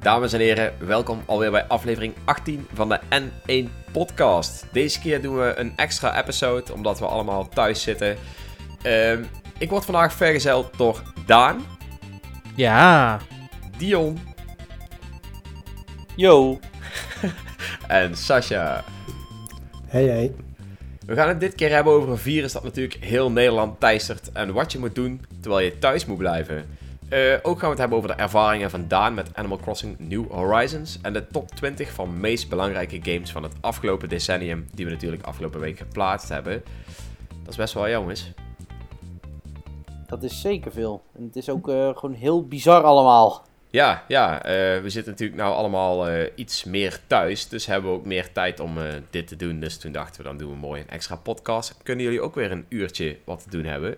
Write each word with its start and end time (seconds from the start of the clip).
Dames 0.00 0.32
en 0.32 0.40
heren, 0.40 0.72
welkom 0.78 1.22
alweer 1.26 1.50
bij 1.50 1.66
aflevering 1.66 2.14
18 2.24 2.66
van 2.72 2.88
de 2.88 3.00
N1 3.20 3.92
Podcast. 3.92 4.66
Deze 4.72 5.00
keer 5.00 5.22
doen 5.22 5.36
we 5.36 5.54
een 5.56 5.72
extra 5.76 6.22
episode, 6.22 6.72
omdat 6.72 6.98
we 6.98 7.06
allemaal 7.06 7.48
thuis 7.48 7.82
zitten. 7.82 8.16
Ehm, 8.82 9.24
ik 9.58 9.70
word 9.70 9.84
vandaag 9.84 10.12
vergezeld 10.12 10.78
door 10.78 11.02
Daan, 11.26 11.64
Ja. 12.54 13.18
Dion 13.76 14.18
Yo. 16.16 16.58
en 17.88 18.16
Sasha. 18.16 18.84
Hey 19.86 20.04
hey. 20.04 20.47
We 21.08 21.14
gaan 21.14 21.28
het 21.28 21.40
dit 21.40 21.54
keer 21.54 21.70
hebben 21.70 21.92
over 21.92 22.10
een 22.10 22.18
virus 22.18 22.52
dat 22.52 22.64
natuurlijk 22.64 23.04
heel 23.04 23.30
Nederland 23.30 23.80
teistert 23.80 24.32
en 24.32 24.52
wat 24.52 24.72
je 24.72 24.78
moet 24.78 24.94
doen 24.94 25.24
terwijl 25.40 25.64
je 25.64 25.78
thuis 25.78 26.06
moet 26.06 26.18
blijven. 26.18 26.66
Eh, 27.08 27.34
ook 27.42 27.58
gaan 27.58 27.64
we 27.64 27.68
het 27.68 27.78
hebben 27.78 27.96
over 27.96 28.10
de 28.10 28.22
ervaringen 28.22 28.70
van 28.70 28.88
Daan 28.88 29.14
met 29.14 29.30
Animal 29.34 29.58
Crossing 29.58 29.98
New 29.98 30.30
Horizons 30.30 30.98
en 31.02 31.12
de 31.12 31.26
top 31.26 31.50
20 31.50 31.90
van 31.92 32.20
meest 32.20 32.48
belangrijke 32.48 32.98
games 33.02 33.32
van 33.32 33.42
het 33.42 33.52
afgelopen 33.60 34.08
decennium, 34.08 34.66
die 34.74 34.84
we 34.84 34.90
natuurlijk 34.90 35.22
afgelopen 35.22 35.60
week 35.60 35.78
geplaatst 35.78 36.28
hebben. 36.28 36.62
Dat 37.42 37.48
is 37.48 37.56
best 37.56 37.74
wel 37.74 37.88
jongens. 37.88 38.32
Dat 40.06 40.22
is 40.22 40.40
zeker 40.40 40.72
veel. 40.72 41.02
En 41.16 41.22
het 41.22 41.36
is 41.36 41.48
ook 41.48 41.68
eh, 41.68 41.96
gewoon 41.96 42.14
heel 42.14 42.46
bizar 42.46 42.82
allemaal. 42.82 43.46
Ja, 43.70 44.04
ja 44.08 44.42
eh, 44.42 44.82
we 44.82 44.90
zitten 44.90 45.12
natuurlijk 45.12 45.40
nou 45.40 45.54
allemaal 45.54 46.08
eh, 46.08 46.30
iets 46.34 46.64
meer 46.64 47.00
thuis, 47.06 47.48
dus 47.48 47.66
hebben 47.66 47.90
we 47.90 47.96
ook 47.96 48.04
meer 48.04 48.32
tijd 48.32 48.60
om 48.60 48.78
eh, 48.78 48.94
dit 49.10 49.26
te 49.26 49.36
doen. 49.36 49.60
Dus 49.60 49.78
toen 49.78 49.92
dachten 49.92 50.22
we, 50.22 50.28
dan 50.28 50.38
doen 50.38 50.50
we 50.50 50.56
mooi 50.56 50.80
een 50.80 50.88
extra 50.88 51.16
podcast. 51.16 51.74
Kunnen 51.82 52.04
jullie 52.04 52.20
ook 52.20 52.34
weer 52.34 52.50
een 52.50 52.66
uurtje 52.68 53.16
wat 53.24 53.42
te 53.42 53.50
doen 53.50 53.64
hebben? 53.64 53.96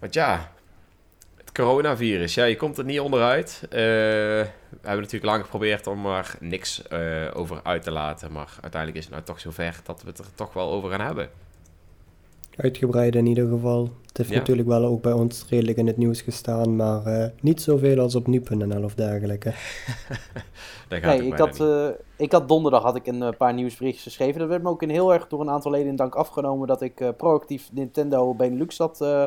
Want 0.00 0.14
ja, 0.14 0.52
het 1.36 1.52
coronavirus, 1.52 2.34
ja, 2.34 2.44
je 2.44 2.56
komt 2.56 2.78
er 2.78 2.84
niet 2.84 3.00
onderuit. 3.00 3.62
We 3.70 4.46
hebben 4.70 5.02
natuurlijk 5.02 5.24
lang 5.24 5.42
geprobeerd 5.42 5.86
om 5.86 6.06
er 6.06 6.34
niks 6.40 6.90
over 7.32 7.60
uit 7.62 7.82
te 7.82 7.90
laten, 7.90 8.32
maar 8.32 8.48
uiteindelijk 8.60 8.96
is 8.96 9.04
het 9.04 9.12
nou 9.12 9.24
toch 9.24 9.40
zover 9.40 9.80
dat 9.84 10.02
we 10.02 10.08
het 10.08 10.18
er 10.18 10.34
toch 10.34 10.52
wel 10.52 10.70
over 10.70 10.90
gaan 10.90 11.00
hebben. 11.00 11.30
Uitgebreid 12.56 13.14
in 13.14 13.26
ieder 13.26 13.48
geval. 13.48 13.88
Het 14.06 14.16
heeft 14.16 14.30
Ja. 14.30 14.36
natuurlijk 14.36 14.68
wel 14.68 14.84
ook 14.84 15.02
bij 15.02 15.12
ons 15.12 15.46
redelijk 15.48 15.78
in 15.78 15.86
het 15.86 15.96
nieuws 15.96 16.20
gestaan, 16.20 16.76
maar 16.76 17.06
eh, 17.06 17.28
niet 17.40 17.62
zoveel 17.62 17.98
als 18.00 18.14
op 18.14 18.26
nu.nl 18.26 18.84
of 18.84 18.94
dergelijke. 18.94 19.52
Daar 20.88 21.00
gaat 21.00 21.18
Nee, 21.18 21.26
ik 21.26 21.38
had, 21.38 21.60
eh, 21.60 21.86
ik 22.16 22.32
had 22.32 22.48
donderdag 22.48 22.82
had 22.82 22.96
ik 22.96 23.06
een 23.06 23.22
eh, 23.22 23.28
paar 23.38 23.54
nieuwsberichtjes 23.54 24.02
geschreven. 24.04 24.40
Dat 24.40 24.48
werd 24.48 24.62
me 24.62 24.68
ook 24.68 24.82
in 24.82 24.88
heel 24.90 25.12
erg 25.12 25.28
door 25.28 25.40
een 25.40 25.50
aantal 25.50 25.70
leden 25.70 25.88
in 25.88 25.96
dank 25.96 26.14
afgenomen 26.14 26.66
dat 26.68 26.80
ik 26.82 27.00
eh, 27.00 27.08
proactief 27.16 27.68
Nintendo 27.72 28.34
Benelux 28.34 28.78
had, 28.78 29.00
eh, 29.00 29.22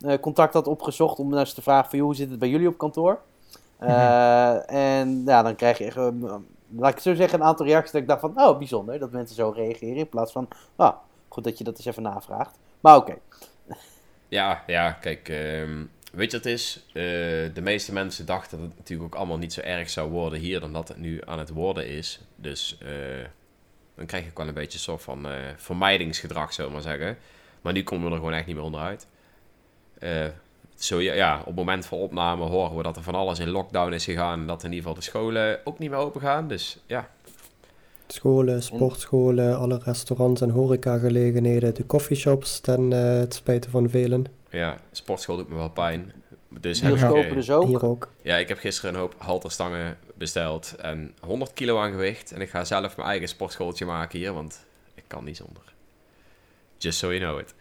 eh, 0.00 0.20
contact 0.20 0.52
had 0.54 0.66
opgezocht 0.66 1.18
om 1.18 1.34
eens 1.38 1.52
te 1.54 1.62
vragen 1.62 1.90
van 1.90 1.98
joh, 1.98 2.06
hoe 2.06 2.16
zit 2.16 2.30
het 2.30 2.38
bij 2.38 2.48
jullie 2.48 2.68
op 2.68 2.78
kantoor? 2.78 3.18
Eh, 3.80 4.70
En 5.00 5.22
ja, 5.26 5.42
dan 5.42 5.54
krijg 5.56 5.78
je 5.78 5.84
echt, 5.84 5.96
laat 6.76 6.92
ik 6.92 6.98
zo 6.98 7.14
zeggen, 7.14 7.40
een 7.40 7.46
aantal 7.46 7.66
reacties 7.66 7.92
dat 7.92 8.00
ik 8.02 8.08
dacht 8.08 8.20
van, 8.20 8.32
oh 8.36 8.58
bijzonder 8.58 8.98
dat 8.98 9.10
mensen 9.10 9.36
zo 9.36 9.52
reageren 9.56 9.96
in 9.96 10.08
plaats 10.08 10.32
van, 10.32 10.48
ah, 10.76 10.94
goed 11.30 11.44
dat 11.44 11.58
je 11.58 11.64
dat 11.64 11.76
eens 11.76 11.86
even 11.86 12.02
navraagt. 12.02 12.58
Maar 12.80 12.96
oké, 12.96 13.18
Ja, 14.28 14.62
ja, 14.66 14.92
kijk, 14.92 15.28
ehm, 15.28 15.84
weet 16.12 16.30
je 16.30 16.36
wat 16.36 16.44
het 16.44 16.46
is? 16.46 16.82
Eh, 16.86 17.02
de 17.54 17.60
meeste 17.62 17.92
mensen 17.92 18.26
dachten 18.26 18.58
dat 18.58 18.68
het 18.68 18.78
natuurlijk 18.78 19.14
ook 19.14 19.18
allemaal 19.20 19.38
niet 19.38 19.52
zo 19.52 19.60
erg 19.60 19.90
zou 19.90 20.10
worden 20.10 20.38
hier 20.38 20.60
dan 20.60 20.72
dat 20.72 20.88
het 20.88 20.96
nu 20.96 21.20
aan 21.24 21.38
het 21.38 21.50
worden 21.50 21.86
is. 21.86 22.20
Dus 22.36 22.78
eh, 22.82 22.88
dan 23.94 24.06
krijg 24.06 24.28
ook 24.28 24.38
wel 24.38 24.48
een 24.48 24.54
beetje 24.54 24.78
soort 24.78 25.02
van 25.02 25.28
eh, 25.28 25.32
vermijdingsgedrag, 25.56 26.52
zullen 26.52 26.70
we 26.70 26.76
maar 26.76 26.86
zeggen. 26.86 27.18
Maar 27.60 27.72
nu 27.72 27.82
komen 27.82 28.06
we 28.06 28.10
er 28.10 28.18
gewoon 28.18 28.32
echt 28.32 28.46
niet 28.46 28.56
meer 28.56 28.64
onderuit. 28.64 29.06
Zo, 30.74 31.00
ja, 31.00 31.12
ja, 31.12 31.38
op 31.38 31.46
het 31.46 31.54
moment 31.54 31.86
van 31.86 31.98
opname 31.98 32.44
horen 32.44 32.76
we 32.76 32.82
dat 32.82 32.96
er 32.96 33.02
van 33.02 33.14
alles 33.14 33.38
in 33.38 33.48
lockdown 33.48 33.92
is 33.92 34.04
gegaan. 34.04 34.40
En 34.40 34.46
dat 34.46 34.64
in 34.64 34.72
ieder 34.72 34.78
geval 34.78 34.94
de 34.94 35.04
scholen 35.04 35.60
ook 35.64 35.78
niet 35.78 35.90
meer 35.90 35.98
open 35.98 36.20
gaan. 36.20 36.48
Dus 36.48 36.78
ja, 36.86 37.10
Scholen, 38.12 38.62
sportscholen, 38.62 39.58
alle 39.58 39.80
restaurants 39.84 40.40
en 40.40 40.50
horecagelegenheden, 40.50 41.74
de 41.74 41.86
coffeeshops 41.86 42.60
ten 42.60 42.92
eh, 42.92 43.18
het 43.18 43.34
spijt 43.34 43.66
van 43.70 43.90
velen. 43.90 44.24
ja 44.50 44.76
sportschool 44.92 45.36
doet 45.36 45.48
me 45.48 45.54
wel 45.54 45.70
pijn. 45.70 46.12
Dus 46.60 46.80
heb 46.80 46.94
ik, 46.94 47.02
eh, 47.02 47.32
dus 47.34 47.50
ook. 47.50 47.64
Hier 47.66 47.84
ook. 47.84 48.08
Ja, 48.22 48.36
ik 48.36 48.48
heb 48.48 48.58
gisteren 48.58 48.94
een 48.94 49.00
hoop 49.00 49.14
halterstangen 49.18 49.96
besteld 50.14 50.74
en 50.80 51.14
100 51.20 51.52
kilo 51.52 51.78
aan 51.78 51.90
gewicht. 51.90 52.32
En 52.32 52.40
ik 52.40 52.50
ga 52.50 52.64
zelf 52.64 52.96
mijn 52.96 53.08
eigen 53.08 53.28
sportschooltje 53.28 53.84
maken 53.84 54.18
hier, 54.18 54.32
want 54.32 54.66
ik 54.94 55.04
kan 55.06 55.24
niet 55.24 55.36
zonder. 55.36 55.62
Just 56.78 56.98
so 56.98 57.06
you 57.12 57.20
know 57.20 57.38
it. 57.40 57.54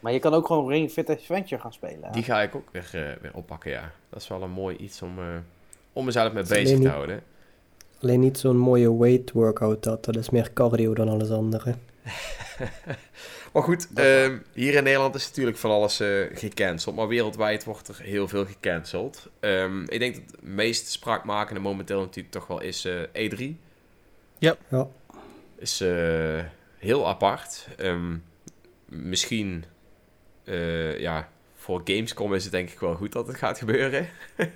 Maar 0.00 0.12
je 0.12 0.18
kan 0.18 0.34
ook 0.34 0.46
gewoon 0.46 0.68
Ring 0.68 0.90
Fit 0.90 1.10
Adventure 1.10 1.60
gaan 1.60 1.72
spelen. 1.72 2.12
Die 2.12 2.22
ga 2.22 2.42
ik 2.42 2.54
ook 2.54 2.68
weer, 2.72 2.88
eh, 2.92 3.20
weer 3.22 3.30
oppakken, 3.34 3.70
ja. 3.70 3.92
Dat 4.10 4.20
is 4.20 4.28
wel 4.28 4.42
een 4.42 4.50
mooi 4.50 4.76
iets 4.76 5.02
om, 5.02 5.18
eh, 5.18 5.24
om 5.92 6.04
mezelf 6.04 6.32
mee 6.32 6.42
bezig 6.42 6.68
te 6.68 6.74
niet- 6.78 6.88
houden. 6.88 7.22
Alleen 8.02 8.20
niet 8.20 8.38
zo'n 8.38 8.56
mooie 8.56 8.98
weight 8.98 9.32
workout 9.32 9.82
dat, 9.82 10.04
dat 10.04 10.16
is 10.16 10.30
meer 10.30 10.52
cardio 10.52 10.94
dan 10.94 11.08
alles 11.08 11.30
andere. 11.30 11.74
Maar 13.52 13.62
goed, 13.62 13.88
ehm, 13.94 14.38
hier 14.52 14.74
in 14.74 14.84
Nederland 14.84 15.14
is 15.14 15.28
natuurlijk 15.28 15.56
van 15.56 15.70
alles 15.70 16.00
eh, 16.00 16.08
gecanceld. 16.32 16.96
Maar 16.96 17.08
wereldwijd 17.08 17.64
wordt 17.64 17.88
er 17.88 18.00
heel 18.02 18.28
veel 18.28 18.46
gecanceld. 18.46 19.28
Ehm, 19.40 19.82
ik 19.82 19.98
denk 19.98 20.14
dat 20.14 20.24
het 20.30 20.42
meest 20.42 20.86
spraakmakende 20.90 21.60
momenteel 21.60 22.00
natuurlijk 22.00 22.34
toch 22.34 22.46
wel 22.46 22.60
is 22.60 22.84
eh, 22.84 23.30
E3. 23.30 23.56
Ja, 24.38 24.56
is 25.58 25.80
eh, 25.80 26.44
heel 26.78 27.08
apart. 27.08 27.68
Ehm, 27.76 28.16
misschien, 28.84 29.64
eh, 30.44 31.00
ja, 31.00 31.28
voor 31.54 31.80
Gamescom 31.84 32.34
is 32.34 32.42
het 32.42 32.52
denk 32.52 32.70
ik 32.70 32.80
wel 32.80 32.94
goed 32.94 33.12
dat 33.12 33.26
het 33.26 33.36
gaat 33.36 33.58
gebeuren. 33.58 34.08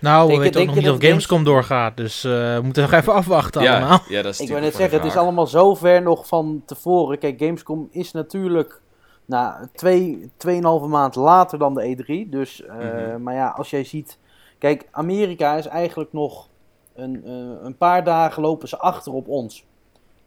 Nou, 0.00 0.22
we 0.22 0.30
Denk 0.32 0.42
weten 0.42 0.60
ook 0.60 0.66
nog 0.66 0.76
niet 0.76 0.90
of 0.90 1.00
Gamescom 1.00 1.44
doorgaat. 1.44 1.96
Dus 1.96 2.24
eh, 2.24 2.30
we 2.32 2.60
moeten 2.62 2.82
nog 2.82 2.92
even 2.92 3.12
afwachten 3.12 3.60
allemaal. 3.60 3.88
Ja, 3.90 4.00
ja, 4.08 4.22
dat 4.22 4.32
is 4.32 4.40
Ik 4.40 4.48
wil 4.48 4.60
net 4.60 4.74
zeggen, 4.74 4.98
het 4.98 5.06
is 5.06 5.16
allemaal 5.16 5.46
zo 5.46 5.74
ver 5.74 6.02
nog 6.02 6.26
van 6.26 6.62
tevoren. 6.66 7.18
Kijk, 7.18 7.38
Gamescom 7.38 7.88
is 7.90 8.12
natuurlijk 8.12 8.80
nou, 9.24 9.66
twee, 9.72 10.30
tweeënhalve 10.36 10.86
maand 10.86 11.14
later 11.14 11.58
dan 11.58 11.74
de 11.74 11.96
E3. 11.96 12.28
Dus, 12.30 12.64
eh, 12.64 12.76
Mhm. 12.76 13.22
maar 13.22 13.34
ja, 13.34 13.48
als 13.48 13.70
jij 13.70 13.84
ziet... 13.84 14.18
Kijk, 14.58 14.88
Amerika 14.90 15.56
is 15.56 15.66
eigenlijk 15.66 16.12
nog 16.12 16.48
een, 16.94 17.22
eh, 17.24 17.64
een 17.64 17.76
paar 17.76 18.04
dagen 18.04 18.42
lopen 18.42 18.68
ze 18.68 18.78
achter 18.78 19.12
op 19.12 19.28
ons. 19.28 19.64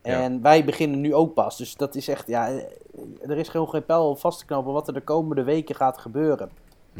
Ja. 0.04 0.22
En 0.22 0.42
wij 0.42 0.66
beginnen 0.66 1.02
nu 1.02 1.14
ook 1.14 1.34
pas. 1.34 1.58
Dus 1.58 1.76
dat 1.76 1.96
is 1.96 2.08
echt, 2.08 2.28
ja, 2.28 2.50
er 3.28 3.38
is 3.38 3.50
gewoon 3.50 3.70
geen 3.70 3.86
pijl 3.86 4.16
vast 4.16 4.40
te 4.40 4.46
knopen 4.46 4.74
wat 4.74 4.88
er 4.88 4.94
de 4.94 5.02
komende 5.02 5.44
weken 5.44 5.76
gaat 5.76 5.98
gebeuren. 5.98 6.50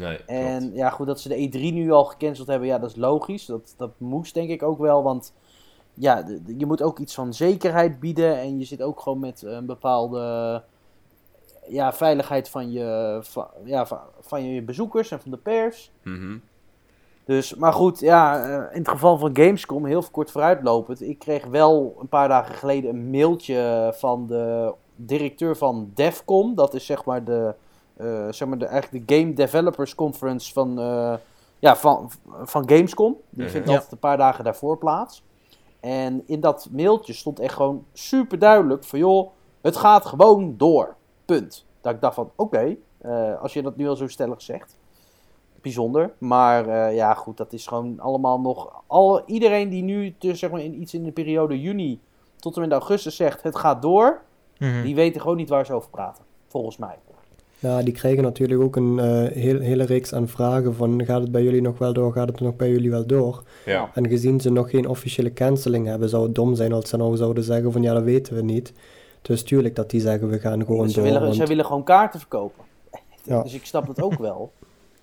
Nee, 0.00 0.16
klopt. 0.16 0.30
En 0.30 0.74
ja, 0.74 0.90
goed, 0.90 1.06
dat 1.06 1.20
ze 1.20 1.28
de 1.28 1.48
E3 1.48 1.60
nu 1.74 1.90
al 1.90 2.04
gecanceld 2.04 2.48
hebben, 2.48 2.68
ja, 2.68 2.78
dat 2.78 2.90
is 2.90 2.96
logisch. 2.96 3.46
Dat, 3.46 3.74
dat 3.76 3.90
moest 3.96 4.34
denk 4.34 4.50
ik 4.50 4.62
ook 4.62 4.78
wel, 4.78 5.02
want 5.02 5.32
ja, 5.94 6.24
je 6.56 6.66
moet 6.66 6.82
ook 6.82 6.98
iets 6.98 7.14
van 7.14 7.34
zekerheid 7.34 8.00
bieden. 8.00 8.38
En 8.38 8.58
je 8.58 8.64
zit 8.64 8.82
ook 8.82 9.00
gewoon 9.00 9.20
met 9.20 9.42
een 9.42 9.66
bepaalde 9.66 10.62
ja, 11.68 11.92
veiligheid 11.92 12.48
van 12.48 12.72
je, 12.72 13.18
van, 13.22 13.46
ja, 13.64 13.86
van, 13.86 13.98
van 14.20 14.44
je 14.44 14.62
bezoekers 14.62 15.10
en 15.10 15.20
van 15.20 15.30
de 15.30 15.36
pers. 15.36 15.90
Mhm. 16.02 16.36
Dus, 17.24 17.54
maar 17.54 17.72
goed, 17.72 18.00
ja, 18.00 18.44
eh, 18.44 18.74
in 18.74 18.78
het 18.78 18.88
geval 18.88 19.18
van 19.18 19.36
Gamescom, 19.36 19.84
heel 19.84 20.04
kort 20.10 20.30
vooruitlopend. 20.30 21.02
Ik 21.02 21.18
kreeg 21.18 21.44
wel 21.44 21.96
een 22.00 22.08
paar 22.08 22.28
dagen 22.28 22.54
geleden 22.54 22.90
een 22.90 23.10
mailtje 23.10 23.92
van 23.96 24.26
de 24.26 24.74
directeur 24.96 25.56
van 25.56 25.90
Defcom. 25.94 26.54
Dat 26.54 26.74
is 26.74 26.86
zeg 26.86 27.04
maar 27.04 27.24
de, 27.24 27.54
zeg 28.30 28.48
maar 28.48 28.58
de, 28.58 28.66
eigenlijk 28.66 29.08
de 29.08 29.14
Game 29.16 29.32
Developers 29.32 29.94
Conference 29.94 30.52
van, 30.52 30.78
eh, 30.80 31.14
ja, 31.58 31.76
van, 31.76 32.10
van 32.42 32.68
Gamescom. 32.68 33.16
Die 33.30 33.42
Mhm. 33.42 33.52
vindt 33.52 33.66
Ja. 33.68 33.72
altijd 33.74 33.92
een 33.92 33.98
paar 33.98 34.16
dagen 34.16 34.44
daarvoor 34.44 34.78
plaats. 34.78 35.22
En 35.80 36.22
in 36.26 36.40
dat 36.40 36.68
mailtje 36.72 37.12
stond 37.12 37.38
echt 37.40 37.54
gewoon 37.54 37.84
super 37.92 38.38
duidelijk 38.38 38.84
van 38.84 38.98
joh, 38.98 39.30
het 39.60 39.76
gaat 39.76 40.06
gewoon 40.06 40.54
door. 40.56 40.94
Punt. 41.24 41.66
Dat 41.80 41.94
ik 41.94 42.00
dacht 42.00 42.14
van 42.14 42.30
oké, 42.36 42.76
eh, 42.98 43.40
als 43.40 43.52
je 43.52 43.62
dat 43.62 43.76
nu 43.76 43.88
al 43.88 43.96
zo 43.96 44.08
stellig 44.08 44.42
zegt 44.42 44.76
bijzonder. 45.60 46.12
Maar 46.18 46.68
eh, 46.68 46.94
ja, 46.94 47.14
goed, 47.14 47.36
dat 47.36 47.52
is 47.52 47.66
gewoon 47.66 48.00
allemaal 48.00 48.40
nog. 48.40 48.82
Al, 48.86 49.22
iedereen 49.26 49.68
die 49.68 49.82
nu 49.82 50.14
dus, 50.18 50.38
zeg 50.38 50.50
maar, 50.50 50.60
in 50.60 50.80
iets 50.80 50.94
in 50.94 51.04
de 51.04 51.12
periode 51.12 51.60
juni 51.60 52.00
tot 52.36 52.54
en 52.54 52.60
met 52.60 52.72
augustus 52.72 53.16
zegt: 53.16 53.42
het 53.42 53.56
gaat 53.56 53.82
door, 53.82 54.20
Mhm. 54.58 54.82
die 54.82 54.94
weten 54.94 55.20
gewoon 55.20 55.36
niet 55.36 55.48
waar 55.48 55.66
ze 55.66 55.72
over 55.72 55.90
praten. 55.90 56.24
Volgens 56.46 56.76
mij. 56.76 56.98
Nou, 57.60 57.82
die 57.84 57.94
krijgen 57.94 58.22
natuurlijk 58.22 58.60
ook 58.60 58.76
een 58.76 58.98
eh, 58.98 59.32
heel, 59.36 59.60
hele 59.60 59.84
reeks 59.84 60.14
aan 60.14 60.28
vragen 60.28 60.74
van 60.74 61.04
gaat 61.04 61.20
het 61.20 61.32
bij 61.32 61.42
jullie 61.42 61.62
nog 61.62 61.78
wel 61.78 61.92
door, 61.92 62.12
gaat 62.12 62.28
het 62.28 62.40
nog 62.40 62.56
bij 62.56 62.70
jullie 62.70 62.90
wel 62.90 63.06
door? 63.06 63.42
Ja. 63.64 63.90
En 63.94 64.08
gezien 64.08 64.40
ze 64.40 64.50
nog 64.50 64.70
geen 64.70 64.88
officiële 64.88 65.32
canceling 65.32 65.86
hebben, 65.86 66.08
zou 66.08 66.22
het 66.22 66.34
dom 66.34 66.54
zijn 66.54 66.72
als 66.72 66.88
ze 66.88 66.96
nou 66.96 67.16
zouden 67.16 67.44
zeggen 67.44 67.72
van 67.72 67.82
ja, 67.82 67.94
dat 67.94 68.02
weten 68.02 68.34
we 68.34 68.42
niet. 68.42 68.72
Dus 69.22 69.42
tuurlijk 69.42 69.76
dat 69.76 69.90
die 69.90 70.00
zeggen 70.00 70.28
we 70.28 70.38
gaan 70.38 70.64
gewoon 70.64 70.88
ze, 70.88 70.94
door. 70.94 71.04
willen, 71.04 71.20
want- 71.22 71.34
ze 71.34 71.46
willen 71.46 71.64
gewoon 71.64 71.84
kaarten 71.84 72.20
verkopen. 72.20 72.64
Ja. 73.24 73.42
Dus 73.42 73.54
ik 73.54 73.64
snap 73.66 73.86
dat 73.86 74.02
ook 74.02 74.18
wel. 74.18 74.52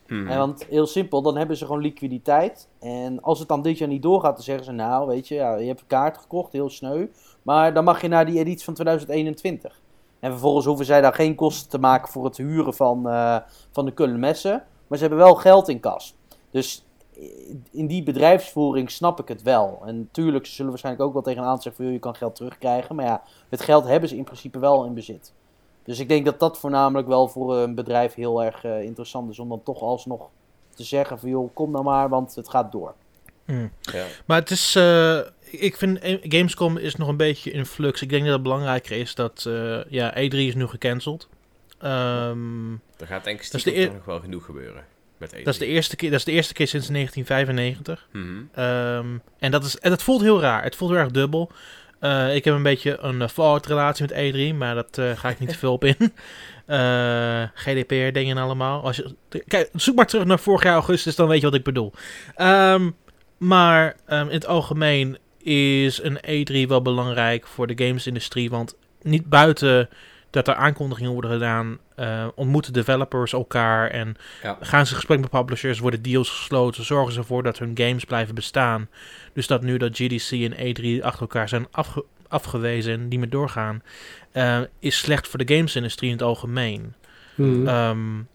Mhm. 0.08 0.28
En 0.32 0.38
want 0.38 0.66
heel 0.70 0.86
simpel, 0.86 1.22
dan 1.22 1.38
hebben 1.38 1.58
ze 1.58 1.66
gewoon 1.66 1.82
liquiditeit. 1.82 2.68
En 2.80 3.22
als 3.22 3.40
het 3.40 3.48
dan 3.48 3.62
dit 3.62 3.78
jaar 3.78 3.88
niet 3.88 4.02
doorgaat, 4.02 4.36
dan 4.36 4.44
zeggen 4.44 4.66
ze: 4.66 4.72
Nou, 4.72 5.08
weet 5.08 5.28
je, 5.28 5.36
ja, 5.36 5.56
je 5.56 5.68
hebt 5.68 5.80
een 5.80 5.88
kaart 5.88 6.18
gekocht, 6.18 6.52
heel 6.52 6.70
sneu. 6.70 7.06
Maar 7.42 7.74
dan 7.74 7.84
mag 7.84 8.02
je 8.02 8.08
naar 8.08 8.26
die 8.26 8.40
editie 8.40 8.64
van 8.66 8.74
2021. 8.74 9.80
En 10.20 10.32
vervolgens 10.32 10.66
hoeven 10.66 10.86
zij 10.86 11.02
daar 11.02 11.14
geen 11.14 11.36
kosten 11.36 11.70
te 11.70 11.80
maken 11.80 12.12
voor 12.12 12.26
het 12.26 12.38
huren 12.38 12.74
van, 12.74 13.10
eh, 13.10 13.38
van 13.72 13.86
de 13.86 13.94
kullenmessen. 13.94 14.64
Maar 14.88 14.98
ze 14.98 15.06
hebben 15.06 15.24
wel 15.24 15.36
geld 15.36 15.68
in 15.68 15.80
kas. 15.80 16.16
Dus 16.52 16.86
in 17.72 17.88
die 17.88 18.04
bedrijfsvoering 18.04 18.92
snap 18.92 19.20
ik 19.20 19.28
het 19.28 19.42
wel. 19.42 19.82
En 19.86 19.98
natuurlijk, 19.98 20.46
ze 20.46 20.54
zullen 20.54 20.72
waarschijnlijk 20.72 21.06
ook 21.06 21.14
wel 21.14 21.22
tegenaan 21.22 21.62
zeggen 21.62 21.84
van 21.84 21.94
je 21.94 22.00
kan 22.00 22.16
geld 22.16 22.36
terugkrijgen. 22.36 22.96
Maar 22.96 23.06
ja, 23.06 23.22
het 23.50 23.62
geld 23.62 23.86
hebben 23.86 24.10
ze 24.10 24.16
in 24.16 24.24
principe 24.24 24.60
wel 24.60 24.86
in 24.86 24.94
bezit. 24.94 25.34
Dus 25.84 26.00
ik 26.00 26.08
denk 26.08 26.26
dat 26.26 26.40
dat 26.40 26.58
voornamelijk 26.58 27.08
wel 27.08 27.28
voor 27.28 27.56
een 27.56 27.76
bedrijf 27.76 28.14
heel 28.14 28.44
erg 28.44 28.64
eh, 28.64 28.82
interessant 28.82 29.30
is 29.30 29.40
om 29.40 29.50
dan 29.50 29.64
toch 29.64 29.82
alsnog 29.82 30.30
te 30.70 30.84
zeggen 30.84 31.20
van 31.20 31.30
joh, 31.30 31.50
kom 31.54 31.72
nou 31.72 31.84
maar, 31.84 32.10
want 32.10 32.36
het 32.36 32.50
gaat 32.50 32.72
door. 32.72 32.94
Mm. 33.48 33.72
Ja. 33.82 34.06
Maar 34.26 34.40
het 34.40 34.52
is, 34.52 34.76
uh, 34.76 35.20
ik 35.42 35.78
vind 35.78 36.00
Gamescom 36.22 36.78
is 36.78 36.96
nog 36.96 37.08
een 37.08 37.18
beetje 37.18 37.52
in 37.52 37.66
flux. 37.66 38.02
Ik 38.02 38.10
denk 38.10 38.24
dat 38.24 38.34
het 38.34 38.44
belangrijker 38.44 38.98
is 38.98 39.16
dat, 39.16 39.46
uh, 39.48 39.80
ja, 39.90 40.14
E3 40.16 40.36
is 40.36 40.56
nu 40.56 40.68
gecanceld. 40.68 41.30
Um, 41.84 42.82
er 42.98 43.08
gaat 43.08 43.24
denk 43.24 43.42
ik 43.42 43.52
dat 43.52 43.62
de 43.62 43.90
nog 43.94 44.06
wel 44.06 44.20
genoeg 44.20 44.46
gebeuren. 44.46 44.86
Met 45.18 45.36
E3. 45.36 45.44
Dat 45.44 45.54
is, 45.54 45.60
de 45.60 45.66
eerste 45.66 45.96
keer, 45.96 46.10
dat 46.10 46.20
is 46.20 46.26
de 46.26 46.32
eerste 46.32 46.54
keer 46.54 46.68
sinds 46.68 46.88
1995. 46.88 48.08
Mm 48.12 48.50
-hmm. 48.54 48.64
um, 48.64 49.22
en, 49.40 49.52
dat 49.52 49.64
is, 49.64 49.78
en 49.78 49.90
dat 49.90 50.04
voelt 50.04 50.22
heel 50.22 50.42
raar. 50.42 50.64
Het 50.64 50.76
voelt 50.76 50.92
heel 50.92 51.00
erg 51.00 51.12
dubbel. 51.12 51.52
Uh, 52.02 52.36
ik 52.36 52.46
heb 52.46 52.54
een 52.54 52.64
beetje 52.64 52.98
een 52.98 53.30
Fallout 53.30 53.66
relatie 53.66 54.06
met 54.08 54.36
E3, 54.36 54.56
maar 54.56 54.76
dat 54.76 54.98
uh, 54.98 55.12
ga 55.18 55.30
ik 55.30 55.40
niet 55.40 55.50
te 55.50 55.58
veel 55.58 55.74
op 55.74 55.84
in. 55.84 55.96
Uh, 56.68 57.44
GDPR 57.54 58.12
dingen 58.12 58.38
allemaal. 58.38 58.84
Als 58.84 58.96
je, 58.96 59.16
kijk, 59.48 59.70
zoek 59.74 59.96
maar 59.96 60.06
terug 60.06 60.26
naar 60.26 60.40
vorig 60.40 60.64
jaar 60.64 60.74
augustus, 60.74 61.16
dan 61.16 61.28
weet 61.28 61.40
je 61.40 61.46
wat 61.46 61.56
ik 61.56 61.64
bedoel. 61.64 61.94
Um, 62.38 62.96
maar 63.38 63.96
um, 64.10 64.28
in 64.28 64.34
het 64.34 64.48
algemeen 64.48 65.18
is 65.38 66.04
een 66.04 66.18
E3 66.18 66.68
wel 66.68 66.82
belangrijk 66.82 67.48
voor 67.48 67.68
de 67.68 67.86
gamesindustrie. 67.86 68.50
Want 68.50 68.76
niet 69.02 69.30
buiten 69.30 69.90
dat 70.30 70.48
er 70.48 70.56
aankondigingen 70.56 71.12
worden 71.12 71.32
gedaan, 71.32 71.78
uh, 71.96 72.28
ontmoeten 72.36 72.74
developers 72.74 73.34
elkaar 73.34 73.90
en 73.90 74.16
ja. 74.44 74.58
gaan 74.62 74.86
ze 74.86 74.96
gesprek 74.96 75.20
met 75.20 75.30
publishers, 75.30 75.80
worden 75.80 76.02
deals 76.02 76.30
gesloten, 76.30 76.86
zorgen 76.86 77.14
ze 77.14 77.20
ervoor 77.20 77.44
dat 77.44 77.58
hun 77.58 77.72
games 77.74 78.06
blijven 78.06 78.36
bestaan. 78.36 78.90
Dus 79.34 79.48
dat 79.48 79.62
nu 79.62 79.78
dat 79.78 79.98
GDC 79.98 80.32
en 80.32 80.54
E3 80.54 81.04
achter 81.04 81.22
elkaar 81.22 81.50
zijn 81.50 81.68
afge 81.72 82.06
afgewezen 82.28 82.94
en 82.94 83.08
niet 83.08 83.20
meer 83.20 83.30
doorgaan, 83.30 83.84
uh, 84.34 84.60
is 84.80 84.98
slecht 84.98 85.28
voor 85.28 85.46
de 85.46 85.56
gamesindustrie 85.56 86.10
in 86.10 86.16
het 86.16 86.26
algemeen. 86.26 86.94
Mm. 87.36 87.68
Um, 87.68 88.28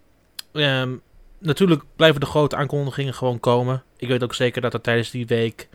um, 0.53 1.03
natuurlijk 1.43 1.83
blijven 1.97 2.21
de 2.21 2.27
grote 2.27 2.57
aankondigingen 2.57 3.15
gewoon 3.15 3.41
komen. 3.41 3.83
Ik 3.97 4.09
weet 4.09 4.23
ook 4.23 4.35
zeker 4.35 4.61
dat 4.61 4.75
er 4.75 4.81
tijdens 4.81 5.11
die 5.11 5.27
week 5.27 5.69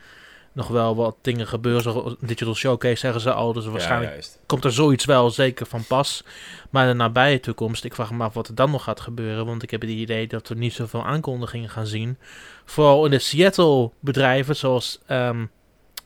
nog 0.58 0.68
wel 0.68 0.96
wat 0.96 1.16
dingen 1.22 1.48
gebeuren. 1.48 1.81
Zoals 1.81 2.16
Digital 2.19 2.56
Showcase 2.56 2.96
zeggen 2.96 3.22
ze 3.22 3.34
al. 3.34 3.54
Dus 3.54 3.66
waarschijnlijk 3.66 4.16
ja, 4.16 4.30
komt 4.46 4.64
er 4.64 4.72
zoiets 4.72 5.06
wel 5.06 5.30
zeker 5.30 5.66
van 5.66 5.84
pas. 5.84 6.24
Maar 6.69 6.84
in 6.84 6.90
de 6.90 6.96
nabije 6.96 7.40
toekomst, 7.40 7.84
ik 7.84 7.96
vraag 7.96 8.12
me 8.12 8.24
af 8.24 8.34
wat 8.34 8.48
er 8.48 8.56
dan 8.56 8.72
nog 8.72 8.84
gaat 8.84 9.00
gebeuren. 9.00 9.46
Want 9.46 9.64
ik 9.64 9.72
heb 9.72 9.81
het 9.81 9.90
idee 9.90 10.28
dat 10.28 10.48
we 10.48 10.56
niet 10.56 10.74
zoveel 10.74 11.06
aankondigingen 11.06 11.69
gaan 11.69 11.88
zien. 11.88 12.18
Vooral 12.66 13.06
in 13.06 13.12
de 13.12 13.19
Seattle 13.19 13.92
bedrijven 14.00 14.56
zoals 14.56 15.00
um, 15.10 15.52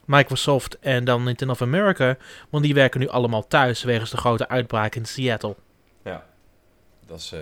Microsoft 0.05 0.79
en 0.79 1.03
dan 1.03 1.23
Nintendo 1.23 1.53
of 1.53 1.61
America. 1.61 2.17
Want 2.49 2.63
die 2.63 2.73
werken 2.73 2.99
nu 2.99 3.07
allemaal 3.07 3.47
thuis 3.47 3.83
wegens 3.83 4.09
de 4.09 4.17
grote 4.17 4.47
uitbraak 4.47 4.95
in 4.95 5.05
Seattle. 5.05 5.55
Ja, 6.03 6.25
dat 7.07 7.19
is... 7.19 7.33
Uh, 7.33 7.39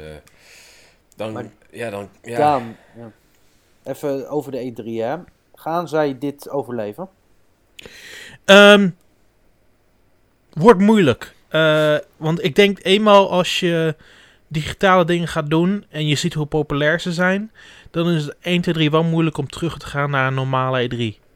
dan, 1.15 1.31
maar, 1.31 1.45
ja, 1.71 1.89
dan... 1.89 2.09
Ja. 2.23 2.37
Daan, 2.37 2.75
ja. 2.97 3.11
Even 3.83 4.29
over 4.29 4.51
de 4.51 4.71
E3, 4.71 4.85
hè. 4.85 5.15
Gaan 5.55 5.87
zij 5.87 6.17
dit 6.17 6.49
overleven? 6.49 7.09
Um, 8.45 8.95
wordt 10.53 10.79
moeilijk. 10.79 11.35
Uh, 11.51 11.97
want 12.17 12.43
ik 12.43 12.55
denk 12.55 12.79
eenmaal 12.83 13.31
als 13.31 13.59
je 13.59 13.95
digitale 14.47 15.05
dingen 15.05 15.27
gaat 15.27 15.49
doen 15.49 15.85
en 15.89 16.07
je 16.07 16.15
ziet 16.15 16.33
hoe 16.33 16.45
populair 16.45 16.99
ze 16.99 17.13
zijn, 17.13 17.51
dan 17.91 18.09
is 18.09 18.25
het 18.25 18.35
1, 18.41 18.61
2, 18.61 18.73
3 18.73 18.91
wel 18.91 19.03
moeilijk 19.03 19.37
om 19.37 19.47
terug 19.47 19.77
te 19.77 19.85
gaan 19.85 20.09
naar 20.09 20.27
een 20.27 20.33
normale 20.33 20.89
E3. 20.89 21.27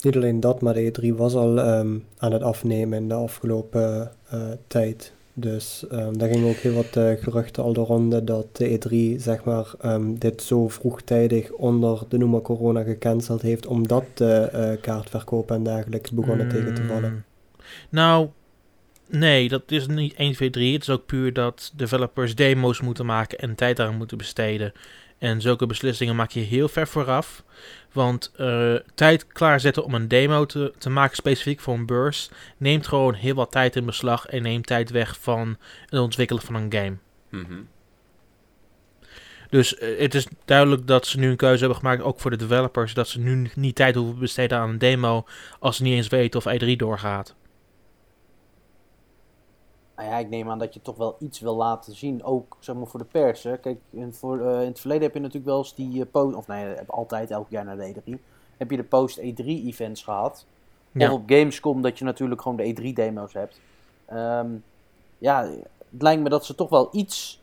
Niet 0.00 0.16
alleen 0.16 0.40
dat, 0.40 0.60
maar 0.60 0.74
de 0.74 0.92
E3 0.92 1.16
was 1.16 1.34
al 1.34 1.58
um, 1.58 2.04
aan 2.18 2.32
het 2.32 2.42
afnemen 2.42 2.98
in 2.98 3.08
de 3.08 3.14
afgelopen 3.14 4.12
uh, 4.34 4.40
tijd. 4.66 5.12
Dus 5.38 5.84
um, 5.92 6.18
daar 6.18 6.28
gingen 6.28 6.48
ook 6.48 6.56
heel 6.56 6.74
wat 6.74 6.96
uh, 6.96 7.10
geruchten 7.22 7.62
al 7.62 7.72
de 7.72 7.80
ronde 7.80 8.24
dat 8.24 8.56
de 8.56 8.78
E3 8.78 9.20
zeg 9.22 9.44
maar, 9.44 9.72
um, 9.84 10.18
dit 10.18 10.42
zo 10.42 10.68
vroegtijdig 10.68 11.50
onder 11.50 12.02
de 12.08 12.18
noemer 12.18 12.40
corona 12.40 12.82
gecanceld 12.82 13.42
heeft, 13.42 13.66
omdat 13.66 14.04
de 14.14 14.50
uh, 14.54 14.82
kaartverkopen 14.82 15.56
en 15.56 15.62
dergelijks 15.62 16.10
begonnen 16.10 16.46
mm, 16.46 16.52
tegen 16.52 16.74
te 16.74 16.82
vallen. 16.82 17.24
Nou, 17.88 18.28
nee, 19.08 19.48
dat 19.48 19.62
is 19.66 19.86
niet 19.86 20.14
1, 20.14 20.32
2, 20.32 20.50
3. 20.50 20.72
Het 20.72 20.82
is 20.82 20.90
ook 20.90 21.06
puur 21.06 21.32
dat 21.32 21.72
developers 21.74 22.34
demo's 22.34 22.80
moeten 22.80 23.06
maken 23.06 23.38
en 23.38 23.54
tijd 23.54 23.80
aan 23.80 23.96
moeten 23.96 24.18
besteden. 24.18 24.72
En 25.18 25.40
zulke 25.40 25.66
beslissingen 25.66 26.16
maak 26.16 26.30
je 26.30 26.40
heel 26.40 26.68
ver 26.68 26.88
vooraf. 26.88 27.44
Want 27.92 28.32
uh, 28.40 28.74
tijd 28.94 29.26
klaarzetten 29.26 29.84
om 29.84 29.94
een 29.94 30.08
demo 30.08 30.46
te, 30.46 30.72
te 30.78 30.90
maken, 30.90 31.16
specifiek 31.16 31.60
voor 31.60 31.74
een 31.74 31.86
beurs, 31.86 32.30
neemt 32.56 32.86
gewoon 32.86 33.14
heel 33.14 33.34
wat 33.34 33.50
tijd 33.50 33.76
in 33.76 33.84
beslag 33.84 34.26
en 34.26 34.42
neemt 34.42 34.66
tijd 34.66 34.90
weg 34.90 35.16
van 35.20 35.56
het 35.86 36.00
ontwikkelen 36.00 36.42
van 36.42 36.54
een 36.54 36.72
game. 36.72 36.96
Mm 37.30 37.44
-hmm. 37.48 37.68
Dus 39.50 39.74
uh, 39.74 39.98
het 39.98 40.14
is 40.14 40.26
duidelijk 40.44 40.86
dat 40.86 41.06
ze 41.06 41.18
nu 41.18 41.30
een 41.30 41.36
keuze 41.36 41.58
hebben 41.58 41.78
gemaakt, 41.78 42.02
ook 42.02 42.20
voor 42.20 42.30
de 42.30 42.36
developers, 42.36 42.94
dat 42.94 43.08
ze 43.08 43.20
nu 43.20 43.50
niet 43.54 43.74
tijd 43.74 43.94
hoeven 43.94 44.18
besteden 44.18 44.58
aan 44.58 44.68
een 44.68 44.78
demo 44.78 45.24
als 45.58 45.76
ze 45.76 45.82
niet 45.82 45.94
eens 45.94 46.08
weten 46.08 46.40
of 46.40 46.62
E3 46.62 46.76
doorgaat. 46.76 47.34
Nou 49.96 50.08
ja, 50.08 50.18
ik 50.18 50.28
neem 50.28 50.50
aan 50.50 50.58
dat 50.58 50.74
je 50.74 50.82
toch 50.82 50.96
wel 50.96 51.16
iets 51.18 51.40
wil 51.40 51.56
laten 51.56 51.94
zien, 51.94 52.24
ook 52.24 52.56
zeg 52.60 52.76
maar 52.76 52.86
voor 52.86 53.00
de 53.00 53.06
pers. 53.06 53.42
Hè. 53.42 53.58
Kijk, 53.58 53.78
in, 53.90 54.14
voor, 54.14 54.38
uh, 54.38 54.60
in 54.60 54.66
het 54.66 54.80
verleden 54.80 55.02
heb 55.02 55.14
je 55.14 55.20
natuurlijk 55.20 55.46
wel 55.46 55.58
eens 55.58 55.74
die 55.74 55.98
uh, 55.98 56.04
post, 56.10 56.36
of 56.36 56.46
nee, 56.46 56.64
heb 56.64 56.90
altijd 56.90 57.30
elk 57.30 57.50
jaar 57.50 57.64
naar 57.64 57.76
de 57.76 57.94
E3, 57.94 58.20
heb 58.56 58.70
je 58.70 58.76
de 58.76 58.84
post 58.84 59.20
E3 59.20 59.44
events 59.44 60.02
gehad. 60.02 60.46
Ja. 60.92 61.12
Of 61.12 61.18
op 61.18 61.22
Gamescom 61.26 61.82
dat 61.82 61.98
je 61.98 62.04
natuurlijk 62.04 62.42
gewoon 62.42 62.56
de 62.56 62.74
E3 62.74 62.92
demo's 62.92 63.32
hebt. 63.32 63.60
Um, 64.12 64.64
ja, 65.18 65.42
het 65.90 66.02
lijkt 66.02 66.22
me 66.22 66.28
dat 66.28 66.44
ze 66.44 66.54
toch 66.54 66.68
wel 66.68 66.88
iets 66.92 67.42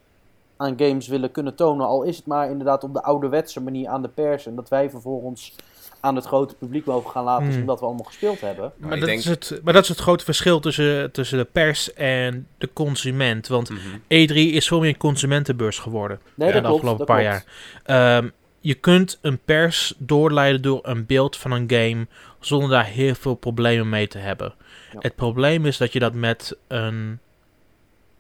aan 0.58 0.80
games 0.80 1.08
willen 1.08 1.32
kunnen 1.32 1.56
tonen, 1.56 1.88
al 1.88 2.04
is 2.04 2.18
het 2.18 2.26
maar 2.26 2.50
inderdaad 2.50 2.84
op 2.84 2.94
de 2.94 3.04
ouderwetse 3.04 3.62
manier 3.62 3.90
aan 3.90 4.02
de 4.02 4.08
pers 4.10 4.46
en 4.46 4.56
dat 4.56 4.70
wij 4.70 4.90
vervolgens 4.90 5.56
aan 6.04 6.16
het 6.16 6.26
grote 6.26 6.56
publiek 6.56 6.86
mogen 6.86 7.12
gaan 7.12 7.24
laten 7.24 7.52
zien 7.52 7.62
mm. 7.62 7.68
wat 7.68 7.80
we 7.80 7.86
allemaal 7.86 8.06
gespeeld 8.06 8.42
hebben. 8.42 8.72
Maar, 8.78 8.90
maar 8.90 9.00
dat, 9.00 9.08
denk... 9.08 9.20
is 9.20 9.26
het, 9.26 9.60
maar 9.64 9.74
dat 9.74 9.84
is 9.84 9.90
het 9.90 10.00
grote 10.00 10.24
verschil 10.24 10.60
tussen, 10.60 11.12
tussen 11.12 11.38
de 11.38 11.48
pers 11.52 11.94
en 11.94 12.48
de 12.58 12.70
consument. 12.74 13.48
Want 13.48 13.70
mm 13.70 13.78
-hmm. 13.78 14.00
E3 14.00 14.34
is 14.34 14.68
veel 14.68 14.80
meer 14.80 14.90
een 14.90 14.98
consumentenbeurs 14.98 15.80
geworden 15.80 16.20
nee, 16.36 16.52
de 16.52 16.60
klopt, 16.60 16.74
afgelopen 16.74 17.06
paar 17.06 17.22
klopt. 17.22 17.46
jaar. 17.86 18.18
Um, 18.18 18.32
je 18.60 18.74
kunt 18.74 19.20
een 19.22 19.40
pers 19.46 19.94
doorleiden 19.98 20.62
door 20.62 20.80
een 20.84 21.06
beeld 21.06 21.38
van 21.38 21.52
een 21.52 21.70
game 21.70 22.08
zonder 22.40 22.70
daar 22.70 22.86
heel 22.86 23.16
veel 23.16 23.36
problemen 23.36 23.90
mee 23.90 24.08
te 24.08 24.18
hebben. 24.18 24.54
Ja. 24.92 24.98
Het 25.00 25.16
probleem 25.16 25.66
is 25.66 25.78
dat 25.78 25.94
je 25.94 26.00
dat 26.00 26.14
met 26.14 26.58
een, 26.68 27.20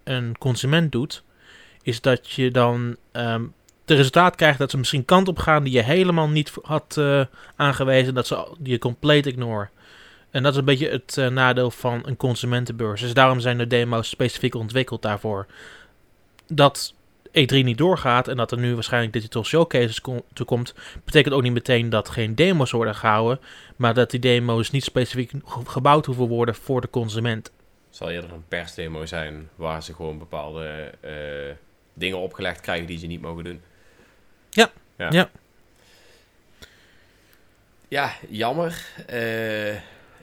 een 0.03 0.37
consument 0.37 0.91
doet, 0.91 1.23
is 1.81 2.01
dat 2.01 2.31
je 2.31 2.51
dan 2.51 2.95
um, 3.11 3.53
de 3.85 3.95
resultaat 3.95 4.35
krijgt 4.35 4.59
dat 4.59 4.71
ze 4.71 4.77
misschien 4.77 5.05
kant 5.05 5.27
op 5.27 5.39
gaan 5.39 5.63
die 5.63 5.73
je 5.73 5.83
helemaal 5.83 6.29
niet 6.29 6.53
had 6.61 6.95
uh, 6.99 7.25
aangewezen, 7.55 8.13
dat 8.13 8.27
ze 8.27 8.47
je 8.63 8.77
compleet 8.77 9.25
ignore. 9.25 9.69
En 10.31 10.43
dat 10.43 10.51
is 10.51 10.57
een 10.57 10.65
beetje 10.65 10.89
het 10.89 11.15
uh, 11.19 11.27
nadeel 11.27 11.71
van 11.71 12.01
een 12.05 12.17
consumentenbeurs. 12.17 13.01
Dus 13.01 13.13
daarom 13.13 13.39
zijn 13.39 13.57
de 13.57 13.67
demo's 13.67 14.09
specifiek 14.09 14.55
ontwikkeld 14.55 15.01
daarvoor. 15.01 15.45
Dat 16.47 16.93
E3 17.27 17.63
niet 17.63 17.77
doorgaat 17.77 18.27
en 18.27 18.37
dat 18.37 18.51
er 18.51 18.57
nu 18.57 18.73
waarschijnlijk 18.73 19.13
digital 19.13 19.43
showcases 19.43 20.01
toe 20.33 20.45
komt, 20.45 20.73
betekent 21.05 21.33
ook 21.33 21.41
niet 21.41 21.53
meteen 21.53 21.89
dat 21.89 22.09
geen 22.09 22.35
demo's 22.35 22.71
worden 22.71 22.95
gehouden, 22.95 23.39
maar 23.75 23.93
dat 23.93 24.11
die 24.11 24.19
demo's 24.19 24.71
niet 24.71 24.83
specifiek 24.83 25.31
gebouwd 25.65 26.05
hoeven 26.05 26.27
worden 26.27 26.55
voor 26.55 26.81
de 26.81 26.89
consument. 26.89 27.51
Zal 27.89 28.09
eerder 28.09 28.31
een 28.31 28.47
persdemo 28.47 29.05
zijn 29.05 29.49
waar 29.55 29.83
ze 29.83 29.93
gewoon 29.93 30.17
bepaalde 30.17 30.93
uh, 31.05 31.11
dingen 31.93 32.17
opgelegd 32.17 32.61
krijgen 32.61 32.87
die 32.87 32.97
ze 32.97 33.05
niet 33.05 33.21
mogen 33.21 33.43
doen. 33.43 33.61
Ja. 34.53 34.71
Ja. 34.97 35.09
Ja, 35.11 35.29
ja 37.87 38.13
jammer. 38.29 38.85
Uh, 39.13 39.75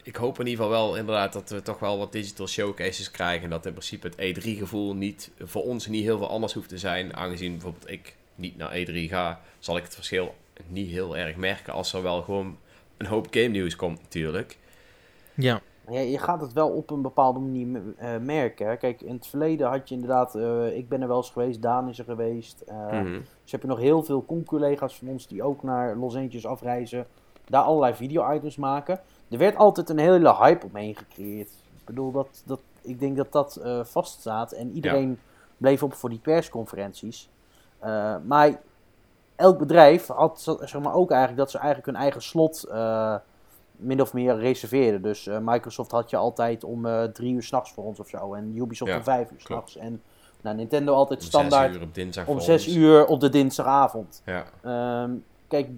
ik 0.02 0.16
hoop 0.16 0.40
in 0.40 0.46
ieder 0.46 0.64
geval 0.64 0.80
wel 0.80 0.96
inderdaad 0.96 1.32
dat 1.32 1.50
we 1.50 1.62
toch 1.62 1.78
wel 1.78 1.98
wat 1.98 2.12
digital 2.12 2.48
showcases 2.48 3.10
krijgen. 3.10 3.44
En 3.44 3.50
dat 3.50 3.66
in 3.66 3.72
principe 3.72 4.10
het 4.16 4.38
E3-gevoel 4.38 4.94
niet 4.94 5.30
voor 5.38 5.62
ons 5.62 5.86
niet 5.86 6.04
heel 6.04 6.18
veel 6.18 6.30
anders 6.30 6.52
hoeft 6.52 6.68
te 6.68 6.78
zijn. 6.78 7.16
Aangezien 7.16 7.52
bijvoorbeeld 7.52 7.90
ik 7.90 8.14
niet 8.34 8.56
naar 8.56 8.76
E3 8.76 8.92
ga, 8.94 9.40
zal 9.58 9.76
ik 9.76 9.82
het 9.82 9.94
verschil 9.94 10.34
niet 10.66 10.90
heel 10.90 11.16
erg 11.16 11.36
merken 11.36 11.72
als 11.72 11.92
er 11.92 12.02
wel 12.02 12.22
gewoon 12.22 12.58
een 12.96 13.06
hoop 13.06 13.26
game 13.30 13.46
nieuws 13.46 13.76
komt 13.76 14.02
natuurlijk. 14.02 14.56
Ja. 15.34 15.62
Ja, 15.90 16.00
je 16.00 16.18
gaat 16.18 16.40
het 16.40 16.52
wel 16.52 16.68
op 16.68 16.90
een 16.90 17.02
bepaalde 17.02 17.38
manier 17.38 17.66
uh, 17.66 18.16
merken. 18.20 18.78
Kijk, 18.78 19.00
in 19.00 19.14
het 19.14 19.26
verleden 19.26 19.68
had 19.68 19.88
je 19.88 19.94
inderdaad, 19.94 20.34
uh, 20.36 20.76
ik 20.76 20.88
ben 20.88 21.02
er 21.02 21.08
wel 21.08 21.16
eens 21.16 21.30
geweest, 21.30 21.62
Daan 21.62 21.88
is 21.88 21.98
er 21.98 22.04
geweest. 22.04 22.64
Uh, 22.68 22.92
mm 22.92 23.04
-hmm. 23.04 23.22
Dus 23.42 23.52
heb 23.52 23.62
je 23.62 23.68
nog 23.68 23.78
heel 23.78 24.02
veel 24.02 24.24
collega's 24.46 24.96
van 24.96 25.08
ons 25.08 25.26
die 25.26 25.42
ook 25.42 25.62
naar 25.62 25.96
Los 25.96 26.16
Angeles 26.16 26.46
afreizen, 26.46 27.06
daar 27.44 27.62
allerlei 27.62 27.94
video-items 27.94 28.56
maken. 28.56 29.00
Er 29.28 29.38
werd 29.38 29.56
altijd 29.56 29.88
een 29.88 29.98
hele 29.98 30.34
hype 30.34 30.66
omheen 30.66 30.96
gecreëerd. 30.96 31.50
Ik 31.78 31.84
bedoel, 31.84 32.12
dat, 32.12 32.42
dat 32.46 32.60
ik 32.82 33.00
denk 33.00 33.16
dat 33.16 33.32
dat 33.32 33.60
vaststaat. 33.82 34.52
En 34.52 34.72
iedereen 34.72 35.18
bleef 35.56 35.82
op 35.82 35.94
voor 35.94 36.10
die 36.10 36.18
persconferenties. 36.18 37.28
Maar 38.26 38.60
elk 39.36 39.58
bedrijf 39.58 40.06
had 40.06 40.56
zeg 40.60 40.82
maar, 40.82 40.94
ook 40.94 41.10
eigenlijk 41.10 41.40
dat 41.40 41.50
ze 41.50 41.58
eigenlijk 41.58 41.86
hun 41.86 41.96
eigen 41.96 42.22
slot 42.22 42.68
min 43.80 44.00
of 44.00 44.12
meer 44.12 44.36
reserveerden. 44.36 45.02
Dus 45.02 45.28
Microsoft 45.42 45.90
had 45.90 46.10
je 46.10 46.16
altijd 46.16 46.64
om 46.64 46.86
drie 47.12 47.34
uur 47.34 47.42
s'nachts 47.42 47.72
voor 47.72 47.84
ons 47.84 48.00
of 48.00 48.08
zo. 48.08 48.34
En 48.34 48.56
Ubisoft 48.56 48.94
om 48.94 49.02
vijf 49.02 49.30
uur 49.30 49.40
s'nachts. 49.40 49.76
En 49.76 50.02
nou, 50.40 50.56
Nintendo 50.56 50.94
altijd 50.94 51.22
standaard 51.22 51.78
om 52.26 52.40
zes 52.40 52.68
uur 52.76 53.06
op 53.06 53.20
de 53.20 53.28
dinsdagavond. 53.28 54.22
Ja. 54.24 55.02
Um, 55.02 55.24
kijk, 55.48 55.68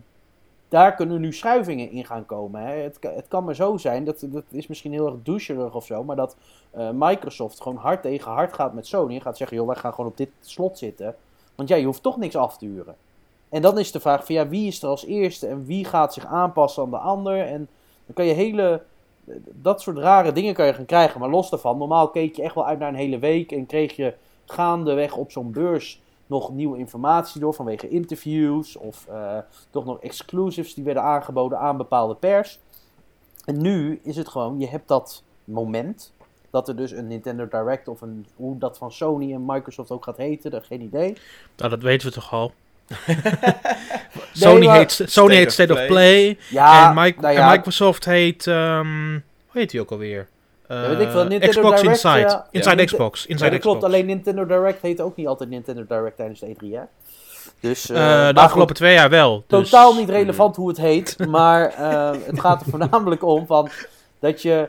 daar 0.69 0.95
kunnen 0.95 1.21
nu 1.21 1.33
schuivingen 1.33 1.91
in 1.91 2.05
gaan 2.05 2.27
komen. 2.27 2.63
Hè. 2.63 2.75
Het, 2.75 2.99
het, 3.01 3.29
kan 3.29 3.45
maar 3.45 3.55
zo 3.55 3.77
zijn, 3.77 4.05
dat, 4.05 4.27
dat 4.29 4.45
is 4.51 4.67
misschien 4.67 4.93
heel 4.93 5.07
erg 5.07 5.17
doucherig 5.23 5.75
of 5.75 5.87
zo, 5.87 6.05
maar 6.05 6.17
dat 6.17 6.37
uh, 6.77 6.89
Microsoft 6.93 7.61
gewoon 7.61 7.79
hard 7.79 8.03
tegen 8.03 8.31
hard 8.31 8.53
gaat 8.53 8.75
met 8.75 8.87
Sony 8.87 9.15
en 9.15 9.21
gaat 9.21 9.37
zeggen, 9.37 9.57
joh, 9.57 9.67
wij 9.67 9.77
gaan 9.77 9.95
gewoon 9.95 10.11
op 10.11 10.17
dit 10.17 10.31
slot 10.41 10.79
zitten. 10.79 11.15
Want 11.55 11.69
ja, 11.69 11.77
je 11.77 11.85
hoeft 11.85 12.03
toch 12.03 12.17
niks 12.17 12.37
af 12.37 12.59
te 12.59 12.67
huren. 12.67 12.95
En 13.49 13.63
dan 13.63 13.79
is 13.79 13.93
de 13.93 14.01
vraag 14.01 14.25
van, 14.27 14.35
ja, 14.35 14.49
wie 14.49 14.67
is 14.67 14.83
er 14.83 14.89
als 14.89 15.05
eerste 15.05 15.47
en 15.47 15.65
wie 15.65 15.85
gaat 15.85 16.15
zich 16.15 16.27
aanpassen 16.27 16.83
aan 16.83 16.91
de 16.91 16.97
ander? 16.97 17.47
En 17.47 17.69
dan 18.07 18.15
kan 18.15 18.25
je 18.25 18.33
hele, 18.33 18.83
dat 19.53 19.81
soort 19.81 19.99
rare 19.99 20.33
dingen 20.33 20.55
kan 20.55 20.67
je 20.67 20.75
gaan 20.75 20.85
krijgen. 20.85 21.21
Maar 21.21 21.31
los 21.31 21.51
daarvan, 21.51 21.79
normaal 21.79 22.09
keek 22.09 22.37
je 22.37 22.43
echt 22.43 22.55
wel 22.55 22.67
uit 22.67 22.79
naar 22.79 22.89
een 22.89 22.95
hele 22.95 23.19
week 23.19 23.53
en 23.53 23.67
kreeg 23.67 23.97
je 23.97 24.15
gaandeweg 24.45 25.17
op 25.17 25.31
zo'n 25.31 25.53
beurs 25.53 26.01
nog 26.27 26.53
nieuwe 26.53 26.79
informatie 26.79 27.41
door 27.41 27.55
vanwege 27.55 27.89
interviews 27.89 28.77
of 28.77 29.07
uh, 29.11 29.39
toch 29.71 29.85
nog 29.85 30.01
exclusives 30.01 30.75
die 30.75 30.85
werden 30.85 31.03
aangeboden 31.03 31.59
aan 31.59 31.77
bepaalde 31.77 32.15
pers. 32.15 32.59
En 33.45 33.63
nu 33.63 34.01
is 34.03 34.17
het 34.17 34.29
gewoon, 34.29 34.59
je 34.59 34.69
hebt 34.69 34.89
dat 34.89 35.23
moment 35.45 36.13
dat 36.51 36.69
er 36.69 36.77
dus 36.77 36.91
een 36.91 37.07
Nintendo 37.07 37.49
Direct 37.49 37.89
of 37.89 38.01
een, 38.01 38.27
hoe 38.37 38.59
dat 38.59 38.79
van 38.79 38.93
Sony 38.93 39.33
en 39.33 39.45
Microsoft 39.47 39.91
ook 39.91 40.05
gaat 40.05 40.17
heten, 40.17 40.51
daar 40.51 40.63
geen 40.63 40.81
idee. 40.81 41.17
Nou, 41.57 41.71
dat 41.71 41.83
weten 41.83 42.09
we 42.09 42.15
toch 42.15 42.33
al. 42.33 42.53
Sony, 44.33 44.69
heet, 44.69 45.03
Sony 45.05 45.35
heet 45.35 45.53
State 45.53 45.73
of 45.73 45.87
Play. 45.87 46.39
Ja, 46.49 46.89
en, 46.89 46.95
nou 46.95 47.35
ja, 47.35 47.51
en 47.51 47.51
Microsoft 47.51 48.05
heet, 48.05 48.47
um, 48.47 49.25
hoe 49.47 49.61
heet 49.61 49.71
die 49.71 49.81
ook 49.81 49.91
alweer? 49.91 50.29
ja, 50.69 50.89
weet 50.89 51.01
ik 51.01 51.11
veel, 51.11 51.25
Nintendo 51.25 51.61
Xbox 51.61 51.81
Direct, 51.81 52.05
Inside. 52.05 52.45
Inside 52.51 52.85
Xbox. 52.85 53.27
Inside 53.27 53.49
Xbox. 53.49 53.63
klopt. 53.63 53.85
Alleen 53.85 54.07
Nintendo 54.07 54.47
Direct 54.47 54.83
heet 54.83 55.01
ook 55.01 55.17
niet 55.17 55.27
altijd 55.27 55.51
Nintendo 55.51 55.85
Direct 55.89 56.17
tijdens 56.17 56.41
de 56.41 56.47
E3, 56.47 56.69
hè? 56.71 56.81
Dus, 57.61 57.91
uh, 57.91 57.97
de 58.29 58.41
afgelopen 58.41 58.75
twee 58.75 58.95
jaar 58.95 59.11
wel. 59.11 59.45
Dus... 59.47 59.71
Totaal 59.71 59.95
niet 59.95 60.09
relevant 60.09 60.57
hoe 60.57 60.69
het 60.69 60.77
heet. 60.77 61.27
maar 61.29 61.75
uh, 61.81 62.11
het 62.31 62.41
gaat 62.41 62.61
er 62.61 62.71
voornamelijk 62.71 63.25
om 63.25 63.47
van 63.47 63.69
dat 64.19 64.43
je 64.43 64.69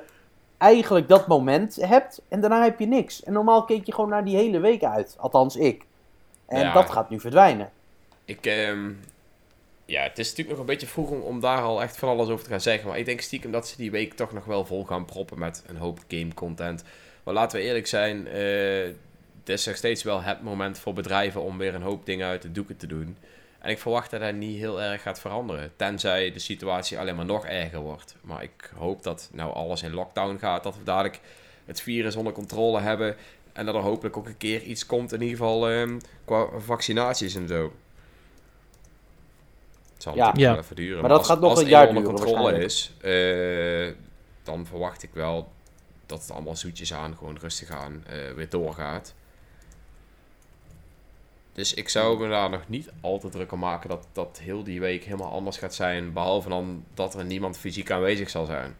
eigenlijk 0.57 1.07
dat 1.07 1.27
moment 1.27 1.75
hebt 1.75 2.21
en 2.27 2.41
daarna 2.41 2.63
heb 2.63 2.79
je 2.79 2.87
niks. 2.87 3.23
En 3.23 3.33
normaal 3.33 3.63
keek 3.63 3.85
je 3.85 3.93
gewoon 3.93 4.09
naar 4.09 4.25
die 4.25 4.35
hele 4.35 4.59
week 4.59 4.83
uit. 4.83 5.15
Althans, 5.19 5.55
ik. 5.55 5.85
En 6.47 6.59
ja. 6.59 6.73
dat 6.73 6.89
gaat 6.89 7.09
nu 7.09 7.19
verdwijnen. 7.19 7.69
Ik, 8.25 8.45
um, 8.45 8.99
ja, 9.85 10.03
het 10.03 10.19
is 10.19 10.29
natuurlijk 10.29 10.49
nog 10.49 10.59
een 10.59 10.73
beetje 10.73 10.87
vroeg 10.87 11.09
om, 11.09 11.39
daar 11.39 11.61
al 11.61 11.81
echt 11.81 11.97
van 11.97 12.09
alles 12.09 12.29
over 12.29 12.43
te 12.43 12.49
gaan 12.49 12.61
zeggen. 12.61 12.89
Maar 12.89 12.97
ik 12.97 13.05
denk 13.05 13.21
stiekem 13.21 13.51
dat 13.51 13.67
ze 13.67 13.77
die 13.77 13.91
week 13.91 14.13
toch 14.13 14.33
nog 14.33 14.45
wel 14.45 14.65
vol 14.65 14.85
gaan 14.85 15.05
proppen 15.05 15.39
met 15.39 15.63
een 15.67 15.77
hoop 15.77 15.99
game 16.07 16.33
content. 16.33 16.83
Maar 17.23 17.33
laten 17.33 17.59
we 17.59 17.65
eerlijk 17.65 17.87
zijn, 17.87 18.27
uh, 18.27 18.93
het 19.39 19.49
is 19.49 19.65
nog 19.65 19.75
steeds 19.75 20.03
wel 20.03 20.21
het 20.21 20.41
moment 20.41 20.79
voor 20.79 20.93
bedrijven 20.93 21.41
om 21.41 21.57
weer 21.57 21.75
een 21.75 21.81
hoop 21.81 22.05
dingen 22.05 22.27
uit 22.27 22.41
de 22.41 22.51
doeken 22.51 22.77
te 22.77 22.87
doen. 22.87 23.17
En 23.59 23.69
ik 23.69 23.79
verwacht 23.79 24.11
dat 24.11 24.19
dat 24.19 24.33
niet 24.33 24.57
heel 24.57 24.81
erg 24.81 25.01
gaat 25.01 25.19
veranderen. 25.19 25.71
Tenzij 25.75 26.31
de 26.31 26.39
situatie 26.39 26.99
alleen 26.99 27.15
maar 27.15 27.25
nog 27.25 27.45
erger 27.45 27.79
wordt. 27.79 28.15
Maar 28.21 28.43
ik 28.43 28.71
hoop 28.75 29.03
dat 29.03 29.29
nou 29.33 29.53
alles 29.53 29.83
in 29.83 29.93
lockdown 29.93 30.37
gaat. 30.37 30.63
Dat 30.63 30.77
we 30.77 30.83
dadelijk 30.83 31.19
het 31.65 31.81
virus 31.81 32.15
onder 32.15 32.33
controle 32.33 32.79
hebben. 32.79 33.15
En 33.53 33.65
dat 33.65 33.75
er 33.75 33.81
hopelijk 33.81 34.17
ook 34.17 34.27
een 34.27 34.37
keer 34.37 34.61
iets 34.61 34.85
komt, 34.85 35.13
in 35.13 35.21
ieder 35.21 35.37
geval 35.37 35.71
um, 35.71 35.99
qua 36.25 36.47
vaccinaties 36.59 37.35
en 37.35 37.47
zo 37.47 37.73
zal 40.03 40.15
ja. 40.15 40.25
natuurlijk 40.25 40.51
wel 40.51 40.63
even 40.63 40.75
duren. 40.75 41.01
Maar, 41.01 41.09
dat 41.09 41.25
gaat 41.25 41.39
nog 41.39 41.61
een 41.61 41.67
jaar 41.67 41.87
onder 41.87 42.03
controle 42.03 42.63
is, 42.63 42.93
uh, 43.01 43.93
dan 44.43 44.65
verwacht 44.65 45.03
ik 45.03 45.09
wel 45.13 45.51
dat 46.05 46.21
het 46.21 46.31
allemaal 46.31 46.55
zoetjes 46.55 46.93
aan, 46.93 47.15
gewoon 47.17 47.37
rustig 47.37 47.69
aan, 47.69 48.03
uh, 48.09 48.31
weer 48.35 48.49
doorgaat. 48.49 49.13
Dus 51.53 51.73
ik 51.73 51.89
zou 51.89 52.19
me 52.19 52.29
daar 52.29 52.49
nog 52.49 52.67
niet 52.67 52.89
al 53.01 53.19
te 53.19 53.29
druk 53.29 53.51
om 53.51 53.59
maken 53.59 53.89
dat, 53.89 54.07
dat 54.11 54.39
heel 54.43 54.63
die 54.63 54.79
week 54.79 55.03
helemaal 55.03 55.31
anders 55.31 55.57
gaat 55.57 55.73
zijn. 55.73 56.13
Behalve 56.13 56.49
dan 56.49 56.83
dat 56.93 57.13
er 57.13 57.25
niemand 57.25 57.57
fysiek 57.57 57.91
aanwezig 57.91 58.29
zal 58.29 58.45
zijn. 58.45 58.75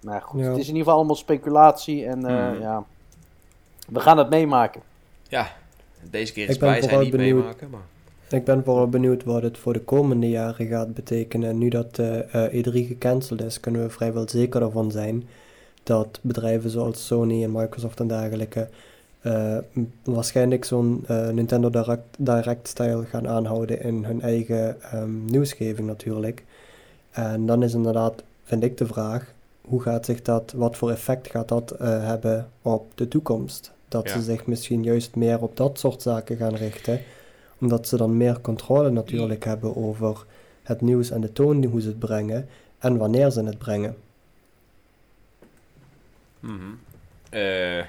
Maar 0.00 0.22
goed, 0.22 0.40
het 0.40 0.56
is 0.56 0.60
in 0.60 0.66
ieder 0.66 0.78
geval 0.78 0.94
allemaal 0.94 1.16
speculatie 1.16 2.06
en 2.06 2.20
uh, 2.20 2.48
hmm. 2.48 2.60
ja, 2.60 2.84
we 3.88 4.00
gaan 4.00 4.18
het 4.18 4.30
meemaken. 4.30 4.82
Ja, 5.28 5.56
deze 6.02 6.32
keer 6.32 6.48
is 6.48 6.56
bij 6.56 6.82
zijn 6.82 7.00
niet 7.00 7.10
benieuwd. 7.10 7.38
meemaken, 7.38 7.70
maar... 7.70 7.92
Ik 8.28 8.44
ben 8.44 8.64
vooral 8.64 8.88
benieuwd 8.88 9.24
wat 9.24 9.42
het 9.42 9.58
voor 9.58 9.72
de 9.72 9.80
komende 9.80 10.28
jaren 10.28 10.66
gaat 10.66 10.94
betekenen. 10.94 11.58
Nu 11.58 11.68
dat 11.68 11.94
de 11.94 12.26
uh, 12.52 12.64
E3 12.64 12.86
gecanceld 12.86 13.42
is, 13.42 13.60
kunnen 13.60 13.82
we 13.82 13.90
vrijwel 13.90 14.28
zeker 14.28 14.62
ervan 14.62 14.90
zijn 14.90 15.24
dat 15.82 16.18
bedrijven 16.22 16.70
zoals 16.70 17.06
Sony 17.06 17.42
en 17.42 17.52
Microsoft 17.52 18.00
en 18.00 18.06
dergelijke 18.06 18.68
uh, 19.22 19.56
waarschijnlijk 20.02 20.64
zo'n 20.64 21.04
uh, 21.10 21.28
Nintendo 21.28 21.70
Direct, 21.70 22.04
Direct 22.18 22.68
style 22.68 23.04
gaan 23.04 23.28
aanhouden 23.28 23.82
in 23.82 24.04
hun 24.04 24.20
eigen 24.20 24.76
um, 24.94 25.24
nieuwsgeving 25.24 25.86
natuurlijk. 25.86 26.44
En 27.10 27.46
dan 27.46 27.62
is 27.62 27.74
inderdaad, 27.74 28.22
vind 28.44 28.62
ik 28.62 28.78
de 28.78 28.86
vraag, 28.86 29.32
hoe 29.60 29.82
gaat 29.82 30.04
zich 30.04 30.22
dat, 30.22 30.52
wat 30.56 30.76
voor 30.76 30.90
effect 30.90 31.30
gaat 31.30 31.48
dat 31.48 31.72
uh, 31.72 32.06
hebben 32.06 32.48
op 32.62 32.92
de 32.94 33.08
toekomst? 33.08 33.72
Dat 33.88 34.08
ja. 34.08 34.12
ze 34.12 34.22
zich 34.22 34.46
misschien 34.46 34.82
juist 34.82 35.16
meer 35.16 35.42
op 35.42 35.56
dat 35.56 35.78
soort 35.78 36.02
zaken 36.02 36.36
gaan 36.36 36.54
richten 36.54 37.00
omdat 37.64 37.88
ze 37.88 37.96
dan 37.96 38.16
meer 38.16 38.40
controle 38.40 38.90
natuurlijk 38.90 39.44
hebben 39.44 39.76
over 39.76 40.24
het 40.62 40.80
nieuws 40.80 41.10
en 41.10 41.20
de 41.20 41.32
toon 41.32 41.64
hoe 41.64 41.80
ze 41.80 41.88
het 41.88 41.98
brengen 41.98 42.48
en 42.78 42.96
wanneer 42.96 43.30
ze 43.30 43.44
het 43.44 43.58
brengen. 43.58 43.96
Mm 46.40 46.78
uh, 47.34 47.84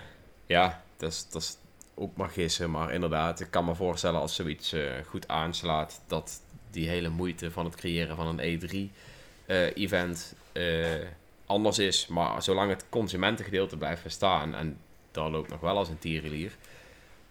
ja, 0.46 0.84
dat 0.98 1.12
is, 1.12 1.28
dat 1.30 1.42
is 1.42 1.58
ook 1.96 2.18
maar 2.18 2.30
gissen, 2.30 2.72
maar 2.72 2.94
inderdaad, 2.94 3.40
ik 3.40 3.52
kan 3.52 3.66
me 3.66 3.76
voorstellen 3.76 4.20
als 4.20 4.36
zoiets 4.36 4.74
uh, 4.74 4.92
goed 5.08 5.28
aanslaat, 5.28 6.02
dat 6.08 6.42
die 6.72 6.88
hele 6.88 7.10
moeite 7.10 7.52
van 7.52 7.66
het 7.66 7.76
creëren 7.76 8.16
van 8.16 8.40
een 8.40 8.60
E3-event 8.60 10.36
uh, 10.54 10.94
eh, 10.94 11.08
anders 11.46 11.80
is. 11.80 12.08
Maar 12.08 12.44
zolang 12.44 12.70
het 12.70 12.86
consumentengedeelte 12.90 13.78
blijft 13.78 14.04
bestaan, 14.04 14.56
en 14.56 14.78
daar 15.12 15.30
loopt 15.30 15.50
nog 15.50 15.60
wel 15.60 15.78
als 15.78 15.90
een 15.90 16.00
tierenlier, 16.00 16.52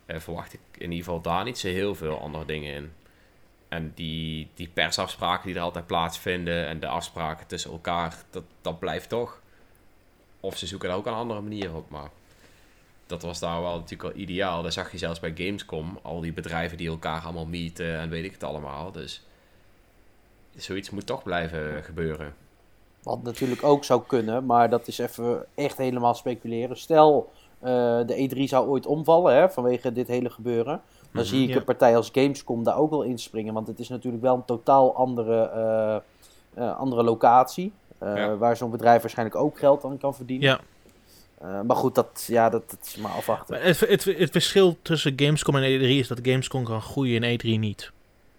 uh, 0.07 0.19
verwacht 0.19 0.53
ik 0.53 0.61
in 0.73 0.91
ieder 0.91 1.05
geval 1.05 1.21
daar 1.21 1.45
niet 1.45 1.59
zo 1.59 1.69
heel 1.69 1.95
veel 1.95 2.21
andere 2.21 2.45
dingen 2.45 2.75
in. 2.75 2.93
En 3.69 3.93
die, 3.95 4.49
die 4.55 4.69
persafspraken 4.69 5.47
die 5.47 5.57
er 5.57 5.63
altijd 5.63 5.87
plaatsvinden 5.87 6.67
en 6.67 6.81
de 6.81 6.87
afspraken 6.87 7.47
tussen 7.47 7.71
elkaar, 7.71 8.17
dat, 8.31 8.45
dat 8.61 8.79
blijft 8.79 9.09
toch. 9.09 9.41
Of 10.41 10.57
ze 10.57 10.67
zoeken 10.67 10.89
er 10.89 10.95
ook 10.95 11.07
een 11.07 11.13
andere 11.13 11.41
manier 11.41 11.75
op, 11.75 11.91
maar 11.91 12.11
dat 13.07 13.23
was 13.23 13.39
daar 13.39 13.61
wel 13.61 13.79
natuurlijk 13.79 14.15
al 14.15 14.21
ideaal. 14.21 14.63
Dat 14.63 14.73
zag 14.73 14.93
je 14.93 14.99
zelfs 14.99 15.21
bij 15.21 15.33
Gamescom, 15.35 15.99
al 16.03 16.21
die 16.21 16.33
bedrijven 16.33 16.77
die 16.77 16.89
elkaar 16.89 17.23
allemaal 17.23 17.47
meeten 17.47 17.99
en 17.99 18.09
weet 18.11 18.25
ik 18.25 18.33
het 18.33 18.45
allemaal. 18.45 18.93
Dus 18.93 19.23
zoiets 20.57 20.91
moet 20.91 21.07
toch 21.07 21.23
blijven 21.23 21.85
gebeuren. 21.85 22.35
Wat 23.03 23.23
natuurlijk 23.23 23.63
ook 23.63 23.85
zou 23.85 24.03
kunnen, 24.07 24.47
maar 24.47 24.71
dat 24.71 24.89
is 24.89 24.99
even 24.99 25.47
echt 25.55 25.77
helemaal 25.77 26.15
speculeren. 26.15 26.77
Stel, 26.77 27.33
de 28.07 28.29
E3 28.29 28.43
zou 28.43 28.69
ooit 28.69 28.87
omvallen 28.87 29.35
hè, 29.35 29.51
vanwege 29.51 29.93
dit 29.93 30.07
hele 30.07 30.31
gebeuren. 30.31 30.81
Dan 31.13 31.23
mhm, 31.23 31.25
zie 31.25 31.49
ik 31.49 31.55
een 31.55 31.65
partij 31.65 31.97
als 31.97 32.11
Gamescom 32.13 32.65
daar 32.65 32.77
ook 32.77 32.91
wel 32.91 33.03
inspringen. 33.03 33.55
Want 33.55 33.67
het 33.67 33.79
is 33.79 33.89
natuurlijk 33.89 34.23
wel 34.23 34.35
een 34.35 34.45
totaal 34.45 34.95
andere, 34.97 35.51
uh, 36.57 36.63
uh, 36.65 36.77
andere 36.77 37.03
locatie. 37.03 37.73
Ja. 38.01 38.37
Waar 38.37 38.57
zo'n 38.57 38.71
bedrijf 38.71 39.01
waarschijnlijk 39.01 39.39
ook 39.39 39.59
geld 39.59 39.85
aan 39.85 39.99
kan 39.99 40.15
verdienen. 40.15 40.59
Ja. 41.41 41.63
maar 41.63 41.77
goed, 41.77 41.95
dat, 41.95 42.25
ja, 42.27 42.51
dat, 42.51 42.71
dat 42.71 42.79
is 42.83 42.97
maar 42.97 43.11
afwachten. 43.11 43.63
Het, 43.63 43.81
het, 43.81 44.05
het, 44.05 44.31
verschil 44.31 44.77
tussen 44.83 45.13
Gamescom 45.17 45.57
en 45.57 45.79
E3 45.79 45.83
is 45.83 46.09
dat 46.09 46.19
Gamescom 46.23 46.65
kan 46.65 46.83
groeien 46.83 47.23
en 47.23 47.39
E3 47.39 47.59
niet. 47.59 47.93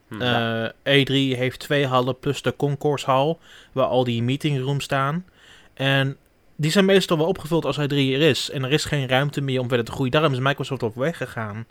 Hm. 0.07 0.69
E3 0.69 1.37
heeft 1.37 1.59
twee 1.59 1.87
hallen 1.87 2.19
plus 2.19 2.41
de 2.41 2.55
concourse 2.55 3.05
hal, 3.05 3.39
waar 3.71 3.87
al 3.87 4.03
die 4.03 4.23
meetingrooms 4.23 4.83
staan. 4.83 5.25
En 5.73 6.17
die 6.55 6.71
zijn 6.71 6.85
meestal 6.85 7.17
wel 7.17 7.27
opgevuld 7.27 7.65
als 7.65 7.75
hij 7.75 7.87
drie 7.87 8.15
er 8.15 8.21
is. 8.21 8.49
En 8.49 8.63
er 8.63 8.71
is 8.71 8.85
geen 8.85 9.07
ruimte 9.07 9.41
meer 9.41 9.59
om 9.59 9.67
verder 9.67 9.85
te 9.85 9.91
groeien. 9.91 10.11
Daarom 10.11 10.31
is 10.33 10.39
Microsoft 10.39 10.83
op 10.83 10.95
weg 10.95 11.17
gegaan. 11.17 11.67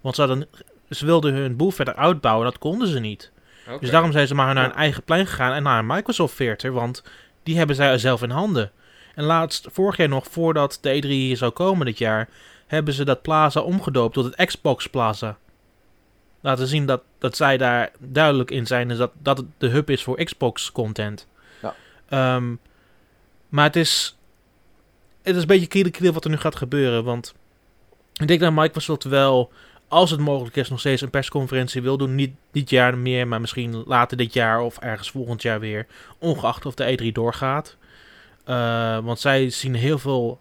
Want 0.00 0.14
ze, 0.14 0.20
hadden, 0.20 0.48
ze 0.90 1.06
wilden 1.06 1.34
hun 1.34 1.56
boel 1.56 1.70
verder 1.70 1.94
uitbouwen. 1.94 2.44
Dat 2.44 2.58
konden 2.58 2.88
ze 2.88 3.00
niet. 3.00 3.32
Dus 3.80 3.90
daarom 3.90 4.12
zijn 4.12 4.26
ze 4.26 4.34
maar 4.34 4.54
naar 4.54 4.64
hun 4.64 4.74
eigen 4.74 5.02
plein 5.02 5.26
gegaan. 5.26 5.52
En 5.52 5.62
naar 5.62 5.78
een 5.78 5.86
Microsoft 5.86 6.36
Theater. 6.36 6.72
Want 6.72 7.02
die 7.42 7.56
hebben 7.56 7.76
zij 7.76 7.98
zelf 7.98 8.22
in 8.22 8.30
handen. 8.30 8.70
En 9.14 9.24
laatst, 9.24 9.68
vorig 9.70 9.96
jaar 9.96 10.08
nog, 10.08 10.26
voordat 10.30 10.78
de 10.80 11.02
E3 11.02 11.06
hier 11.06 11.36
zou 11.36 11.52
komen 11.52 11.86
dit 11.86 11.98
jaar... 11.98 12.28
hebben 12.66 12.94
ze 12.94 13.04
dat 13.04 13.22
plaza 13.22 13.60
omgedoopt 13.60 14.14
tot 14.14 14.24
het 14.24 14.46
Xbox 14.46 14.86
Plaza. 14.86 15.38
Laten 16.40 16.66
zien 16.66 16.86
dat, 16.86 17.02
dat 17.18 17.36
zij 17.36 17.56
daar 17.56 17.90
duidelijk 17.98 18.50
in 18.50 18.66
zijn. 18.66 18.88
Dus 18.88 18.98
dat, 18.98 19.12
dat 19.22 19.36
het 19.36 19.46
de 19.58 19.68
hub 19.68 19.90
is 19.90 20.02
voor 20.02 20.24
Xbox 20.24 20.72
content. 20.72 21.26
Ja. 21.62 22.36
Um, 22.36 22.60
maar 23.48 23.64
het 23.64 23.76
is 23.76 24.16
het 25.24 25.36
is 25.36 25.42
een 25.42 25.48
beetje 25.48 25.90
kiele 25.90 26.12
wat 26.12 26.24
er 26.24 26.30
nu 26.30 26.36
gaat 26.36 26.56
gebeuren. 26.56 27.04
Want 27.04 27.34
ik 28.14 28.28
denk 28.28 28.40
dat 28.40 28.52
Microsoft 28.52 29.04
wel, 29.04 29.52
als 29.88 30.10
het 30.10 30.20
mogelijk 30.20 30.56
is, 30.56 30.68
nog 30.68 30.80
steeds 30.80 31.02
een 31.02 31.10
persconferentie 31.10 31.82
wil 31.82 31.96
doen. 31.96 32.14
Niet 32.14 32.32
dit 32.52 32.70
jaar 32.70 32.98
meer, 32.98 33.28
maar 33.28 33.40
misschien 33.40 33.82
later 33.86 34.16
dit 34.16 34.32
jaar 34.32 34.60
of 34.60 34.78
ergens 34.78 35.10
volgend 35.10 35.42
jaar 35.42 35.60
weer. 35.60 35.86
Ongeacht 36.18 36.66
of 36.66 36.74
de 36.74 36.98
E3 36.98 37.12
doorgaat. 37.12 37.76
Uh, 38.48 38.98
want 38.98 39.20
zij 39.20 39.50
zien 39.50 39.74
heel 39.74 39.98
veel 39.98 40.40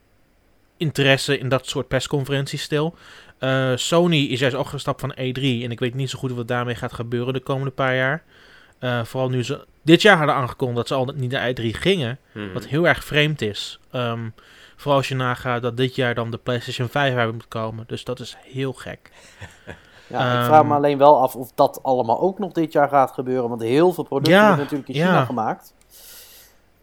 interesse 0.77 1.37
in 1.37 1.49
dat 1.49 1.67
soort 1.67 1.87
persconferenties 1.87 2.61
stil. 2.61 2.95
Uh, 3.39 3.71
Sony 3.75 4.17
is 4.17 4.39
juist 4.39 4.55
ook 4.55 4.67
gestapt 4.67 5.01
van 5.01 5.13
E3. 5.13 5.41
En 5.41 5.71
ik 5.71 5.79
weet 5.79 5.93
niet 5.93 6.09
zo 6.09 6.19
goed 6.19 6.31
wat 6.31 6.47
daarmee 6.47 6.75
gaat 6.75 6.93
gebeuren 6.93 7.33
de 7.33 7.39
komende 7.39 7.71
paar 7.71 7.95
jaar. 7.95 8.23
Uh, 8.79 9.03
vooral 9.03 9.29
nu 9.29 9.43
ze 9.43 9.65
dit 9.81 10.01
jaar 10.01 10.17
hadden 10.17 10.35
aangekondigd 10.35 10.77
dat 10.77 10.87
ze 10.87 10.93
al 10.93 11.13
niet 11.15 11.31
naar 11.31 11.53
E3 11.53 11.63
gingen. 11.63 12.19
Mhm. 12.31 12.53
Wat 12.53 12.65
heel 12.65 12.87
erg 12.87 13.03
vreemd 13.03 13.41
is. 13.41 13.79
Um, 13.95 14.33
vooral 14.75 14.98
als 14.98 15.08
je 15.08 15.15
nagaat 15.15 15.62
dat 15.62 15.77
dit 15.77 15.96
jaar 15.96 16.15
dan 16.15 16.32
de 16.32 16.38
PlayStation 16.38 16.89
5 16.89 17.15
uit 17.15 17.34
moet 17.34 17.48
komen. 17.48 17.84
Dus 17.88 18.03
dat 18.03 18.20
is 18.20 18.38
heel 18.42 18.74
gek. 18.74 19.12
Ja, 20.08 20.39
ik 20.39 20.46
vraag 20.46 20.63
me 20.63 20.70
Um, 20.70 20.75
alleen 20.75 20.98
wel 20.98 21.22
af 21.22 21.36
of 21.36 21.51
dat 21.56 21.80
allemaal 21.84 22.20
ook 22.20 22.39
nog 22.39 22.51
dit 22.51 22.72
jaar 22.72 22.89
gaat 22.89 23.12
gebeuren. 23.12 23.50
Want 23.50 23.62
heel 23.62 23.94
veel 23.94 24.03
producten 24.03 24.34
Ja, 24.34 24.48
worden 24.48 24.63
natuurlijk 24.63 24.89
in 24.89 24.96
China 24.96 25.13
ja. 25.13 25.25
gemaakt. 25.25 25.74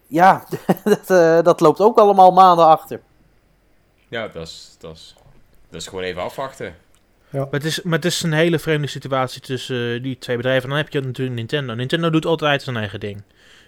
Ja, 0.07 0.45
dat, 0.85 1.11
eh, 1.11 1.43
dat 1.43 1.61
loopt 1.61 1.81
ook 1.81 1.99
allemaal 1.99 2.31
maanden 2.31 2.67
achter. 2.67 3.01
Ja, 4.09 4.29
dat 4.29 4.47
is, 4.47 4.77
dat, 4.79 4.93
is, 4.97 5.15
dat 5.71 5.81
is 5.81 5.87
gewoon 5.87 6.05
even 6.05 6.23
afwachten. 6.23 6.75
Maar 7.31 7.47
het, 7.51 7.65
is, 7.65 7.83
maar 7.83 7.99
het 7.99 8.05
is 8.05 8.23
een 8.23 8.33
hele 8.33 8.59
vreemde 8.59 8.87
situatie 8.87 9.41
tussen 9.41 9.95
eh, 9.95 10.03
die 10.03 10.19
twee 10.19 10.37
bedrijven. 10.37 10.63
En 10.63 10.69
dan 10.69 10.79
heb 10.79 10.93
je 10.93 11.01
natuurlijk 11.01 11.37
Nintendo. 11.37 11.75
Nintendo 11.75 12.11
doet 12.11 12.27
altijd 12.27 12.63
zijn 12.63 12.77
eigen 12.77 13.01
ding. 13.01 13.23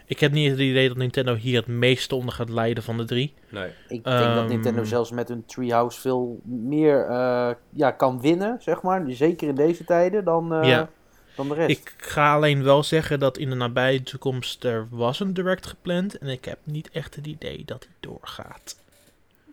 Ik 0.07 0.21
heb 0.21 0.33
niet 0.33 0.51
het 0.51 0.59
idee 0.59 0.89
dat 0.89 0.97
Nintendo 0.97 1.35
hier 1.35 1.57
het 1.57 1.67
meeste 1.67 2.15
onder 2.15 2.35
gaat 2.35 2.49
leiden 2.49 2.83
van 2.83 2.97
de 2.97 3.05
drie. 3.05 3.35
Nee. 3.49 3.69
Ik 3.89 4.05
denk 4.05 4.05
dat 4.05 4.37
Ehm, 4.37 4.49
Nintendo 4.49 4.85
zelfs 4.85 5.11
met 5.11 5.29
hun 5.29 5.45
Treehouse 5.47 6.01
veel 6.01 6.41
meer 6.45 7.07
eh, 7.07 7.51
ja, 7.71 7.91
kan 7.91 8.21
winnen, 8.21 8.57
zeg 8.61 8.83
maar. 8.83 9.05
Zeker 9.09 9.49
in 9.49 9.55
deze 9.55 9.85
tijden 9.85 10.25
dan, 10.25 10.55
eh, 10.55 10.83
dan 11.37 11.49
de 11.49 11.55
rest. 11.55 11.71
Ik 11.71 11.95
ga 11.97 12.35
alleen 12.35 12.63
wel 12.63 12.83
zeggen 12.83 13.19
dat 13.21 13.39
in 13.39 13.51
de 13.51 13.57
nabije 13.57 14.03
toekomst 14.03 14.65
er 14.65 14.87
was 14.91 15.21
een 15.21 15.35
direct 15.35 15.67
gepland. 15.67 16.19
En 16.19 16.29
ik 16.29 16.45
heb 16.45 16.59
niet 16.65 16.91
echt 16.91 17.15
het 17.15 17.27
idee 17.27 17.63
dat 17.65 17.81
die 17.81 18.11
doorgaat. 18.11 18.81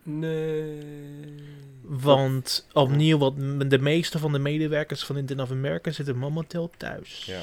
Nee. 0.04 0.84
Want 1.82 2.68
opnieuw, 2.74 3.18
wat 3.18 3.34
de 3.68 3.80
meeste 3.80 4.20
van 4.20 4.32
de 4.32 4.40
medewerkers 4.40 5.04
van 5.04 5.16
Nintendo 5.16 5.44
of 5.44 5.52
America 5.52 5.92
zitten 5.92 6.18
momenteel 6.18 6.70
thuis. 6.78 7.26
Ja. 7.26 7.42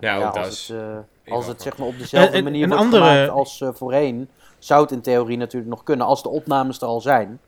Ja, 0.00 0.14
Ja, 0.16 0.26
ook 0.26 0.34
dat 0.34 0.44
als 0.44 0.48
is- 0.48 0.68
het, 0.68 0.78
eh, 1.24 1.32
als 1.34 1.46
het 1.46 1.62
zeg 1.62 1.76
maar 1.78 1.86
op 1.88 1.98
dezelfde 1.98 2.30
En- 2.30 2.36
en- 2.38 2.44
manier 2.44 2.62
een 2.62 2.68
wordt 2.68 2.82
andere- 2.84 3.04
gemaakt 3.04 3.30
als 3.30 3.60
eh, 3.60 3.68
voorheen, 3.72 4.28
zou 4.58 4.82
het 4.82 4.90
in 4.92 5.00
theorie 5.00 5.36
natuurlijk 5.36 5.70
nog 5.70 5.82
kunnen, 5.82 6.06
als 6.06 6.22
de 6.22 6.28
opnames 6.28 6.80
er 6.80 6.86
al 6.86 7.00
zijn. 7.00 7.40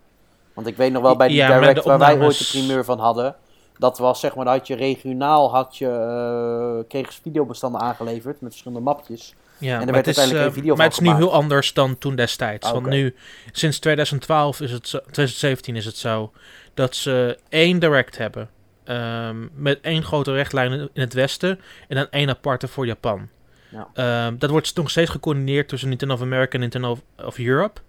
Want 0.55 0.67
ik 0.67 0.77
weet 0.77 0.93
nog 0.93 1.03
wel 1.03 1.17
bij 1.17 1.29
die 1.29 1.37
Ja, 1.37 1.59
direct 1.59 1.85
waar 1.85 1.99
wij 1.99 2.21
ooit 2.21 2.39
de 2.39 2.45
primeur 2.51 2.85
van 2.85 2.99
hadden, 2.99 3.37
dat 3.79 3.99
was 3.99 4.21
zeg 4.21 4.35
maar, 4.35 4.45
dat 4.45 4.55
had 4.55 4.67
je 4.67 4.75
regionaal, 4.77 5.51
had 5.51 5.77
je, 5.77 5.87
eh 5.89 6.89
kregen 6.89 7.13
ze 7.13 7.21
videobestanden 7.23 7.81
aangeleverd 7.81 8.41
met 8.41 8.51
verschillende 8.51 8.85
mapjes. 8.85 9.35
Ja, 9.59 9.73
er 9.73 9.77
maar 9.85 9.93
werd 9.93 10.07
het 10.07 10.17
is, 10.17 10.23
uiteindelijk 10.23 10.41
eh, 10.41 10.47
een 10.47 10.53
video 10.63 10.77
maar 10.77 10.91
van 10.93 11.05
het 11.05 11.07
is 11.07 11.19
nu 11.21 11.25
heel 11.27 11.33
anders 11.35 11.73
dan 11.73 11.99
toen 11.99 12.15
destijds. 12.17 12.71
Want 12.71 12.87
nu, 12.87 13.15
sinds 13.53 13.79
2012 13.79 14.61
is 14.61 14.71
het 14.73 14.89
zo, 14.89 14.99
2017 14.99 15.77
is 15.77 15.85
het 15.85 15.97
zo, 15.97 16.31
dat 16.75 16.95
ze 16.95 17.39
één 17.49 17.79
direct 17.79 18.19
hebben. 18.19 18.49
Ehm, 18.85 19.47
met 19.55 19.81
één 19.81 20.03
grote 20.03 20.33
rechtlijn 20.33 20.73
in 20.73 21.01
het 21.01 21.13
westen 21.13 21.61
en 21.89 21.97
dan 21.97 22.07
één 22.11 22.29
aparte 22.29 22.69
voor 22.69 22.87
Japan. 22.87 23.29
Ja. 23.69 23.89
Ehm, 23.95 24.39
dat 24.39 24.51
wordt 24.51 24.77
nog 24.77 24.91
steeds 24.91 25.11
gecoördineerd 25.11 25.69
tussen 25.69 25.89
Nintendo 25.89 26.15
of 26.15 26.21
America 26.21 26.53
en 26.53 26.61
Nintendo 26.61 26.91
of, 26.91 27.03
of 27.25 27.39
Europe. 27.39 27.81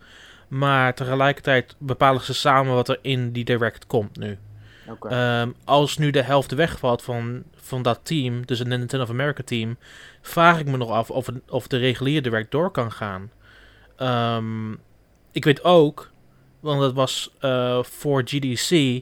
Maar 0.48 0.94
tegelijkertijd 0.94 1.76
bepalen 1.78 2.22
ze 2.22 2.34
samen 2.34 2.74
wat 2.74 2.90
er 2.90 3.00
in 3.02 3.32
die 3.32 3.44
direct 3.44 3.88
komt 3.88 4.18
nu. 4.18 4.38
Ehm, 5.10 5.52
als 5.64 5.98
nu 5.98 6.12
de 6.12 6.22
helft 6.22 6.52
wegvalt 6.52 7.02
van, 7.02 7.44
van 7.56 7.82
dat 7.82 8.00
team, 8.04 8.46
dus 8.46 8.60
het 8.60 8.68
Nintendo 8.68 9.04
of 9.04 9.10
America 9.10 9.44
team, 9.46 9.78
vraag 10.22 10.60
ik 10.60 10.66
me 10.66 10.78
nog 10.78 10.90
af 10.90 11.12
of, 11.12 11.28
of 11.50 11.68
de 11.68 11.78
reguliere 11.78 12.22
direct 12.22 12.52
door 12.52 12.72
kan 12.72 12.92
gaan. 12.92 13.32
Ik 15.32 15.46
weet 15.46 15.64
ook, 15.64 16.12
want 16.60 16.80
dat 16.80 16.94
was 16.94 17.36
eh, 17.40 17.84
voor 17.84 18.22
GDC, 18.26 19.02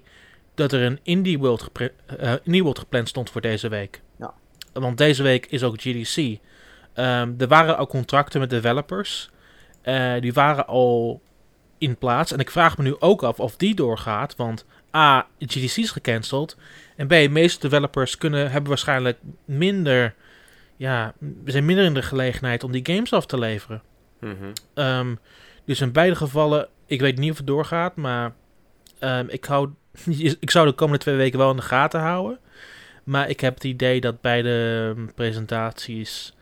dat 0.60 0.72
er 0.72 0.82
een 0.82 1.00
Indie 1.04 1.40
World, 1.40 1.62
gepre- 1.62 1.94
eh, 2.18 2.34
Indie 2.44 2.64
World 2.64 2.80
gepland 2.80 3.08
stond 3.08 3.30
voor 3.30 3.42
deze 3.42 3.70
week. 3.70 4.02
Ja. 4.18 4.34
Want 4.74 4.98
deze 4.98 5.24
week 5.24 5.46
is 5.46 5.64
ook 5.64 5.82
GDC. 5.82 6.40
Ehm, 6.94 7.34
er 7.38 7.48
waren 7.48 7.78
al 7.78 7.88
contracten 7.88 8.40
met 8.40 8.50
developers. 8.50 9.30
Eh, 9.82 10.14
die 10.20 10.34
waren 10.34 10.68
al 10.68 11.22
in 11.78 11.98
plaats. 11.98 12.32
En 12.32 12.40
ik 12.40 12.52
vraag 12.52 12.78
me 12.78 12.84
nu 12.84 12.96
ook 13.00 13.24
af 13.24 13.40
of 13.40 13.56
die 13.56 13.76
doorgaat. 13.76 14.36
Want 14.36 14.66
A, 14.96 15.28
GDC 15.40 15.78
is 15.78 15.92
gecanceld. 15.92 16.58
En 16.96 17.08
B, 17.08 17.10
de 17.10 17.30
meeste 17.30 17.60
developers 17.60 18.18
kunnen, 18.18 18.52
hebben 18.52 18.70
waarschijnlijk 18.70 19.18
minder... 19.46 20.16
Ja, 20.76 21.14
zijn 21.46 21.66
minder 21.66 21.86
in 21.86 21.94
de 21.94 22.02
gelegenheid 22.02 22.64
om 22.64 22.72
die 22.72 22.86
games 22.94 23.14
af 23.14 23.26
te 23.26 23.38
leveren. 23.38 23.82
Mhm. 24.20 24.34
Ehm, 24.74 25.16
dus 25.66 25.82
in 25.82 25.92
beide 25.92 26.16
gevallen, 26.16 26.68
ik 26.86 27.00
weet 27.00 27.18
niet 27.18 27.32
of 27.32 27.38
het 27.38 27.48
doorgaat, 27.48 27.96
maar 27.96 28.34
ehm, 29.00 29.26
ik, 29.28 29.46
hou, 29.46 29.70
ik 30.40 30.50
zou 30.50 30.68
de 30.68 30.74
komende 30.74 31.00
twee 31.00 31.16
weken 31.16 31.40
wel 31.40 31.50
in 31.50 31.56
de 31.56 31.62
gaten 31.62 32.00
houden. 32.00 32.40
Maar 33.04 33.30
ik 33.30 33.40
heb 33.40 33.54
het 33.54 33.64
idee 33.64 34.02
dat 34.02 34.22
beide 34.22 34.94
ehm, 34.96 35.08
presentaties 35.16 36.34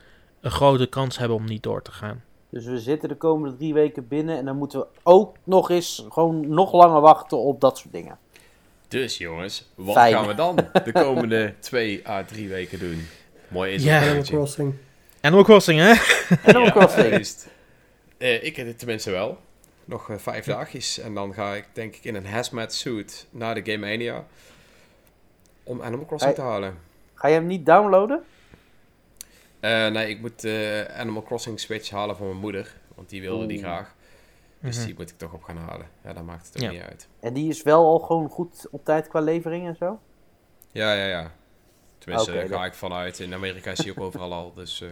een 0.42 0.52
grote 0.52 0.86
kans 0.88 1.18
hebben 1.18 1.38
om 1.38 1.46
niet 1.46 1.64
door 1.64 1.82
te 1.82 1.92
gaan. 1.92 2.24
Dus 2.50 2.66
we 2.66 2.80
zitten 2.80 3.10
de 3.10 3.16
komende 3.16 3.58
drie 3.58 3.74
weken 3.74 4.08
binnen 4.08 4.38
en 4.38 4.46
dan 4.46 4.58
moeten 4.58 4.80
we 4.80 4.86
ook 5.04 5.36
nog 5.44 5.70
eens 5.70 6.06
gewoon 6.10 6.50
nog 6.50 6.74
langer 6.74 7.02
wachten 7.02 7.38
op 7.38 7.62
dat 7.62 7.78
soort 7.78 7.94
dingen. 7.94 8.18
Dus 8.88 9.18
jongens, 9.18 9.70
wat 9.76 9.96
Fijn. 9.96 10.14
gaan 10.14 10.28
we 10.28 10.34
dan 10.34 10.56
de 10.84 10.92
komende 10.92 11.54
twee 11.60 12.08
à 12.08 12.24
drie 12.24 12.50
weken 12.50 12.80
doen? 12.80 13.08
Mooi 13.48 13.80
Ja. 13.82 13.96
Animal 13.98 14.16
inzicht. 14.16 14.38
Crossing. 14.38 14.74
Animal 15.22 15.44
Crossing, 15.44 15.80
hè? 15.80 15.94
Animal 16.46 16.72
Crossing. 16.72 17.26
Eh, 18.18 18.44
ik 18.44 18.56
heb 18.56 18.68
het 18.68 18.78
tenminste 18.78 19.12
wel. 19.12 19.38
Nog 19.88 20.10
eh, 20.10 20.18
vijf 20.18 20.46
dagjes. 20.46 21.00
En 21.00 21.14
dan 21.14 21.34
ga 21.34 21.54
ik 21.56 21.66
denk 21.74 21.96
ik 21.96 22.04
in 22.04 22.16
een 22.16 22.26
hazmat 22.26 22.74
suit 22.74 23.28
naar 23.30 23.56
de 23.64 23.72
Game 23.72 23.86
Mania. 23.88 24.26
Om 25.64 25.82
Animal 25.82 26.06
Crossing 26.06 26.36
Hey. 26.36 26.44
te 26.44 26.50
halen. 26.50 26.78
Ga 27.14 27.28
je 27.28 27.34
hem 27.34 27.46
niet 27.48 27.66
downloaden? 27.66 28.24
Eh, 29.60 29.88
nee, 29.88 30.10
ik 30.10 30.20
moet 30.20 30.44
eh 30.44 31.00
Animal 31.00 31.24
Crossing 31.24 31.60
Switch 31.60 31.90
halen 31.90 32.16
voor 32.16 32.28
mijn 32.28 32.40
moeder. 32.40 32.76
Want 32.96 33.10
die 33.10 33.22
wilde 33.22 33.46
die 33.46 33.60
graag. 33.60 33.96
Dus 34.60 34.78
Mhm. 34.78 34.86
die 34.86 34.96
moet 34.98 35.10
ik 35.10 35.18
toch 35.18 35.34
op 35.34 35.44
gaan 35.44 35.58
halen. 35.58 35.88
Ja, 36.04 36.14
dan 36.14 36.26
maakt 36.26 36.46
het 36.48 36.56
ook 36.56 36.62
Ja. 36.62 36.70
niet 36.72 36.82
uit. 36.82 37.08
En 37.20 37.34
die 37.34 37.50
is 37.50 37.64
wel 37.64 37.86
al 37.86 38.00
gewoon 38.00 38.30
goed 38.30 38.68
op 38.72 38.86
tijd 38.86 39.08
qua 39.08 39.20
levering 39.20 39.68
en 39.68 39.76
zo? 39.76 40.00
Ja, 40.72 40.94
ja, 40.94 41.06
ja. 41.06 41.32
Tenminste, 41.98 42.32
daar 42.32 42.48
ga 42.48 42.66
ik 42.66 42.74
vanuit. 42.74 43.20
In 43.20 43.34
Amerika 43.34 43.72
is 43.72 43.78
die 43.80 43.92
ook 43.92 44.00
overal 44.00 44.34
al. 44.34 44.54
Dus 44.54 44.84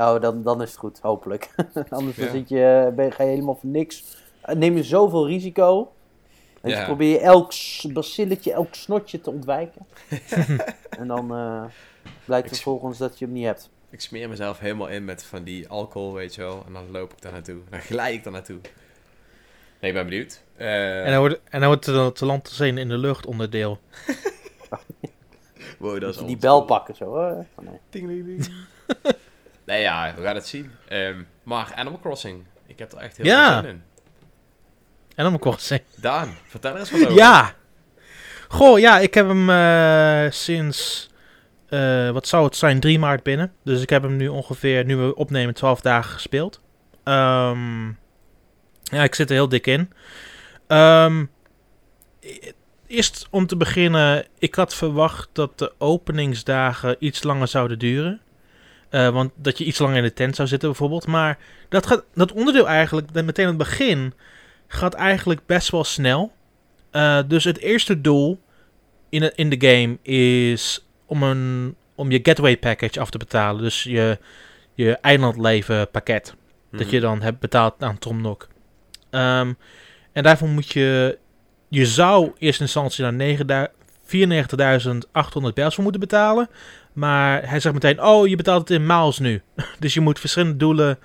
Oh, 0.00 0.20
dan, 0.20 0.42
dan 0.42 0.62
is 0.62 0.68
het 0.70 0.78
goed, 0.78 0.98
hopelijk. 1.02 1.50
Anders 1.90 2.16
Ja. 2.16 2.30
zit 2.30 2.48
je, 2.48 2.92
ben, 2.96 3.12
ga 3.12 3.22
je 3.22 3.28
helemaal 3.30 3.54
voor 3.60 3.70
niks. 3.70 4.04
Eh, 4.40 4.54
Neem 4.54 4.76
je 4.76 4.82
zoveel 4.84 5.26
risico. 5.26 5.92
En 6.60 6.70
Ja. 6.70 6.84
probeer 6.84 7.10
je 7.10 7.18
elk 7.20 7.52
bacilletje, 7.92 8.52
elk 8.52 8.74
snotje 8.74 9.20
te 9.20 9.30
ontwijken. 9.30 9.86
en 11.00 11.06
dan 11.06 11.34
eh, 11.34 11.64
blijkt 12.24 12.46
Ik- 12.46 12.54
vervolgens 12.54 12.98
dat 12.98 13.18
je 13.18 13.24
hem 13.24 13.34
niet 13.34 13.44
hebt. 13.44 13.70
ik 13.90 14.00
smeer 14.00 14.28
mezelf 14.28 14.58
helemaal 14.58 14.88
in 14.88 15.04
met 15.04 15.22
van 15.24 15.42
die 15.42 15.68
alcohol, 15.68 16.12
weet 16.12 16.34
je 16.34 16.40
wel. 16.40 16.62
En 16.66 16.72
dan 16.72 16.90
loop 16.90 17.12
ik 17.12 17.22
daar 17.22 17.32
naartoe. 17.32 17.58
Dan 17.70 17.80
glij 17.80 18.12
ik 18.14 18.24
daar 18.24 18.32
naartoe. 18.32 18.58
Nee, 19.80 19.90
ik 19.90 19.96
ben 19.96 20.04
benieuwd. 20.08 20.42
Eh, 20.56 21.04
En 21.04 21.10
dan 21.10 21.18
wordt, 21.20 21.40
en 21.48 21.60
dan 21.60 21.68
wordt 21.68 21.86
het 21.86 22.16
te 22.16 22.26
land 22.26 22.44
te 22.44 22.54
zien 22.54 22.78
in 22.78 22.88
de 22.88 22.98
lucht 22.98 23.26
onderdeel. 23.26 23.78
wow, 25.78 25.92
dat 25.92 26.00
Dat 26.00 26.14
is 26.20 26.26
die 26.26 26.36
bel 26.36 26.64
pakken 26.64 26.94
zo. 26.96 27.16
hè? 27.18 27.30
Oh, 27.32 27.44
nee. 27.90 28.38
Nee, 29.70 29.80
ja, 29.80 30.14
we 30.16 30.22
gaan 30.22 30.34
het 30.34 30.46
zien. 30.46 30.70
Ehm, 30.88 31.22
maar 31.42 31.72
Animal 31.76 31.98
Crossing, 32.00 32.44
ik 32.66 32.78
heb 32.78 32.92
er 32.92 32.98
echt 32.98 33.16
heel 33.16 33.26
Ja. 33.26 33.52
veel 33.52 33.62
zin 33.62 33.70
in. 33.70 33.82
Animal 35.16 35.38
Crossing. 35.38 35.80
Daan, 35.96 36.34
vertel 36.46 36.72
er 36.72 36.78
eens 36.78 36.90
wat 36.90 37.00
over. 37.00 37.14
Ja! 37.14 37.54
Goh, 38.48 38.78
ja, 38.78 38.98
ik 38.98 39.14
heb 39.14 39.26
hem 39.28 39.50
eh, 39.50 40.30
sinds, 40.30 41.10
eh, 41.68 42.10
wat 42.10 42.26
zou 42.28 42.44
het 42.44 42.56
zijn, 42.56 42.80
3 42.80 42.98
maart 42.98 43.22
binnen. 43.22 43.52
Dus 43.64 43.82
ik 43.82 43.90
heb 43.90 44.02
hem 44.02 44.16
nu 44.16 44.28
ongeveer, 44.28 44.84
nu 44.84 44.96
we 44.96 45.14
opnemen, 45.14 45.54
12 45.54 45.80
dagen 45.80 46.12
gespeeld. 46.12 46.60
Ehm, 47.04 47.86
ja, 48.82 49.02
ik 49.02 49.14
zit 49.14 49.28
er 49.28 49.34
heel 49.34 49.48
dik 49.48 49.66
in. 49.66 49.92
E- 52.20 52.52
eerst 52.86 53.26
om 53.30 53.46
te 53.46 53.56
beginnen, 53.56 54.26
ik 54.38 54.54
had 54.54 54.74
verwacht 54.74 55.28
dat 55.32 55.58
de 55.58 55.72
openingsdagen 55.78 56.96
iets 56.98 57.22
langer 57.22 57.48
zouden 57.48 57.78
duren. 57.78 58.20
Eh, 58.90 59.08
want 59.08 59.32
dat 59.34 59.58
je 59.58 59.64
iets 59.64 59.78
langer 59.78 59.96
in 59.96 60.02
de 60.02 60.12
tent 60.12 60.36
zou 60.36 60.48
zitten 60.48 60.68
bijvoorbeeld. 60.68 61.06
Maar 61.06 61.38
dat, 61.68 61.86
gaat, 61.86 62.04
dat 62.14 62.32
onderdeel 62.32 62.68
eigenlijk, 62.68 63.12
dat 63.12 63.24
meteen 63.24 63.44
aan 63.46 63.58
het 63.58 63.68
begin, 63.68 64.14
gaat 64.66 64.94
eigenlijk 64.94 65.40
best 65.46 65.70
wel 65.70 65.84
snel. 65.84 66.32
Eh, 66.90 67.18
dus 67.26 67.44
het 67.44 67.58
eerste 67.58 68.00
doel 68.00 68.40
in, 69.08 69.22
het, 69.22 69.32
in 69.34 69.50
de 69.50 69.68
game 69.68 69.98
is 70.02 70.86
om, 71.06 71.22
een, 71.22 71.74
om 71.94 72.10
je 72.10 72.20
getaway 72.22 72.56
package 72.56 73.00
af 73.00 73.10
te 73.10 73.18
betalen. 73.18 73.62
Dus 73.62 73.82
je, 73.82 74.18
je 74.74 74.96
eilandleven 74.96 75.90
pakket. 75.90 76.34
Mhm. 76.70 76.82
Dat 76.82 76.90
je 76.90 77.00
dan 77.00 77.22
hebt 77.22 77.40
betaald 77.40 77.82
aan 77.82 77.98
Tom 77.98 78.20
Nook. 78.20 78.48
Ehm, 79.10 79.52
en 80.12 80.22
daarvoor 80.22 80.48
moet 80.48 80.72
je... 80.72 81.18
Je 81.68 81.86
zou 81.86 82.24
in 82.24 82.32
eerste 82.38 82.62
instantie 82.62 83.02
naar 83.02 83.12
9 83.12 83.46
94.800 84.16 85.52
bells 85.54 85.74
voor 85.74 85.82
moeten 85.82 86.00
betalen. 86.00 86.48
Maar 86.92 87.48
hij 87.48 87.60
zegt 87.60 87.74
meteen, 87.74 88.02
oh, 88.02 88.26
je 88.26 88.36
betaalt 88.36 88.68
het 88.68 88.78
in 88.78 88.86
miles 88.86 89.18
nu. 89.18 89.42
dus 89.78 89.94
je 89.94 90.00
moet 90.00 90.20
verschillende 90.20 90.56
doelen 90.56 90.98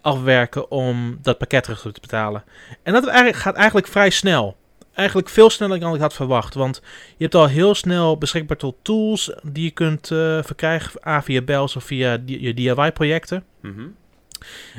afwerken 0.00 0.70
om 0.70 1.18
dat 1.22 1.38
pakket 1.38 1.62
terug 1.62 1.80
te 1.80 2.00
betalen. 2.00 2.44
En 2.82 2.92
dat 2.92 3.10
gaat 3.36 3.54
eigenlijk 3.54 3.86
vrij 3.86 4.10
snel. 4.10 4.56
Eigenlijk 4.94 5.28
veel 5.28 5.50
sneller 5.50 5.80
dan 5.80 5.94
ik 5.94 6.00
had 6.00 6.14
verwacht. 6.14 6.54
Want 6.54 6.82
je 7.16 7.22
hebt 7.22 7.34
al 7.34 7.46
heel 7.46 7.74
snel 7.74 8.18
beschikbaar 8.18 8.56
tot 8.56 8.76
tools 8.82 9.32
die 9.42 9.64
je 9.64 9.70
kunt 9.70 10.10
uh, 10.10 10.42
verkrijgen. 10.42 11.22
via 11.22 11.42
bells 11.42 11.76
of 11.76 11.84
via 11.84 12.18
je 12.26 12.54
DIY-projecten. 12.54 13.44
Mhm. 13.62 13.86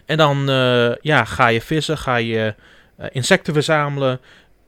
En 0.05 0.17
dan 0.17 0.49
uh, 0.49 0.95
ja, 0.95 1.25
ga 1.25 1.47
je 1.47 1.61
vissen, 1.61 1.97
ga 1.97 2.15
je 2.15 2.55
uh, 2.99 3.05
insecten 3.11 3.53
verzamelen. 3.53 4.19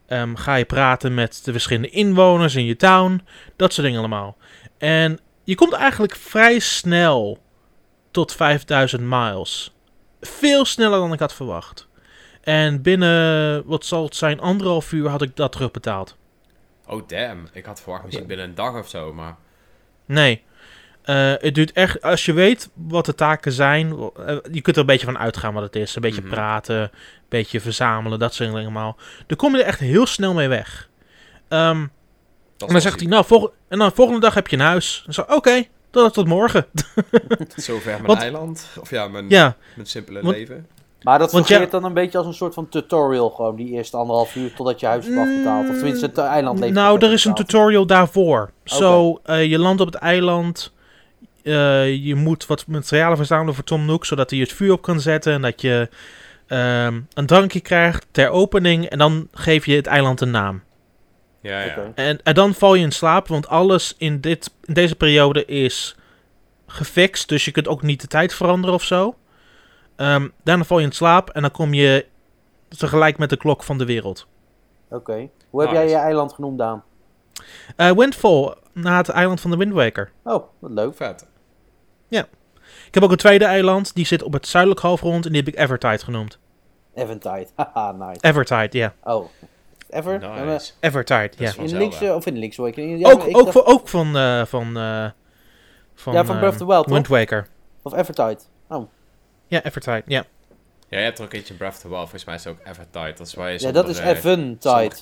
Um, 0.08 0.36
ga 0.36 0.56
je 0.56 0.66
praten 0.66 1.14
met 1.14 1.42
de 1.44 1.52
verschillende 1.52 1.90
inwoners 1.90 2.56
in 2.56 2.66
je 2.66 2.76
town. 2.76 3.22
Dat 3.56 3.74
soort 3.74 3.86
dingen 3.86 4.00
allemaal. 4.00 4.38
En 4.78 5.20
je 5.52 5.58
komt 5.58 5.74
eigenlijk 5.74 6.16
vrij 6.16 6.60
snel 6.60 7.38
tot 8.12 8.34
5000 8.34 9.02
miles. 9.02 9.74
Veel 10.22 10.66
sneller 10.66 11.00
dan 11.00 11.14
ik 11.14 11.20
had 11.20 11.34
verwacht. 11.34 11.88
En 12.42 12.82
binnen, 12.82 13.66
wat 13.66 13.86
zal 13.86 14.04
het 14.04 14.16
zijn, 14.16 14.40
anderhalf 14.40 14.92
uur 14.92 15.10
had 15.10 15.22
ik 15.22 15.36
dat 15.36 15.52
terugbetaald. 15.52 16.18
Oh 16.86 17.08
damn, 17.08 17.48
ik 17.54 17.66
had 17.66 17.82
verwacht 17.82 18.04
misschien 18.04 18.28
binnen 18.28 18.46
een 18.46 18.56
dag 18.56 18.76
of 18.76 18.90
zo, 18.90 19.14
maar... 19.14 19.36
Nee. 20.06 20.44
Uh, 21.06 21.34
het 21.38 21.56
duurt 21.56 21.72
echt, 21.72 22.02
als 22.02 22.26
je 22.26 22.34
weet 22.34 22.70
wat 22.74 23.06
de 23.06 23.16
taken 23.16 23.52
zijn, 23.52 23.90
uh, 23.90 24.38
je 24.52 24.62
kunt 24.62 24.76
er 24.76 24.82
een 24.82 24.86
beetje 24.86 25.06
van 25.06 25.18
uitgaan 25.18 25.54
wat 25.54 25.64
het 25.64 25.76
is. 25.76 25.96
Een 25.96 26.02
beetje 26.02 26.22
mm 26.22 26.28
-hmm. 26.28 26.36
praten, 26.36 26.82
een 26.82 26.90
beetje 27.30 27.62
verzamelen, 27.62 28.20
dat 28.20 28.34
soort 28.34 28.50
dingen 28.50 28.64
allemaal. 28.66 28.98
Dan 29.28 29.38
kom 29.38 29.56
je 29.56 29.62
er 29.62 29.68
echt 29.68 29.80
heel 29.80 30.06
snel 30.06 30.34
mee 30.34 30.48
weg. 30.48 30.90
Um, 31.50 31.92
en 32.68 32.74
dan 32.74 32.82
zegt 32.82 33.00
hij, 33.00 33.10
nou, 33.10 33.26
volg 33.26 33.52
en 33.68 33.80
dan 33.80 33.92
volgende 33.92 34.20
dag 34.20 34.34
heb 34.34 34.48
je 34.48 34.56
een 34.56 34.62
huis. 34.62 35.02
Dan 35.06 35.14
zo, 35.14 35.22
oké, 35.22 35.34
okay, 35.34 35.70
tot, 35.90 36.14
tot 36.14 36.28
morgen. 36.28 36.66
tot 37.38 37.54
zover 37.56 37.92
mijn 37.92 38.06
want, 38.06 38.20
eiland. 38.20 38.68
Of 38.80 38.90
ja, 38.90 39.08
mijn, 39.08 39.30
ja, 39.30 39.56
mijn 39.76 39.88
simpele 39.88 40.22
want, 40.22 40.36
leven. 40.36 40.68
Maar 41.02 41.20
dat 41.20 41.30
fungeert 41.30 41.62
ja, 41.62 41.70
dan 41.70 41.84
een 41.84 41.94
beetje 41.94 42.18
als 42.18 42.28
een 42.28 42.34
soort 42.34 42.54
van 42.54 42.70
tutorial 42.70 43.30
gewoon, 43.30 43.56
die 43.56 43.72
eerste 43.72 43.98
anderhalf 43.98 44.36
uur 44.36 44.54
totdat 44.54 44.80
je 44.80 44.86
huis 44.86 45.08
is 45.08 45.18
afbetaald. 45.18 45.70
Of 45.70 45.76
tenminste 45.76 46.06
het 46.06 46.18
eiland 46.18 46.60
leeft. 46.60 46.74
Nou, 46.74 47.06
er 47.06 47.12
is 47.12 47.26
een 47.26 47.34
tutorial 47.34 47.86
daarvoor. 47.86 48.52
Zo, 48.64 49.08
okay. 49.08 49.44
uh, 49.44 49.50
je 49.50 49.60
landt 49.60 49.82
op 49.82 49.88
het 49.88 49.96
eiland. 49.96 50.72
Uh, 51.44 51.96
je 51.96 52.16
moet 52.16 52.46
wat 52.46 52.68
materialen 52.68 53.18
verzamelen 53.18 53.56
voor 53.56 53.64
Tom 53.64 53.86
Nook, 53.86 54.06
zodat 54.06 54.30
hij 54.30 54.40
het 54.40 54.52
vuur 54.52 54.72
op 54.72 54.82
kan 54.82 55.00
zetten. 55.00 55.34
En 55.34 55.42
dat 55.42 55.62
je 55.62 55.90
uh, 56.48 56.86
een 57.14 57.26
drankje 57.26 57.60
krijgt 57.60 58.08
ter 58.12 58.30
opening. 58.30 58.86
En 58.86 58.98
dan 58.98 59.28
geef 59.34 59.66
je 59.66 59.76
het 59.76 59.88
eiland 59.88 60.22
een 60.22 60.32
naam. 60.32 60.62
Ja, 61.42 61.64
ja. 61.64 61.92
En, 61.96 62.20
en 62.24 62.34
dan 62.34 62.54
val 62.54 62.76
je 62.76 62.84
in 62.84 62.92
slaap, 62.92 63.28
want 63.28 63.48
alles 63.48 63.96
in, 63.98 64.22
dit, 64.22 64.54
in 64.64 64.74
deze 64.74 64.96
periode 64.96 65.46
is 65.46 65.96
gefixt. 66.68 67.30
Dus 67.30 67.46
je 67.46 67.52
kunt 67.52 67.68
ook 67.68 67.82
niet 67.82 68.02
de 68.02 68.08
tijd 68.08 68.34
veranderen 68.34 68.76
of 68.76 68.84
zo. 68.84 69.16
Ehm, 69.96 70.28
daarna 70.44 70.64
val 70.64 70.80
je 70.80 70.86
in 70.86 70.92
slaap 70.92 71.30
en 71.30 71.42
dan 71.42 71.52
kom 71.52 71.74
je 71.74 72.06
tegelijk 72.68 73.18
met 73.18 73.30
de 73.30 73.38
klok 73.38 73.64
van 73.64 73.78
de 73.78 73.86
wereld. 73.86 74.28
Oké. 74.90 75.30
Hoe 75.50 75.62
heb 75.62 75.72
jij 75.72 75.90
je 75.90 75.96
eiland 75.96 76.34
genoemd, 76.34 76.58
Daan? 76.58 76.84
Eh, 77.76 77.92
Windfall, 77.92 78.56
na 78.74 78.98
het 78.98 79.10
eiland 79.10 79.42
van 79.42 79.52
de 79.52 79.58
Wind 79.58 79.74
Waker. 79.74 80.12
Oh, 80.24 80.44
wat 80.60 80.72
leuk. 80.72 80.96
Vet. 80.96 81.30
Ik 82.88 82.94
heb 82.94 83.04
ook 83.04 83.12
een 83.12 83.18
tweede 83.18 83.46
eiland, 83.46 83.96
die 83.96 84.06
zit 84.06 84.24
op 84.24 84.34
het 84.34 84.48
zuidelijk 84.48 84.82
halfrond 84.82 85.26
en 85.26 85.32
die 85.32 85.44
heb 85.44 85.54
ik 85.54 85.60
Evertide 85.60 85.98
genoemd. 85.98 86.40
Eventide. 86.94 87.48
Haha, 87.56 87.92
nice. 87.92 88.22
Evertide, 88.22 88.78
ja. 88.78 88.94
Oh. 89.04 89.26
Ever? 89.92 90.20
Nice. 90.46 90.72
Evertide, 90.80 91.30
is 91.38 91.38
ja. 91.38 91.52
van 91.52 91.64
In 91.64 91.78
links 91.78 92.02
of 92.02 92.26
in 92.26 92.38
links. 92.40 92.56
Ja, 92.58 93.12
ook, 93.12 93.24
ik 93.24 93.38
ook, 93.38 93.44
dacht- 93.44 93.52
voor, 93.52 93.66
ook 93.66 93.88
van, 93.88 94.18
eh, 94.18 94.46
van, 94.46 94.78
eh, 94.78 95.06
van, 95.96 96.14
Ja, 96.14 96.26
van 96.26 96.38
Breath 96.38 96.52
of 96.54 96.58
the 96.58 96.66
Wild, 96.66 96.84
toch? 96.84 96.94
Wind 96.94 97.08
Waker. 97.08 97.48
Of 97.82 97.94
Evertide. 97.94 98.38
Oh. 98.70 98.90
Ja, 99.48 99.64
Evertide, 99.64 100.04
ja. 100.06 100.26
Ja, 100.90 100.98
je 100.98 101.04
hebt 101.04 101.18
er 101.20 101.26
ook 101.26 101.34
eentje 101.34 101.54
Breath 101.54 101.74
of 101.74 101.80
the 101.80 101.88
Wild, 101.88 102.00
volgens 102.02 102.26
mij 102.26 102.36
is 102.36 102.44
het 102.44 102.54
ook 102.54 102.68
Evertide. 102.68 103.14
Dat 103.18 103.28
is 103.28 103.34
waar 103.34 103.52
je 103.52 103.60
Ja, 103.60 103.72
dat 103.72 103.90
is 103.90 104.00
Eventide. 104.00 104.60
zonder- 104.70 104.98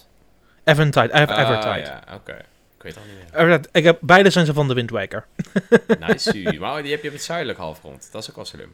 Eventide, 0.64 1.14
Ev- 1.14 1.30
Ah, 1.30 1.40
Evertide. 1.50 1.80
ja, 1.90 2.04
oké. 2.16 2.32
Ik 2.78 2.84
weet 2.86 2.96
het 2.96 3.04
al 3.04 3.10
niet 3.10 3.34
Evertide. 3.42 3.70
Ik 3.72 3.84
heb, 3.84 3.98
beide 4.02 4.30
zijn 4.30 4.46
ze 4.46 4.54
van 4.54 4.68
de 4.68 4.74
Wind 4.74 4.90
Waker. 4.90 5.26
meer. 5.70 6.00
Nice. 6.08 6.56
maar 6.60 6.82
die 6.82 6.92
heb 6.92 7.02
je 7.02 7.08
op 7.08 7.14
het 7.14 7.24
zuidelijk 7.24 7.58
halfrond. 7.58 8.10
Dat 8.12 8.22
is 8.22 8.30
ook 8.30 8.36
wel 8.36 8.46
slim. 8.46 8.72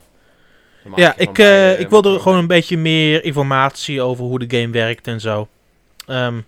Ja, 0.95 1.11
van 1.11 1.21
ik, 1.21 1.37
eh, 1.39 1.79
ik 1.79 1.89
wilde 1.89 2.19
gewoon 2.19 2.33
een 2.37 2.39
meer. 2.39 2.47
beetje 2.47 2.77
meer 2.77 3.23
informatie 3.23 4.01
over 4.01 4.25
hoe 4.25 4.39
de 4.47 4.57
game 4.59 4.71
werkt 4.71 5.07
en 5.07 5.19
zo. 5.21 5.47
Ehm, 6.05 6.41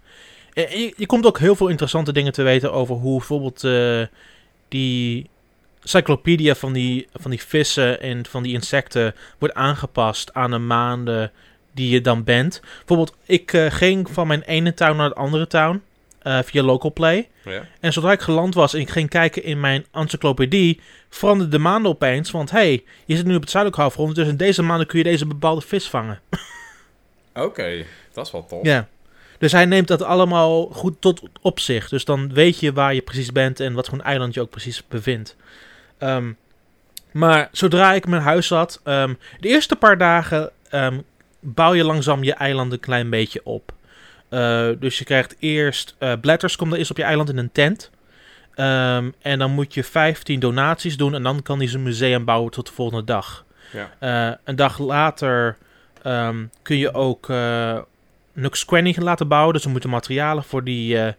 eh, 0.53 0.71
je, 0.71 0.93
je 0.97 1.05
komt 1.05 1.25
ook 1.25 1.39
heel 1.39 1.55
veel 1.55 1.67
interessante 1.67 2.13
dingen 2.13 2.31
te 2.31 2.43
weten 2.43 2.73
over 2.73 2.95
hoe 2.95 3.17
bijvoorbeeld 3.17 3.63
eh, 3.63 4.01
die 4.67 5.29
cyclopedia 5.83 6.55
van 6.55 6.73
die, 6.73 7.07
van 7.13 7.31
die 7.31 7.41
vissen 7.41 8.01
en 8.01 8.25
van 8.25 8.43
die 8.43 8.53
insecten 8.53 9.15
wordt 9.37 9.55
aangepast 9.55 10.33
aan 10.33 10.51
de 10.51 10.57
maanden 10.57 11.31
die 11.73 11.89
je 11.89 12.01
dan 12.01 12.23
bent. 12.23 12.61
Bijvoorbeeld, 12.77 13.15
ik 13.25 13.53
eh, 13.53 13.71
ging 13.71 14.09
van 14.09 14.27
mijn 14.27 14.41
ene 14.41 14.73
town 14.73 14.97
naar 14.97 15.09
de 15.09 15.15
andere 15.15 15.47
town 15.47 15.81
via 16.43 16.63
local 16.63 16.93
play. 16.93 17.29
Ja. 17.43 17.65
En 17.79 17.93
zodra 17.93 18.11
ik 18.11 18.21
geland 18.21 18.53
was 18.53 18.73
en 18.73 18.79
ik 18.79 18.89
ging 18.89 19.09
kijken 19.09 19.43
in 19.43 19.59
mijn 19.59 19.85
encyclopedie, 19.91 20.81
veranderde 21.09 21.51
de 21.51 21.57
maanden 21.57 21.91
opeens. 21.91 22.31
Want 22.31 22.51
hey, 22.51 22.83
je 23.05 23.15
zit 23.15 23.25
nu 23.25 23.35
op 23.35 23.41
het 23.41 23.49
zuidelijk 23.49 23.81
halfrond, 23.81 24.15
dus 24.15 24.27
in 24.27 24.37
deze 24.37 24.61
maanden 24.61 24.87
kun 24.87 24.97
je 24.97 25.03
deze 25.03 25.25
bepaalde 25.25 25.61
vis 25.61 25.89
vangen. 25.89 26.19
Oké, 27.33 27.85
dat 28.13 28.25
is 28.25 28.31
wel 28.31 28.45
tof. 28.45 28.63
Ja. 28.63 28.87
Dus 29.37 29.51
hij 29.51 29.65
neemt 29.65 29.87
dat 29.87 30.01
allemaal 30.01 30.65
goed 30.65 30.95
tot 30.99 31.21
op 31.41 31.59
zich. 31.59 31.89
Dus 31.89 32.05
dan 32.05 32.33
weet 32.33 32.59
je 32.59 32.73
waar 32.73 32.93
je 32.93 33.01
precies 33.01 33.31
bent 33.31 33.59
en 33.59 33.73
wat 33.73 33.87
voor 33.87 33.97
een 33.97 34.03
eiland 34.03 34.33
je 34.33 34.41
ook 34.41 34.49
precies 34.49 34.87
bevindt. 34.87 35.35
Ehm, 35.97 36.31
maar 37.11 37.49
zodra 37.51 37.93
ik 37.93 38.03
in 38.03 38.09
mijn 38.09 38.21
huis 38.21 38.47
zat, 38.47 38.81
ehm, 38.83 39.13
de 39.39 39.47
eerste 39.47 39.75
paar 39.75 39.97
dagen 39.97 40.51
ehm, 40.69 40.99
bouw 41.39 41.73
je 41.73 41.83
langzaam 41.83 42.23
je 42.23 42.33
eiland 42.33 42.71
een 42.71 42.79
klein 42.79 43.09
beetje 43.09 43.41
op. 43.43 43.73
Eh, 44.29 44.69
dus 44.79 44.97
je 44.97 45.03
krijgt 45.03 45.35
eerst 45.39 45.95
eh 45.97 46.13
Blatters, 46.21 46.55
komt 46.55 46.71
er 46.71 46.77
eerst 46.77 46.91
op 46.91 46.97
je 46.97 47.03
eiland 47.03 47.29
in 47.29 47.37
een 47.37 47.51
tent. 47.51 47.91
En 49.21 49.39
dan 49.39 49.51
moet 49.51 49.73
je 49.73 49.83
15 49.83 50.39
donaties 50.39 50.97
doen 50.97 51.13
en 51.13 51.23
dan 51.23 51.41
kan 51.41 51.57
hij 51.57 51.67
zijn 51.67 51.83
museum 51.83 52.25
bouwen 52.25 52.51
tot 52.51 52.67
de 52.67 52.73
volgende 52.73 53.03
dag. 53.03 53.45
Ja. 53.71 53.91
Eh, 53.99 54.35
een 54.43 54.55
dag 54.55 54.79
later 54.79 55.57
kun 56.61 56.77
je 56.77 56.93
ook 56.93 57.29
Nux 58.37 58.65
Quenny 58.65 58.95
laten 58.97 59.27
bouwen. 59.27 59.53
Dus 59.53 59.63
we 59.63 59.69
moeten 59.69 59.89
materialen 59.89 60.43
voor 60.43 60.63
die, 60.63 60.99
eh, 60.99 61.13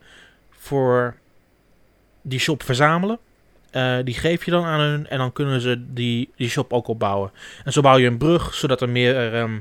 voor 0.50 1.16
die 2.22 2.38
shop 2.38 2.62
verzamelen. 2.62 3.18
Eh, 3.70 3.96
die 4.04 4.14
geef 4.14 4.44
je 4.44 4.50
dan 4.50 4.64
aan 4.64 4.80
hun 4.80 5.08
en 5.08 5.18
dan 5.18 5.32
kunnen 5.32 5.60
ze 5.60 5.84
die, 5.92 6.30
die 6.36 6.48
shop 6.48 6.72
ook 6.72 6.88
opbouwen. 6.88 7.30
En 7.64 7.72
zo 7.72 7.80
bouw 7.80 7.96
je 7.96 8.06
een 8.06 8.18
brug, 8.18 8.54
zodat 8.54 8.80
er 8.80 8.88
meer 8.88 9.34
ehm, 9.34 9.58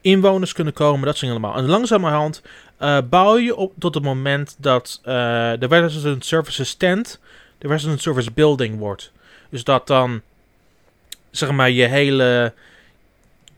inwoners 0.00 0.52
kunnen 0.52 0.72
komen. 0.72 1.06
Dat 1.06 1.18
dingen 1.18 1.36
allemaal. 1.36 1.56
En 1.56 1.66
langzamerhand 1.66 2.42
eh, 2.76 2.98
bouw 3.10 3.36
je 3.36 3.56
op 3.56 3.72
tot 3.78 3.94
het 3.94 4.04
moment 4.04 4.56
dat 4.58 5.00
eh, 5.02 5.12
de 5.58 5.66
Resident 5.66 6.24
Services 6.24 6.74
tent 6.74 7.20
de 7.58 7.68
Resident 7.68 8.02
Service 8.02 8.32
Building 8.32 8.78
wordt. 8.78 9.12
Dus 9.50 9.64
dat 9.64 9.86
dan, 9.86 10.20
zeg 11.30 11.50
maar, 11.50 11.70
je 11.70 11.84
hele, 11.84 12.52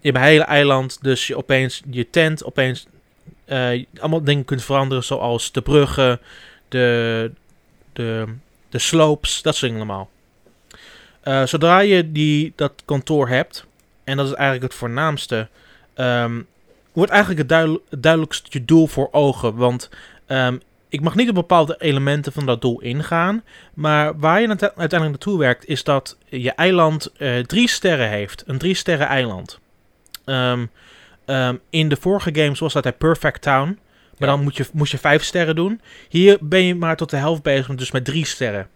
je 0.01 0.11
hebt 0.11 0.17
een 0.17 0.23
hele 0.23 0.45
eiland, 0.45 1.03
dus 1.03 1.27
je 1.27 1.37
opeens 1.37 1.83
je 1.91 2.11
tent 2.11 2.45
opeens 2.45 2.87
eh, 2.87 2.91
allemaal 4.01 4.25
dingen 4.25 4.45
kunt 4.45 4.63
veranderen, 4.65 5.05
zoals 5.05 5.53
de 5.53 5.63
bruggen, 5.63 6.21
de, 6.69 7.31
de, 7.93 8.25
de 8.69 8.79
slopes, 8.79 9.43
dat 9.43 9.55
soort 9.55 9.73
dingen 9.73 9.87
allemaal. 9.87 10.11
Eh, 11.21 11.47
zodra 11.47 11.79
je 11.79 12.13
die, 12.13 12.53
dat 12.57 12.73
kantoor 12.85 13.29
hebt, 13.29 13.67
en 14.05 14.17
dat 14.17 14.27
is 14.27 14.33
eigenlijk 14.33 14.73
het 14.73 14.75
voornaamste, 14.81 15.49
ehm, 15.95 16.41
wordt 16.93 17.11
eigenlijk 17.11 17.41
het, 17.41 17.49
duidel- 17.49 17.83
het 17.89 18.03
duidelijkste 18.03 18.47
je 18.51 18.65
doel 18.65 18.87
voor 18.87 19.09
ogen. 19.11 19.55
Want 19.55 19.91
ehm, 20.27 20.57
ik 20.89 21.01
mag 21.01 21.15
niet 21.15 21.29
op 21.29 21.35
bepaalde 21.35 21.77
elementen 21.79 22.33
van 22.33 22.47
dat 22.47 22.61
doel 22.61 22.81
ingaan. 22.81 23.43
Maar 23.75 24.19
waar 24.19 24.41
je 24.41 24.49
uite- 24.49 24.75
uiteindelijk 24.77 25.11
naartoe 25.11 25.39
werkt, 25.39 25.67
is 25.67 25.85
dat 25.85 26.17
je 26.29 26.53
eiland 26.53 27.13
eh, 27.17 27.39
drie 27.39 27.69
sterren 27.69 28.09
heeft. 28.09 28.43
Een 28.47 28.59
drie 28.59 28.75
sterren 28.75 29.07
eiland. 29.07 29.59
Ehm, 30.25 30.67
ehm, 31.27 31.57
in 31.71 31.89
de 31.89 31.97
vorige 31.97 32.31
games 32.35 32.59
was 32.59 32.73
dat 32.73 32.83
bij 32.83 32.93
Perfect 32.93 33.43
Town. 33.43 33.79
Maar 34.19 34.29
Ja. 34.29 34.35
dan 34.35 34.43
moet 34.45 34.57
je, 34.57 34.67
moest 34.73 34.93
je 34.93 34.99
vijf 34.99 35.23
sterren 35.25 35.55
doen. 35.55 35.81
Hier 36.09 36.39
ben 36.41 36.65
je 36.65 36.75
maar 36.75 36.97
tot 36.97 37.11
de 37.11 37.17
helft 37.17 37.43
bezig, 37.43 37.75
dus 37.75 37.91
met 37.91 38.05
drie 38.05 38.25
sterren. 38.27 38.69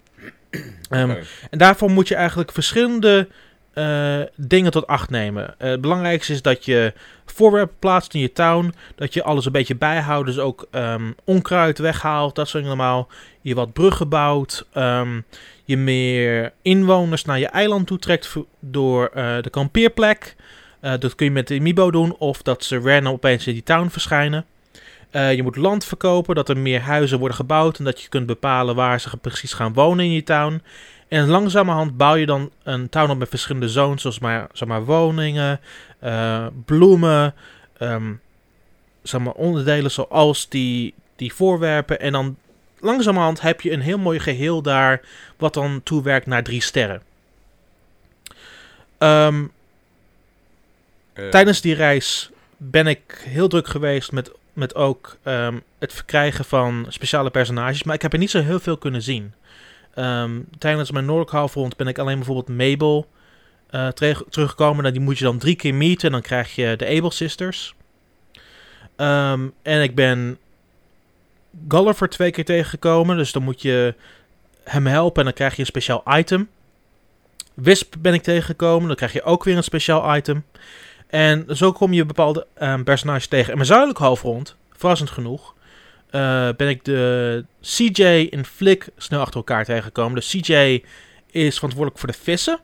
Ehm, 0.90 1.10
en 1.50 1.58
daarvoor 1.58 1.90
moet 1.90 2.08
je 2.08 2.14
eigenlijk 2.14 2.52
verschillende 2.52 3.28
eh, 3.74 4.20
dingen 4.36 4.70
tot 4.70 4.86
acht 4.86 5.10
nemen. 5.10 5.54
Eh, 5.58 5.70
het 5.70 5.80
belangrijkste 5.80 6.32
is 6.32 6.42
dat 6.42 6.64
je 6.64 6.92
voorwerpen 7.26 7.76
plaatst 7.78 8.14
in 8.14 8.20
je 8.20 8.32
town. 8.32 8.74
Dat 8.94 9.14
je 9.14 9.22
alles 9.22 9.46
een 9.46 9.52
beetje 9.52 9.76
bijhoudt. 9.76 10.26
Dus 10.26 10.38
ook 10.38 10.66
ehm, 10.70 11.10
onkruid 11.24 11.78
weghaalt. 11.78 12.34
Dat 12.34 12.48
soort 12.48 12.64
allemaal. 12.64 13.08
Je 13.40 13.54
wat 13.54 13.72
bruggen 13.72 14.08
bouwt. 14.08 14.66
je 15.64 15.76
meer 15.76 16.52
inwoners 16.62 17.24
naar 17.24 17.38
je 17.38 17.46
eiland 17.48 17.86
toetrekt 17.86 18.26
vo- 18.26 18.46
door 18.60 19.06
eh, 19.14 19.42
de 19.42 19.50
kampeerplek. 19.50 20.36
Uh, 20.82 20.92
dat 20.98 21.14
kun 21.14 21.26
je 21.26 21.32
met 21.32 21.48
de 21.48 21.58
Amiibo 21.58 21.90
doen 21.90 22.16
of 22.18 22.42
dat 22.42 22.64
ze 22.64 22.78
random 22.78 23.12
opeens 23.12 23.46
in 23.46 23.52
die 23.52 23.62
town 23.62 23.88
verschijnen. 23.88 24.44
Uh, 25.12 25.34
je 25.34 25.42
moet 25.42 25.56
land 25.56 25.84
verkopen, 25.84 26.34
dat 26.34 26.48
er 26.48 26.58
meer 26.58 26.80
huizen 26.80 27.18
worden 27.18 27.36
gebouwd 27.36 27.78
en 27.78 27.84
dat 27.84 28.00
je 28.00 28.08
kunt 28.08 28.26
bepalen 28.26 28.74
waar 28.74 29.00
ze 29.00 29.16
precies 29.16 29.52
gaan 29.52 29.72
wonen 29.72 30.04
in 30.04 30.12
je 30.12 30.22
town. 30.22 30.62
En 31.08 31.28
langzamerhand 31.28 31.96
bouw 31.96 32.14
je 32.14 32.26
dan 32.26 32.50
een 32.62 32.88
town 32.88 33.10
op 33.10 33.18
met 33.18 33.28
verschillende 33.28 33.68
zones, 33.68 34.00
zoals 34.00 34.18
maar, 34.18 34.48
zeg 34.52 34.68
maar 34.68 34.84
woningen, 34.84 35.60
uh, 36.04 36.46
bloemen, 36.64 37.34
um, 37.78 38.20
zeg 39.02 39.20
maar 39.20 39.32
onderdelen 39.32 39.90
zoals 39.90 40.48
die, 40.48 40.94
die 41.16 41.34
voorwerpen. 41.34 42.00
En 42.00 42.12
dan 42.12 42.36
langzamerhand 42.78 43.40
heb 43.40 43.60
je 43.60 43.72
een 43.72 43.80
heel 43.80 43.98
mooi 43.98 44.20
geheel 44.20 44.62
daar, 44.62 45.00
wat 45.36 45.54
dan 45.54 45.80
toewerkt 45.84 46.26
naar 46.26 46.42
drie 46.42 46.62
sterren. 46.62 47.02
Um, 48.98 49.50
uh. 51.14 51.28
Tijdens 51.28 51.60
die 51.60 51.74
reis 51.74 52.30
ben 52.56 52.86
ik 52.86 53.22
heel 53.24 53.48
druk 53.48 53.68
geweest 53.68 54.12
met, 54.12 54.30
met 54.52 54.74
ook 54.74 55.16
um, 55.24 55.62
het 55.78 55.92
verkrijgen 55.92 56.44
van 56.44 56.86
speciale 56.88 57.30
personages. 57.30 57.82
Maar 57.82 57.94
ik 57.94 58.02
heb 58.02 58.12
er 58.12 58.18
niet 58.18 58.30
zo 58.30 58.42
heel 58.42 58.60
veel 58.60 58.76
kunnen 58.76 59.02
zien. 59.02 59.34
Um, 59.96 60.48
tijdens 60.58 60.90
mijn 60.90 61.04
Noordelijk 61.04 61.32
halfrond 61.36 61.76
ben 61.76 61.86
ik 61.86 61.98
alleen 61.98 62.16
bijvoorbeeld 62.16 62.58
Mabel 62.58 63.08
terug, 63.94 64.22
teruggekomen. 64.28 64.82
Nou, 64.82 64.94
die 64.94 65.02
moet 65.02 65.18
je 65.18 65.24
dan 65.24 65.38
drie 65.38 65.56
keer 65.56 65.74
meeten. 65.74 66.06
En 66.06 66.12
dan 66.12 66.22
krijg 66.22 66.54
je 66.54 66.76
de 66.76 66.86
Able 66.86 67.12
Sisters. 67.12 67.74
Um, 68.96 69.52
en 69.62 69.82
ik 69.82 69.94
ben 69.94 70.38
Gulliver 71.68 72.08
twee 72.08 72.30
keer 72.30 72.44
tegengekomen. 72.44 73.16
Dus 73.16 73.32
dan 73.32 73.42
moet 73.42 73.62
je 73.62 73.94
hem 74.64 74.86
helpen 74.86 75.18
en 75.18 75.24
dan 75.24 75.34
krijg 75.34 75.54
je 75.54 75.60
een 75.60 75.66
speciaal 75.66 76.02
item. 76.06 76.48
Wisp 77.54 77.94
ben 77.98 78.14
ik 78.14 78.22
tegengekomen. 78.22 78.86
Dan 78.86 78.96
krijg 78.96 79.12
je 79.12 79.22
ook 79.22 79.44
weer 79.44 79.56
een 79.56 79.62
speciaal 79.62 80.16
item. 80.16 80.44
En 81.10 81.46
zo 81.48 81.72
kom 81.72 81.92
je 81.92 82.04
bepaalde 82.04 82.46
um, 82.62 82.84
personages 82.84 83.26
tegen. 83.26 83.48
En 83.48 83.54
mijn 83.54 83.66
zuidelijk 83.66 83.98
halfrond, 83.98 84.56
verrassend 84.72 85.10
genoeg, 85.10 85.54
uh, 86.10 86.48
ben 86.56 86.68
ik 86.68 86.84
de 86.84 87.44
CJ 87.60 88.28
en 88.30 88.44
Flick 88.44 88.88
snel 88.96 89.20
achter 89.20 89.36
elkaar 89.36 89.64
tegengekomen. 89.64 90.20
De 90.20 90.26
CJ 90.26 90.82
is 91.30 91.54
verantwoordelijk 91.54 91.98
voor 91.98 92.08
de 92.08 92.18
vissen. 92.22 92.60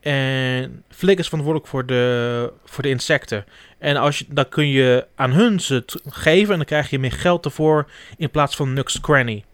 En 0.00 0.84
Flick 0.88 1.18
is 1.18 1.24
verantwoordelijk 1.28 1.70
voor 1.70 1.86
de, 1.86 2.52
voor 2.64 2.82
de 2.82 2.88
insecten. 2.88 3.44
En 3.78 3.96
als 3.96 4.18
je, 4.18 4.24
dan 4.28 4.48
kun 4.48 4.68
je 4.68 5.06
aan 5.14 5.32
hun 5.32 5.60
ze 5.60 5.84
geven 6.08 6.50
en 6.50 6.56
dan 6.56 6.66
krijg 6.66 6.90
je 6.90 6.98
meer 6.98 7.12
geld 7.12 7.44
ervoor 7.44 7.90
in 8.16 8.30
plaats 8.30 8.56
van 8.56 8.72
Nux 8.72 9.00
Cranny. 9.00 9.44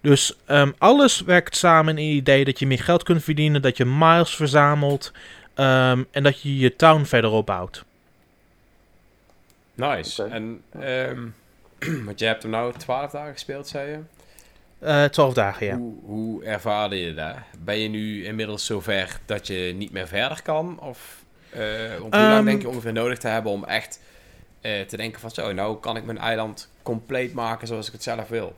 Dus 0.00 0.36
um, 0.48 0.74
alles 0.78 1.20
werkt 1.20 1.56
samen 1.56 1.98
in 1.98 2.06
het 2.06 2.16
idee 2.16 2.44
dat 2.44 2.58
je 2.58 2.66
meer 2.66 2.82
geld 2.82 3.02
kunt 3.02 3.24
verdienen, 3.24 3.62
dat 3.62 3.76
je 3.76 3.84
miles 3.84 4.36
verzamelt 4.36 5.12
um, 5.56 6.06
en 6.10 6.22
dat 6.22 6.42
je 6.42 6.58
je 6.58 6.76
town 6.76 7.04
verder 7.04 7.30
opbouwt. 7.30 7.84
Nice. 9.74 10.24
Okay. 10.24 10.34
En 10.34 10.62
um, 11.10 11.34
want 12.06 12.18
je 12.18 12.26
hebt 12.26 12.42
hem 12.42 12.50
nou 12.50 12.72
12 12.72 13.10
dagen 13.10 13.32
gespeeld, 13.32 13.68
zei 13.68 13.90
je? 13.90 13.98
Uh, 14.82 15.04
12 15.04 15.34
dagen, 15.34 15.66
ja. 15.66 15.76
Hoe, 15.76 15.94
hoe 16.04 16.44
ervaarde 16.44 17.00
je 17.00 17.14
dat? 17.14 17.34
Ben 17.58 17.78
je 17.78 17.88
nu 17.88 18.24
inmiddels 18.24 18.66
zover 18.66 19.18
dat 19.26 19.46
je 19.46 19.74
niet 19.76 19.92
meer 19.92 20.06
verder 20.06 20.42
kan? 20.42 20.80
Of 20.80 21.24
uh, 21.56 21.60
hoe 22.00 22.10
lang 22.10 22.44
denk 22.44 22.62
je 22.62 22.68
ongeveer 22.68 22.92
nodig 22.92 23.18
te 23.18 23.28
hebben 23.28 23.52
om 23.52 23.64
echt 23.64 24.00
uh, 24.62 24.80
te 24.80 24.96
denken 24.96 25.20
van 25.20 25.30
zo, 25.30 25.52
nou 25.52 25.76
kan 25.80 25.96
ik 25.96 26.04
mijn 26.04 26.18
eiland 26.18 26.70
compleet 26.82 27.34
maken 27.34 27.66
zoals 27.66 27.86
ik 27.86 27.92
het 27.92 28.02
zelf 28.02 28.28
wil? 28.28 28.56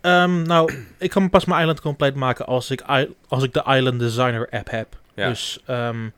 Um, 0.00 0.42
nou, 0.42 0.74
ik 0.98 1.10
kan 1.10 1.30
pas 1.30 1.44
mijn 1.44 1.58
eiland 1.58 1.80
compleet 1.80 2.14
maken 2.14 2.46
als 2.46 2.70
ik, 2.70 2.82
als 3.28 3.42
ik 3.42 3.52
de 3.52 3.64
Island 3.66 3.98
Designer 3.98 4.48
app 4.50 4.70
heb. 4.70 4.98
Ja. 5.16 5.28
Dus 5.28 5.58
um, 5.68 6.12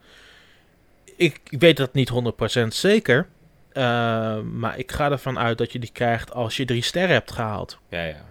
ik, 1.16 1.40
ik, 1.50 1.60
weet 1.60 1.76
dat 1.76 1.94
niet 1.94 2.10
100% 2.62 2.66
zeker. 2.68 3.26
Uh, 3.72 4.40
maar 4.40 4.78
ik 4.78 4.92
ga 4.92 5.10
ervan 5.10 5.38
uit 5.38 5.58
dat 5.58 5.72
je 5.72 5.78
die 5.78 5.90
krijgt 5.92 6.32
als 6.32 6.56
je 6.56 6.64
drie 6.64 6.82
sterren 6.82 7.14
hebt 7.14 7.32
gehaald. 7.32 7.78
Ja, 7.88 8.02
ja. 8.02 8.26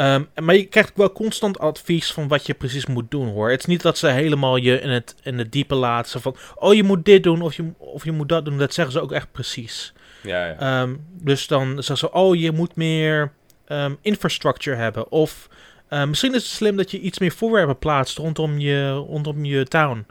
Um, 0.00 0.28
maar 0.44 0.54
je 0.54 0.64
krijgt 0.64 0.92
wel 0.94 1.12
constant 1.12 1.58
advies 1.58 2.12
van 2.12 2.28
wat 2.28 2.46
je 2.46 2.54
precies 2.54 2.86
moet 2.86 3.10
doen 3.10 3.28
hoor. 3.28 3.50
Het 3.50 3.58
is 3.58 3.66
niet 3.66 3.82
dat 3.82 3.98
ze 3.98 4.06
helemaal 4.06 4.56
je 4.56 4.80
in 4.80 4.88
het, 4.88 5.14
in 5.22 5.38
het 5.38 5.52
diepe 5.52 5.74
laten 5.74 6.20
van... 6.20 6.36
Oh, 6.54 6.74
je 6.74 6.82
moet 6.82 7.04
dit 7.04 7.22
doen 7.22 7.42
of 7.42 7.54
je, 7.54 7.72
of 7.78 8.04
je 8.04 8.12
moet 8.12 8.28
dat 8.28 8.44
doen. 8.44 8.58
Dat 8.58 8.74
zeggen 8.74 8.92
ze 8.92 9.00
ook 9.00 9.12
echt 9.12 9.32
precies. 9.32 9.92
Ja, 10.22 10.46
ja. 10.46 10.82
Um, 10.82 11.06
dus 11.10 11.46
dan 11.46 11.66
zeggen 11.68 11.96
ze... 11.96 12.12
Oh, 12.12 12.36
je 12.36 12.52
moet 12.52 12.76
meer 12.76 13.32
um, 13.68 13.98
infrastructure 14.00 14.76
hebben. 14.76 15.10
Of 15.10 15.48
uh, 15.90 16.04
misschien 16.04 16.34
is 16.34 16.42
het 16.42 16.52
slim 16.52 16.76
dat 16.76 16.90
je 16.90 17.00
iets 17.00 17.18
meer 17.18 17.32
voorwerpen 17.32 17.78
plaatst 17.78 18.18
rondom 18.18 18.58
je, 18.58 18.90
rondom 18.90 19.44
je 19.44 19.64
town. 19.64 20.06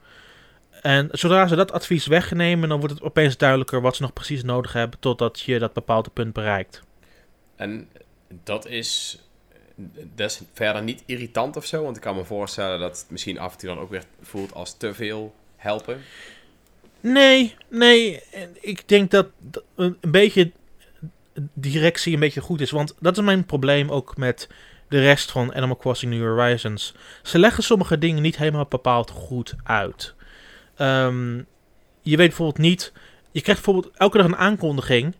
En 0.82 1.10
zodra 1.12 1.48
ze 1.48 1.56
dat 1.56 1.72
advies 1.72 2.06
wegnemen, 2.06 2.70
dan 2.70 2.80
wordt 2.80 2.94
het 2.94 3.04
opeens 3.04 3.38
duidelijker 3.38 3.82
wat 3.82 3.96
ze 3.96 4.02
nog 4.02 4.14
precies 4.14 4.44
nodig 4.44 4.74
hebben 4.74 5.00
totdat 5.00 5.40
je 5.40 5.60
dat 5.60 5.74
bepaalde 5.74 6.10
punt 6.10 6.34
bereikt. 6.34 6.82
En 7.56 7.90
dat 8.44 8.68
is, 8.68 9.20
dat 10.16 10.30
is 10.30 10.42
verder 10.54 10.84
niet 10.84 11.04
irritant 11.06 11.56
of 11.56 11.66
zo, 11.66 11.84
want 11.84 11.96
ik 11.96 12.02
kan 12.02 12.16
me 12.16 12.24
voorstellen 12.24 12.80
dat 12.80 12.98
het 12.98 13.06
misschien 13.10 13.40
af 13.40 13.52
en 13.52 13.58
toe 13.58 13.70
dan 13.70 13.80
ook 13.80 13.90
weer 13.90 14.04
voelt 14.22 14.54
als 14.54 14.78
te 14.78 14.94
veel 14.94 15.34
helpen. 15.56 16.02
Nee, 17.00 17.56
nee, 17.68 18.24
ik 18.62 18.88
denk 18.88 19.12
dat 19.12 19.28
een 19.76 19.98
beetje 20.02 20.52
directie 21.54 22.14
een 22.14 22.20
beetje 22.20 22.42
goed 22.42 22.62
is, 22.62 22.72
want 22.72 22.96
dat 23.00 23.18
is 23.18 23.24
mijn 23.24 23.46
probleem 23.46 23.90
ook 23.90 24.18
met 24.18 24.48
de 24.90 25.00
rest 25.00 25.32
van 25.32 25.56
Animal 25.56 25.78
Crossing 25.78 26.14
New 26.14 26.22
Horizons. 26.22 26.94
Ze 27.24 27.40
leggen 27.40 27.64
sommige 27.64 27.98
dingen 27.98 28.22
niet 28.22 28.38
helemaal 28.38 28.66
bepaald 28.66 29.10
goed 29.10 29.56
uit. 29.64 30.14
Um, 30.78 31.48
je 32.02 32.18
weet 32.18 32.28
bijvoorbeeld 32.28 32.58
niet. 32.58 32.92
Je 33.32 33.42
krijgt 33.42 33.64
bijvoorbeeld 33.64 33.98
elke 33.98 34.18
dag 34.18 34.26
een 34.26 34.36
aankondiging. 34.36 35.16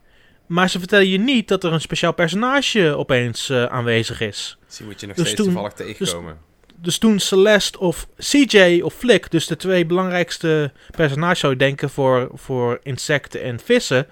Maar 0.46 0.70
ze 0.70 0.78
vertellen 0.78 1.08
je 1.08 1.18
niet 1.18 1.48
dat 1.48 1.64
er 1.64 1.72
een 1.72 1.80
speciaal 1.80 2.12
personage 2.12 2.94
opeens 2.96 3.50
uh, 3.50 3.64
aanwezig 3.64 4.20
is. 4.20 4.58
Die 4.76 4.86
moet 4.86 5.00
je 5.00 5.06
nog 5.06 5.16
dus 5.16 5.24
steeds 5.24 5.42
toen, 5.42 5.52
toevallig 5.52 5.72
tegenkomen. 5.72 6.38
Dus, 6.66 6.74
dus, 6.76 6.98
toen 6.98 7.18
Celeste 7.18 7.78
of 7.78 8.08
CJ 8.18 8.80
of 8.84 8.94
Flick, 8.94 9.30
dus 9.30 9.46
de 9.46 9.56
twee 9.56 9.86
belangrijkste 9.86 10.72
personages 10.90 11.38
zou 11.38 11.52
je 11.52 11.58
denken 11.58 11.90
voor, 11.90 12.28
voor 12.34 12.80
insecten 12.82 13.42
en 13.42 13.60
vissen, 13.60 14.06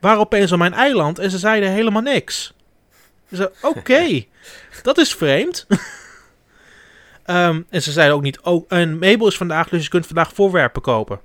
waren 0.00 0.20
opeens 0.20 0.52
op 0.52 0.58
mijn 0.58 0.74
eiland 0.74 1.18
en 1.18 1.30
ze 1.30 1.38
zeiden 1.38 1.70
helemaal 1.70 2.02
niks. 2.02 2.52
Dus 3.28 3.40
oké, 3.46 3.78
okay, 3.78 4.28
dat 4.82 4.98
is 4.98 5.14
vreemd. 5.14 5.66
Um, 7.26 7.66
en 7.70 7.82
ze 7.82 7.92
zeiden 7.92 8.16
ook 8.16 8.22
niet, 8.22 8.40
oh, 8.40 8.64
een 8.68 8.98
Mabel 8.98 9.26
is 9.26 9.36
vandaag, 9.36 9.68
dus 9.68 9.82
je 9.82 9.88
kunt 9.88 10.06
vandaag 10.06 10.32
voorwerpen 10.32 10.82
kopen. 10.82 11.20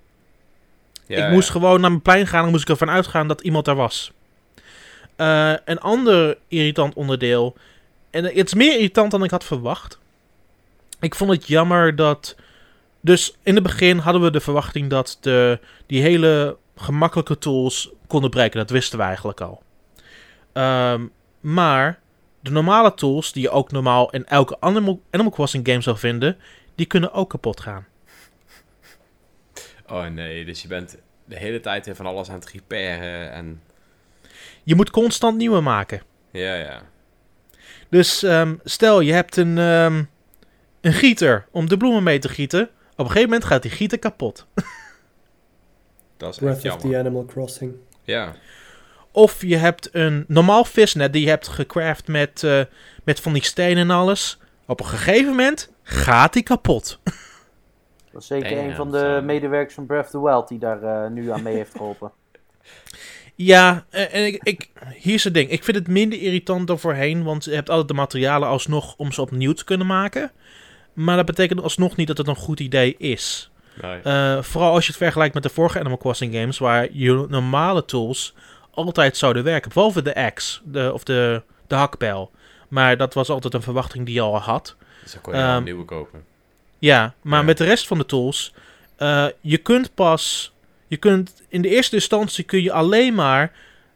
Ja, 1.05 1.25
ik 1.25 1.33
moest 1.33 1.47
ja. 1.47 1.53
gewoon 1.53 1.81
naar 1.81 1.89
mijn 1.89 2.01
plein 2.01 2.27
gaan 2.27 2.45
en 2.45 2.49
moest 2.49 2.63
ik 2.63 2.69
ervan 2.69 2.89
uitgaan 2.89 3.27
dat 3.27 3.41
iemand 3.41 3.67
er 3.67 3.75
was. 3.75 4.11
Uh, 5.17 5.53
een 5.65 5.79
ander 5.79 6.37
irritant 6.47 6.93
onderdeel, 6.93 7.55
en 8.09 8.23
het 8.23 8.47
is 8.47 8.53
meer 8.53 8.73
irritant 8.73 9.11
dan 9.11 9.23
ik 9.23 9.31
had 9.31 9.43
verwacht. 9.43 9.99
Ik 10.99 11.15
vond 11.15 11.31
het 11.31 11.47
jammer 11.47 11.95
dat. 11.95 12.35
Dus 13.01 13.37
in 13.43 13.53
het 13.55 13.63
begin 13.63 13.97
hadden 13.97 14.21
we 14.21 14.31
de 14.31 14.39
verwachting 14.39 14.89
dat 14.89 15.17
de, 15.21 15.59
die 15.85 16.01
hele 16.01 16.57
gemakkelijke 16.75 17.37
tools 17.37 17.89
konden 18.07 18.29
breken. 18.29 18.59
Dat 18.59 18.69
wisten 18.69 18.97
we 18.97 19.03
eigenlijk 19.03 19.41
al. 19.41 19.61
Um, 20.53 21.11
maar 21.39 21.99
de 22.41 22.51
normale 22.51 22.93
tools, 22.93 23.32
die 23.32 23.41
je 23.41 23.49
ook 23.49 23.71
normaal 23.71 24.10
in 24.10 24.25
elke 24.25 24.60
Animal, 24.60 25.01
Animal 25.12 25.32
Crossing 25.32 25.67
game 25.67 25.82
zou 25.82 25.97
vinden, 25.97 26.38
die 26.75 26.86
kunnen 26.86 27.13
ook 27.13 27.30
kapot 27.30 27.60
gaan. 27.60 27.86
Oh 29.88 30.06
nee, 30.06 30.45
dus 30.45 30.62
je 30.62 30.67
bent 30.67 30.97
de 31.25 31.38
hele 31.38 31.60
tijd 31.60 31.89
van 31.93 32.06
alles 32.06 32.30
aan 32.30 32.36
het 32.36 32.49
repairen 32.49 33.32
en... 33.32 33.62
Je 34.63 34.75
moet 34.75 34.89
constant 34.89 35.38
nieuwe 35.38 35.62
maken. 35.62 36.01
Ja, 36.32 36.56
ja. 36.56 36.82
Dus 37.89 38.23
um, 38.23 38.60
stel, 38.63 38.99
je 38.99 39.13
hebt 39.13 39.38
een, 39.38 39.58
um, 39.58 40.10
een 40.82 40.93
gieter 40.93 41.47
om 41.51 41.69
de 41.69 41.77
bloemen 41.77 42.04
mee 42.04 42.19
te 42.19 42.30
gieten. 42.30 42.63
Op 42.91 42.97
een 42.97 43.06
gegeven 43.06 43.30
moment 43.30 43.45
gaat 43.45 43.62
die 43.62 43.71
gieter 43.71 43.99
kapot. 43.99 44.47
Dat 46.17 46.32
is 46.34 46.38
Breath 46.38 46.54
echt 46.54 46.63
jammer. 46.63 46.86
of 46.86 46.91
the 46.91 46.97
Animal 46.97 47.25
Crossing. 47.25 47.75
Ja. 48.04 48.36
Of 49.12 49.41
je 49.41 49.58
hebt 49.58 49.89
een 49.91 50.26
normaal 50.28 50.65
visnet 50.65 51.13
die 51.13 51.24
je 51.24 51.30
hebt 51.30 51.47
gecraft 51.47 52.08
met, 52.08 52.43
uh, 52.43 52.62
met 53.04 53.19
van 53.19 53.34
die 53.34 53.43
stenen 53.43 53.84
en 53.84 53.95
alles. 53.95 54.39
Op 54.65 54.80
een 54.80 54.86
gegeven 54.86 55.30
moment 55.30 55.71
gaat 55.84 56.34
die 56.34 56.43
kapot. 56.43 57.00
Dat 58.12 58.21
is 58.21 58.28
zeker 58.28 58.56
Damn, 58.56 58.69
een 58.69 58.76
van 58.76 58.91
de 58.91 59.21
medewerkers 59.24 59.74
van 59.74 59.86
Breath 59.86 60.06
of 60.06 60.12
the 60.12 60.21
Wild 60.21 60.47
die 60.47 60.60
daar 60.60 60.84
uh, 60.84 61.08
nu 61.12 61.32
aan 61.32 61.43
mee 61.43 61.56
heeft 61.56 61.71
geholpen. 61.71 62.12
Ja, 63.36 63.86
en 63.89 64.26
ik, 64.26 64.43
ik, 64.43 64.69
hier 64.95 65.13
is 65.13 65.24
het 65.24 65.34
ding. 65.34 65.50
Ik 65.50 65.63
vind 65.63 65.78
het 65.78 65.88
minder 65.88 66.21
irritant 66.21 66.67
dan 66.67 66.80
voorheen, 66.80 67.24
want 67.24 67.45
je 67.45 67.54
hebt 67.54 67.69
altijd 67.69 67.88
de 67.88 67.93
materialen 67.93 68.47
alsnog 68.47 68.95
om 68.97 69.12
ze 69.12 69.21
opnieuw 69.21 69.54
te 69.54 69.63
kunnen 69.63 69.88
maken. 69.88 70.32
Maar 70.93 71.15
dat 71.15 71.26
betekent 71.26 71.62
alsnog 71.62 71.95
niet 71.95 72.08
dat 72.08 72.17
het 72.17 72.28
een 72.28 72.36
goed 72.36 72.60
idee 72.60 72.95
is. 72.97 73.52
Nee. 73.82 74.00
Uh, 74.04 74.41
vooral 74.41 74.74
als 74.74 74.86
je 74.86 74.91
het 74.91 75.02
vergelijkt 75.02 75.34
met 75.34 75.43
de 75.43 75.50
vorige 75.50 75.80
Animal 75.80 75.97
Crossing 75.97 76.34
games, 76.34 76.58
waar 76.58 76.88
je 76.91 77.26
normale 77.30 77.86
tools 77.86 78.36
altijd 78.73 79.17
zouden 79.17 79.43
werken. 79.43 79.71
Behalve 79.73 80.01
de 80.01 80.15
axe, 80.15 80.60
de, 80.63 80.91
of 80.93 81.03
de, 81.03 81.41
de 81.67 81.75
hakpijl. 81.75 82.31
Maar 82.67 82.97
dat 82.97 83.13
was 83.13 83.29
altijd 83.29 83.53
een 83.53 83.62
verwachting 83.62 84.05
die 84.05 84.15
je 84.15 84.21
al 84.21 84.38
had. 84.38 84.75
Dus 85.01 85.12
dan 85.12 85.21
kon 85.21 85.34
je 85.34 85.39
um, 85.39 85.47
een 85.47 85.63
nieuwe 85.63 85.86
kopen. 85.86 86.23
Ja, 86.79 87.13
maar 87.21 87.39
ja. 87.39 87.45
met 87.45 87.57
de 87.57 87.63
rest 87.63 87.88
van 87.88 87.97
de 87.97 88.05
tools 88.05 88.53
Uh, 89.01 89.25
je 89.41 89.57
kunt 89.57 89.93
pas, 89.93 90.53
je 90.88 90.97
kunt 90.97 91.41
in 91.49 91.62
de 91.62 91.69
eerste 91.69 91.95
instantie 91.95 92.43
kun 92.43 92.62
je 92.62 92.71
alleen 92.71 93.13
maar 93.13 93.51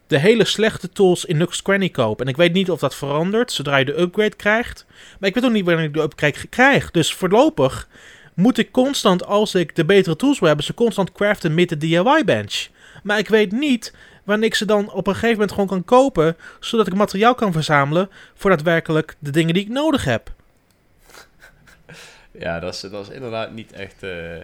de 0.07 0.17
hele 0.17 0.45
slechte 0.45 0.89
tools 0.89 1.25
in 1.25 1.37
Nux 1.37 1.61
Cranny 1.61 1.89
kopen. 1.89 2.25
En 2.25 2.31
ik 2.31 2.37
weet 2.37 2.53
niet 2.53 2.71
of 2.71 2.79
dat 2.79 2.95
verandert 2.95 3.51
zodra 3.51 3.77
je 3.77 3.85
de 3.85 3.99
upgrade 3.99 4.35
krijgt. 4.35 4.85
Maar 5.19 5.29
ik 5.29 5.35
weet 5.35 5.45
ook 5.45 5.51
niet 5.51 5.65
wanneer 5.65 5.85
ik 5.85 5.93
de 5.93 6.01
upgrade 6.01 6.47
krijg. 6.47 6.91
Dus 6.91 7.13
voorlopig 7.13 7.87
moet 8.33 8.57
ik 8.57 8.71
constant, 8.71 9.25
als 9.25 9.55
ik 9.55 9.75
de 9.75 9.85
betere 9.85 10.15
tools 10.15 10.39
wil 10.39 10.47
hebben, 10.47 10.65
ze 10.65 10.73
constant 10.73 11.11
craften 11.11 11.53
met 11.53 11.69
de 11.69 11.77
DIY 11.77 12.23
bench. 12.25 12.67
Maar 13.03 13.17
ik 13.17 13.27
weet 13.27 13.51
niet 13.51 13.93
wanneer 14.25 14.47
ik 14.47 14.55
ze 14.55 14.65
dan 14.65 14.91
op 14.91 15.07
een 15.07 15.13
gegeven 15.13 15.33
moment 15.33 15.51
gewoon 15.51 15.67
kan 15.67 15.83
kopen, 15.83 16.37
zodat 16.59 16.87
ik 16.87 16.93
materiaal 16.93 17.35
kan 17.35 17.51
verzamelen 17.51 18.09
voor 18.33 18.49
daadwerkelijk 18.49 19.15
de 19.19 19.31
dingen 19.31 19.53
die 19.53 19.63
ik 19.63 19.69
nodig 19.69 20.03
heb. 20.03 20.31
Ja, 22.39 22.59
dat 22.59 22.73
is, 22.73 22.79
dat 22.79 23.07
is 23.07 23.13
inderdaad 23.13 23.51
niet 23.51 23.71
echt, 23.71 24.03
uh, 24.03 24.37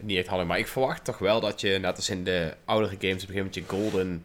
niet 0.00 0.18
echt 0.18 0.26
handig. 0.26 0.46
Maar 0.46 0.58
ik 0.58 0.66
verwacht 0.66 1.04
toch 1.04 1.18
wel 1.18 1.40
dat 1.40 1.60
je, 1.60 1.78
net 1.78 1.96
als 1.96 2.10
in 2.10 2.24
de 2.24 2.54
oudere 2.64 2.96
games, 3.00 3.22
op 3.22 3.28
een 3.28 3.34
gegeven 3.34 3.36
moment 3.36 3.54
je 3.54 3.64
golden, 3.66 4.24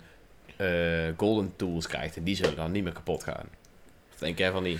uh, 0.57 1.13
golden 1.17 1.53
tools 1.55 1.87
krijgt. 1.87 2.17
En 2.17 2.23
die 2.23 2.35
zullen 2.35 2.55
dan 2.55 2.71
niet 2.71 2.83
meer 2.83 2.93
kapot 2.93 3.23
gaan. 3.23 3.45
Of 4.13 4.17
denk 4.17 4.37
jij 4.37 4.51
van 4.51 4.63
niet? 4.63 4.79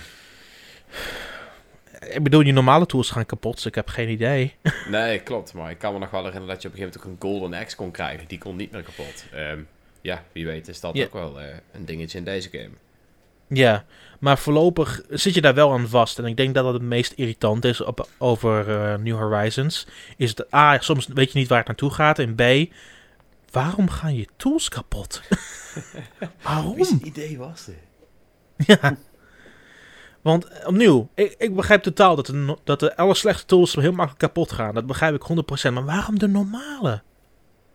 Ik 2.00 2.22
bedoel, 2.22 2.40
je 2.40 2.52
normale 2.52 2.86
tools 2.86 3.10
gaan 3.10 3.26
kapot, 3.26 3.54
dus 3.54 3.66
ik 3.66 3.74
heb 3.74 3.88
geen 3.88 4.08
idee. 4.08 4.54
nee, 4.88 5.18
klopt. 5.20 5.54
Maar 5.54 5.70
ik 5.70 5.78
kan 5.78 5.92
me 5.92 5.98
nog 5.98 6.10
wel 6.10 6.24
herinneren 6.24 6.54
dat 6.54 6.62
je 6.62 6.68
op 6.68 6.74
een 6.74 6.80
gegeven 6.80 7.00
moment 7.00 7.22
ook 7.22 7.30
een 7.30 7.40
Golden 7.40 7.60
Axe 7.60 7.76
kon 7.76 7.90
krijgen. 7.90 8.28
Die 8.28 8.38
kon 8.38 8.56
niet 8.56 8.70
meer 8.70 8.82
kapot. 8.82 9.24
Um, 9.34 9.68
ja, 10.02 10.24
wie 10.32 10.46
weet 10.46 10.68
is 10.68 10.80
dat 10.80 11.00
ook 11.00 11.12
wel 11.12 11.40
uh, 11.40 11.46
een 11.72 11.84
dingetje 11.84 12.18
in 12.18 12.24
deze 12.24 12.48
game. 12.50 12.70
Ja, 13.48 13.84
maar 14.20 14.38
voorlopig 14.38 15.02
zit 15.08 15.34
je 15.34 15.40
daar 15.40 15.54
wel 15.54 15.72
aan 15.72 15.88
vast. 15.88 16.18
En 16.18 16.24
ik 16.24 16.36
denk 16.36 16.54
dat 16.54 16.64
dat 16.64 16.72
het 16.72 16.82
meest 16.82 17.12
irritant 17.12 17.64
is 17.64 17.80
op, 17.80 18.08
over 18.18 18.68
uh, 18.68 18.94
New 18.94 19.16
Horizons. 19.16 19.86
Is 20.16 20.34
dat 20.34 20.54
A, 20.54 20.80
soms 20.80 21.06
weet 21.06 21.32
je 21.32 21.38
niet 21.38 21.48
waar 21.48 21.58
het 21.58 21.66
naartoe 21.66 21.90
gaat. 21.90 22.18
En 22.18 22.34
B, 22.34 22.72
waarom 23.50 23.90
gaan 23.90 24.14
je 24.14 24.26
tools 24.36 24.68
kapot? 24.68 25.22
waarom? 26.42 26.76
Wie 26.76 27.02
idee 27.02 27.38
was 27.38 27.64
dit? 27.64 27.76
Ja. 28.66 28.96
Want 30.22 30.44
eh, 30.44 30.66
opnieuw, 30.66 31.08
ik, 31.14 31.34
ik 31.38 31.54
begrijp 31.54 31.82
totaal 31.82 32.16
dat 32.16 32.26
de, 32.26 32.56
dat 32.64 32.80
de 32.80 32.96
alle 32.96 33.14
slechte 33.14 33.44
tools 33.44 33.74
heel 33.74 33.92
makkelijk 33.92 34.18
kapot 34.18 34.52
gaan. 34.52 34.74
Dat 34.74 34.86
begrijp 34.86 35.14
ik 35.14 35.68
100%. 35.68 35.72
Maar 35.72 35.84
waarom 35.84 36.18
de 36.18 36.28
normale? 36.28 37.02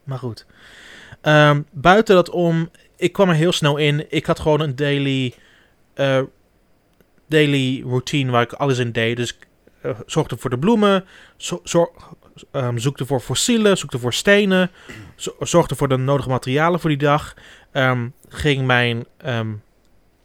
Maar 0.03 0.19
goed. 0.19 0.45
Um, 1.21 1.65
buiten 1.71 2.15
dat 2.15 2.29
om, 2.29 2.69
ik 2.95 3.13
kwam 3.13 3.29
er 3.29 3.35
heel 3.35 3.51
snel 3.51 3.77
in. 3.77 4.05
Ik 4.09 4.25
had 4.25 4.39
gewoon 4.39 4.59
een 4.59 4.75
daily, 4.75 5.33
uh, 5.95 6.21
daily 7.27 7.81
routine 7.81 8.31
waar 8.31 8.41
ik 8.41 8.53
alles 8.53 8.77
in 8.77 8.91
deed. 8.91 9.17
Dus 9.17 9.33
ik 9.33 9.47
uh, 9.83 9.91
zorgde 10.05 10.37
voor 10.37 10.49
de 10.49 10.59
bloemen, 10.59 11.05
zo, 11.37 11.61
zo, 11.63 11.91
um, 12.51 12.77
zoekte 12.77 13.05
voor 13.05 13.19
fossielen, 13.19 13.77
zoekte 13.77 13.99
voor 13.99 14.13
stenen, 14.13 14.71
zo, 15.15 15.35
zorgde 15.39 15.75
voor 15.75 15.87
de 15.87 15.97
nodige 15.97 16.29
materialen 16.29 16.79
voor 16.79 16.89
die 16.89 16.99
dag. 16.99 17.33
Um, 17.73 18.13
ging 18.29 18.65
mijn 18.65 19.05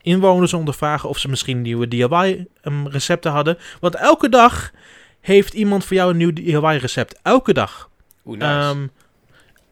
inwoners 0.02 0.52
ondervragen 0.52 1.08
of 1.08 1.18
ze 1.18 1.28
misschien 1.28 1.62
nieuwe 1.62 1.88
DIY-recepten 1.88 3.32
hadden. 3.32 3.58
Want 3.80 3.94
elke 3.94 4.28
dag 4.28 4.70
heeft 5.20 5.54
iemand 5.54 5.84
voor 5.84 5.96
jou 5.96 6.10
een 6.10 6.16
nieuw 6.16 6.32
DIY-recept. 6.32 7.20
Elke 7.22 7.52
dag. 7.52 7.90
Oeh, 8.24 8.38
nice. 8.38 8.68
um, 8.68 8.90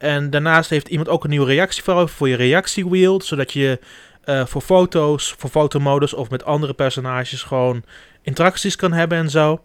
en 0.01 0.29
daarnaast 0.29 0.69
heeft 0.69 0.87
iemand 0.87 1.09
ook 1.09 1.23
een 1.23 1.29
nieuwe 1.29 1.45
reactie 1.45 1.83
voor, 1.83 2.27
je 2.27 2.35
reactiewheel. 2.35 3.21
Zodat 3.21 3.53
je 3.53 3.79
uh, 4.25 4.45
voor 4.45 4.61
foto's, 4.61 5.35
voor 5.37 5.49
fotomodus 5.49 6.13
of 6.13 6.29
met 6.29 6.45
andere 6.45 6.73
personages 6.73 7.43
gewoon 7.43 7.83
interacties 8.21 8.75
kan 8.75 8.91
hebben 8.91 9.17
en 9.17 9.29
zo. 9.29 9.61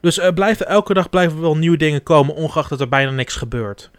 Dus 0.00 0.18
er 0.18 0.32
blijven 0.32 0.66
elke 0.66 0.94
dag 0.94 1.10
blijven 1.10 1.40
wel 1.40 1.56
nieuwe 1.56 1.76
dingen 1.76 2.02
komen, 2.02 2.34
ongeacht 2.34 2.68
dat 2.68 2.80
er 2.80 2.88
bijna 2.88 3.10
niks 3.10 3.36
gebeurt. 3.36 3.90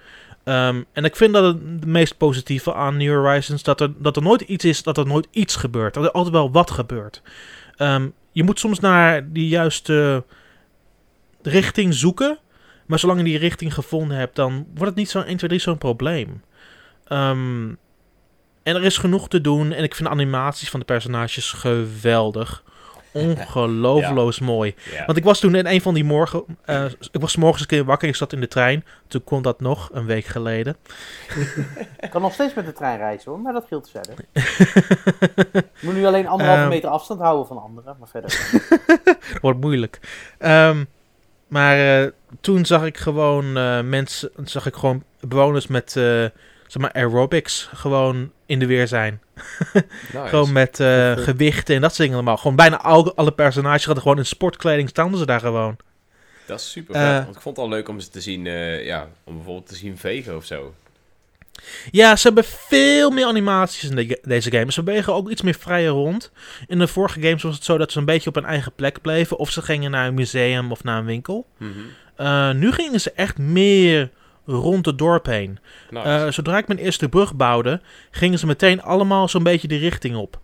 Um, 0.45 0.85
en 0.93 1.05
ik 1.05 1.15
vind 1.15 1.33
dat 1.33 1.43
het 1.43 1.85
meest 1.85 2.17
positieve 2.17 2.73
aan 2.73 2.97
New 2.97 3.15
Horizons 3.15 3.63
dat 3.63 3.81
er, 3.81 3.93
dat 3.97 4.15
er 4.15 4.21
nooit 4.21 4.41
iets 4.41 4.65
is, 4.65 4.83
dat 4.83 4.97
er 4.97 5.05
nooit 5.05 5.27
iets 5.31 5.55
gebeurt. 5.55 5.93
Dat 5.93 6.03
er 6.03 6.11
altijd 6.11 6.33
wel 6.33 6.51
wat 6.51 6.71
gebeurt. 6.71 7.21
Um, 7.77 8.13
je 8.31 8.43
moet 8.43 8.59
soms 8.59 8.79
naar 8.79 9.31
die 9.31 9.47
juiste 9.47 10.23
richting 11.41 11.93
zoeken. 11.93 12.37
Maar 12.93 13.01
zolang 13.01 13.19
je 13.21 13.25
die 13.25 13.37
richting 13.37 13.73
gevonden 13.73 14.17
hebt, 14.17 14.35
dan 14.35 14.65
wordt 14.73 14.85
het 14.85 14.95
niet 14.95 15.09
zo'n 15.09 15.23
1, 15.23 15.37
2, 15.37 15.49
3 15.49 15.61
zo'n 15.61 15.77
probleem. 15.77 16.43
Um, 17.07 17.77
en 18.63 18.75
er 18.75 18.83
is 18.83 18.97
genoeg 18.97 19.27
te 19.27 19.41
doen. 19.41 19.71
En 19.71 19.83
ik 19.83 19.95
vind 19.95 20.09
de 20.09 20.15
animaties 20.15 20.69
van 20.69 20.79
de 20.79 20.85
personages 20.85 21.51
geweldig. 21.51 22.63
Ongelooflijk 23.11 24.37
ja. 24.39 24.45
mooi. 24.45 24.75
Ja. 24.91 25.05
Want 25.05 25.17
ik 25.17 25.23
was 25.23 25.39
toen 25.39 25.55
in 25.55 25.65
een 25.65 25.81
van 25.81 25.93
die 25.93 26.03
morgen. 26.03 26.43
Uh, 26.65 26.85
ik 26.85 27.21
was 27.21 27.35
morgens 27.35 27.61
een 27.61 27.67
keer 27.67 27.85
wakker. 27.85 28.07
Ik 28.07 28.15
zat 28.15 28.33
in 28.33 28.39
de 28.39 28.47
trein. 28.47 28.85
Toen 29.07 29.23
kon 29.23 29.41
dat 29.41 29.61
nog, 29.61 29.89
een 29.93 30.05
week 30.05 30.25
geleden. 30.25 30.75
Ik 31.99 32.09
kan 32.09 32.21
nog 32.21 32.33
steeds 32.33 32.53
met 32.53 32.65
de 32.65 32.73
trein 32.73 32.97
reizen 32.97 33.31
hoor, 33.31 33.39
maar 33.39 33.53
dat 33.53 33.65
geldt 33.67 33.89
verder. 33.89 34.15
Je 35.53 35.63
moet 35.81 35.93
nu 35.93 36.05
alleen 36.05 36.27
anderhalve 36.27 36.63
um, 36.63 36.69
meter 36.69 36.89
afstand 36.89 37.19
houden 37.19 37.47
van 37.47 37.61
anderen, 37.61 37.95
maar 37.99 38.07
verder. 38.07 38.61
wordt 39.41 39.59
moeilijk. 39.59 39.99
Um, 40.39 40.87
maar 41.53 42.03
uh, 42.03 42.09
toen 42.41 42.65
zag 42.65 42.85
ik 42.85 42.97
gewoon 42.97 43.57
uh, 43.57 43.81
mensen, 43.81 44.31
zag 44.43 44.65
ik 44.65 44.75
gewoon 44.75 45.03
bewoners 45.19 45.67
met 45.67 45.95
uh, 45.97 46.03
zeg 46.67 46.77
maar 46.77 46.91
aerobics 46.91 47.69
gewoon 47.73 48.31
in 48.45 48.59
de 48.59 48.65
weer 48.65 48.87
zijn. 48.87 49.21
nice. 49.73 50.27
gewoon 50.27 50.51
met 50.51 50.79
uh, 50.79 51.17
gewichten 51.17 51.75
en 51.75 51.81
dat 51.81 51.89
soort 51.89 52.01
dingen 52.01 52.15
allemaal. 52.15 52.37
Gewoon 52.37 52.55
bijna 52.55 52.81
al, 52.81 53.15
alle 53.15 53.31
personages 53.31 53.85
hadden 53.85 54.03
gewoon 54.03 54.17
in 54.17 54.25
sportkleding 54.25 54.89
stonden 54.89 55.19
ze 55.19 55.25
daar 55.25 55.39
gewoon. 55.39 55.77
Dat 56.45 56.59
is 56.59 56.71
super 56.71 56.95
vet. 56.95 57.23
want 57.23 57.35
ik 57.35 57.41
vond 57.41 57.55
het 57.55 57.65
al 57.65 57.71
leuk 57.71 57.89
om 57.89 57.99
ze 57.99 58.09
te 58.09 58.21
zien, 58.21 58.43
ja, 58.83 59.07
om 59.23 59.35
bijvoorbeeld 59.35 59.67
te 59.67 59.75
zien 59.75 59.97
vegen 59.97 60.35
of 60.35 60.45
zo. 60.45 60.73
Ja, 61.91 62.15
ze 62.15 62.27
hebben 62.27 62.43
veel 62.43 63.09
meer 63.09 63.25
animaties 63.25 63.89
in 63.89 63.95
de, 63.95 64.19
deze 64.23 64.51
games. 64.51 64.73
Ze 64.73 64.83
bewegen 64.83 65.13
ook 65.13 65.29
iets 65.29 65.41
meer 65.41 65.57
vrijer 65.59 65.89
rond. 65.89 66.31
In 66.67 66.79
de 66.79 66.87
vorige 66.87 67.21
games 67.21 67.43
was 67.43 67.55
het 67.55 67.63
zo 67.63 67.77
dat 67.77 67.91
ze 67.91 67.99
een 67.99 68.05
beetje 68.05 68.29
op 68.29 68.35
een 68.35 68.45
eigen 68.45 68.73
plek 68.75 69.01
bleven. 69.01 69.37
Of 69.37 69.49
ze 69.49 69.61
gingen 69.61 69.91
naar 69.91 70.07
een 70.07 70.13
museum 70.13 70.71
of 70.71 70.83
naar 70.83 70.97
een 70.97 71.05
winkel. 71.05 71.45
Mm 71.57 71.73
-hmm. 71.73 71.85
Uh, 72.17 72.51
nu 72.51 72.71
gingen 72.71 73.01
ze 73.01 73.11
echt 73.11 73.37
meer 73.37 74.11
rond 74.45 74.85
het 74.85 74.97
dorp 74.97 75.25
heen. 75.25 75.59
Nice. 75.89 76.07
Uh, 76.07 76.31
zodra 76.31 76.57
ik 76.57 76.67
mijn 76.67 76.79
eerste 76.79 77.09
brug 77.09 77.35
bouwde, 77.35 77.81
gingen 78.11 78.39
ze 78.39 78.45
meteen 78.45 78.81
allemaal 78.81 79.27
zo'n 79.27 79.43
beetje 79.43 79.67
die 79.67 79.79
richting 79.79 80.15
op. 80.15 80.39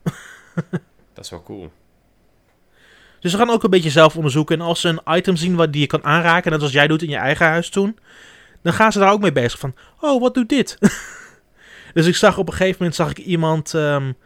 dat 1.14 1.24
is 1.26 1.30
wel 1.30 1.44
cool. 1.44 1.72
Dus 3.20 3.32
ze 3.32 3.38
gaan 3.38 3.50
ook 3.50 3.64
een 3.64 3.70
beetje 3.70 3.90
zelf 3.90 4.16
onderzoeken. 4.16 4.60
En 4.60 4.66
als 4.66 4.82
ze 4.82 4.88
een 4.88 5.16
item 5.18 5.36
zien 5.36 5.56
wat 5.56 5.72
die 5.72 5.82
je 5.82 5.88
kan 5.88 6.04
aanraken, 6.04 6.52
net 6.52 6.62
als 6.62 6.72
jij 6.72 6.88
doet 6.88 7.02
in 7.02 7.10
je 7.10 7.16
eigen 7.16 7.46
huis 7.46 7.70
toen, 7.70 7.98
dan 8.62 8.74
gaan 8.74 8.92
ze 8.92 9.00
daar 9.00 9.12
ook 9.12 9.22
mee 9.22 9.32
bezig 9.32 9.60
van, 9.60 9.76
oh, 10.00 10.22
wat 10.22 10.34
doet 10.34 10.50
dit? 10.50 10.78
dus 11.94 12.08
ik 12.08 12.16
zag 12.16 12.38
op 12.38 12.48
een 12.48 12.54
gegeven 12.54 12.76
moment, 12.78 12.96
zag 12.96 13.10
ik 13.10 13.18
iemand, 13.18 13.74
um, 13.74 14.18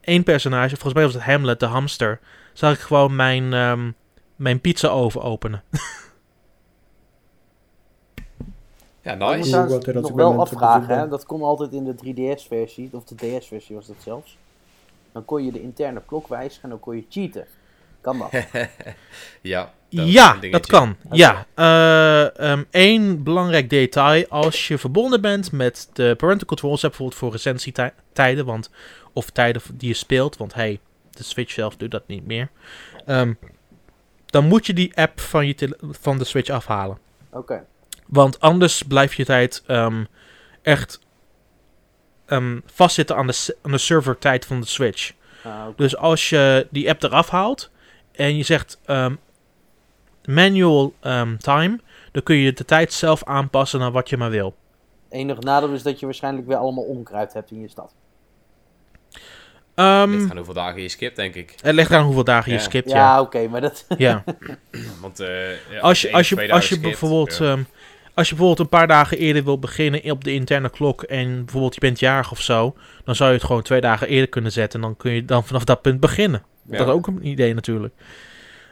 één 0.00 0.22
personage, 0.22 0.68
volgens 0.68 0.94
mij 0.94 1.04
was 1.04 1.14
het 1.14 1.22
Hamlet, 1.22 1.60
de 1.60 1.66
hamster, 1.66 2.20
zag 2.52 2.74
ik 2.74 2.80
gewoon 2.80 3.16
mijn, 3.16 3.52
um, 3.52 3.94
mijn 4.36 4.60
pizza 4.60 4.88
oven 4.88 5.22
openen. 5.22 5.62
ja, 9.04 9.14
nice. 9.14 9.58
Ik 9.58 9.68
moet 9.68 9.84
dat 9.84 9.94
nog 9.94 10.12
wel 10.12 10.40
afvragen, 10.40 10.98
hè? 10.98 11.08
dat 11.08 11.26
kon 11.26 11.42
altijd 11.42 11.72
in 11.72 11.84
de 11.84 11.94
3DS-versie, 11.94 12.88
of 12.92 13.04
de 13.04 13.14
DS-versie 13.14 13.74
was 13.74 13.86
dat 13.86 13.96
zelfs. 13.98 14.38
Dan 15.12 15.24
kon 15.24 15.44
je 15.44 15.52
de 15.52 15.62
interne 15.62 16.02
klok 16.06 16.28
wijzigen 16.28 16.62
en 16.62 16.68
dan 16.68 16.80
kon 16.80 16.96
je 16.96 17.04
cheaten. 17.08 17.46
Kan 18.00 18.18
dat? 18.18 18.30
ja. 19.40 19.72
Dat 19.90 20.12
ja, 20.12 20.36
dat 20.50 20.66
kan. 20.66 20.96
Okay. 21.04 21.18
Ja. 21.18 21.46
Uh, 22.38 22.50
um, 22.50 22.66
Eén 22.70 23.22
belangrijk 23.22 23.70
detail. 23.70 24.26
Als 24.28 24.68
je 24.68 24.78
verbonden 24.78 25.20
bent 25.20 25.52
met 25.52 25.88
de 25.92 26.14
parental 26.16 26.46
controls, 26.46 26.80
bijvoorbeeld 26.80 27.18
voor 27.18 27.30
recensietijden, 27.30 28.44
want, 28.44 28.70
of 29.12 29.30
tijden 29.30 29.62
die 29.74 29.88
je 29.88 29.94
speelt, 29.94 30.36
want 30.36 30.54
hey, 30.54 30.80
de 31.10 31.22
Switch 31.24 31.52
zelf 31.52 31.76
doet 31.76 31.90
dat 31.90 32.06
niet 32.06 32.26
meer. 32.26 32.50
Um, 33.06 33.38
dan 34.26 34.44
moet 34.44 34.66
je 34.66 34.72
die 34.72 34.96
app 34.96 35.20
van, 35.20 35.46
je 35.46 35.76
van 35.80 36.18
de 36.18 36.24
Switch 36.24 36.50
afhalen. 36.50 36.98
Oké. 37.28 37.38
Okay. 37.38 37.62
Want 38.06 38.40
anders 38.40 38.82
blijf 38.82 39.14
je 39.14 39.24
tijd 39.24 39.62
um, 39.66 40.06
echt 40.62 41.00
vastzitten 42.66 43.16
aan 43.16 43.26
de, 43.26 43.56
aan 43.62 43.70
de 43.70 43.78
servertijd 43.78 44.46
van 44.46 44.60
de 44.60 44.66
Switch. 44.66 45.12
Ah, 45.44 45.60
okay. 45.60 45.72
Dus 45.76 45.96
als 45.96 46.28
je 46.28 46.66
die 46.70 46.88
app 46.88 47.02
eraf 47.02 47.28
haalt 47.28 47.70
en 48.12 48.36
je 48.36 48.42
zegt 48.42 48.80
um, 48.86 49.18
manual 50.24 50.94
um, 51.02 51.38
time, 51.38 51.80
dan 52.12 52.22
kun 52.22 52.36
je 52.36 52.52
de 52.52 52.64
tijd 52.64 52.92
zelf 52.92 53.24
aanpassen 53.24 53.80
naar 53.80 53.92
wat 53.92 54.08
je 54.08 54.16
maar 54.16 54.30
wil. 54.30 54.54
Enig 55.08 55.38
nadeel 55.38 55.72
is 55.72 55.82
dat 55.82 56.00
je 56.00 56.06
waarschijnlijk 56.06 56.46
weer 56.46 56.56
allemaal 56.56 56.84
onkruid 56.84 57.32
hebt 57.32 57.50
in 57.50 57.60
je 57.60 57.68
stad. 57.68 57.94
Um, 59.74 59.84
het 59.84 60.10
ligt 60.10 60.30
aan 60.30 60.36
hoeveel 60.36 60.54
dagen 60.54 60.82
je 60.82 60.88
skipt, 60.88 61.16
denk 61.16 61.34
ik. 61.34 61.54
Het 61.62 61.74
ligt 61.74 61.92
aan 61.92 62.04
hoeveel 62.04 62.24
dagen 62.24 62.52
ja. 62.52 62.58
je 62.58 62.64
skipt, 62.64 62.90
ja. 62.90 62.96
ja. 62.96 63.20
Oké, 63.20 63.36
okay, 63.36 63.46
maar 63.46 63.60
dat... 63.60 63.86
ja. 63.98 64.24
Want 65.00 65.20
uh, 65.20 65.70
ja, 65.70 65.80
als 65.80 66.02
je, 66.02 66.12
als 66.12 66.28
je, 66.28 66.52
als 66.52 66.68
je 66.68 66.80
bijvoorbeeld... 66.80 67.36
Ja. 67.36 67.52
Um, 67.52 67.66
als 68.14 68.28
je 68.28 68.34
bijvoorbeeld 68.34 68.58
een 68.72 68.78
paar 68.78 68.86
dagen 68.86 69.18
eerder 69.18 69.44
wil 69.44 69.58
beginnen 69.58 70.10
op 70.10 70.24
de 70.24 70.32
interne 70.34 70.70
klok 70.70 71.02
en 71.02 71.44
bijvoorbeeld 71.44 71.74
je 71.74 71.80
bent 71.80 71.98
jarig 71.98 72.30
of 72.30 72.40
zo, 72.40 72.74
dan 73.04 73.14
zou 73.14 73.30
je 73.30 73.36
het 73.36 73.44
gewoon 73.46 73.62
twee 73.62 73.80
dagen 73.80 74.08
eerder 74.08 74.28
kunnen 74.28 74.52
zetten 74.52 74.80
en 74.80 74.86
dan 74.86 74.96
kun 74.96 75.12
je 75.12 75.24
dan 75.24 75.44
vanaf 75.44 75.64
dat 75.64 75.82
punt 75.82 76.00
beginnen. 76.00 76.42
Ja. 76.70 76.78
Dat 76.78 76.86
is 76.86 76.92
ook 76.92 77.06
een 77.06 77.26
idee 77.26 77.54
natuurlijk. 77.54 77.94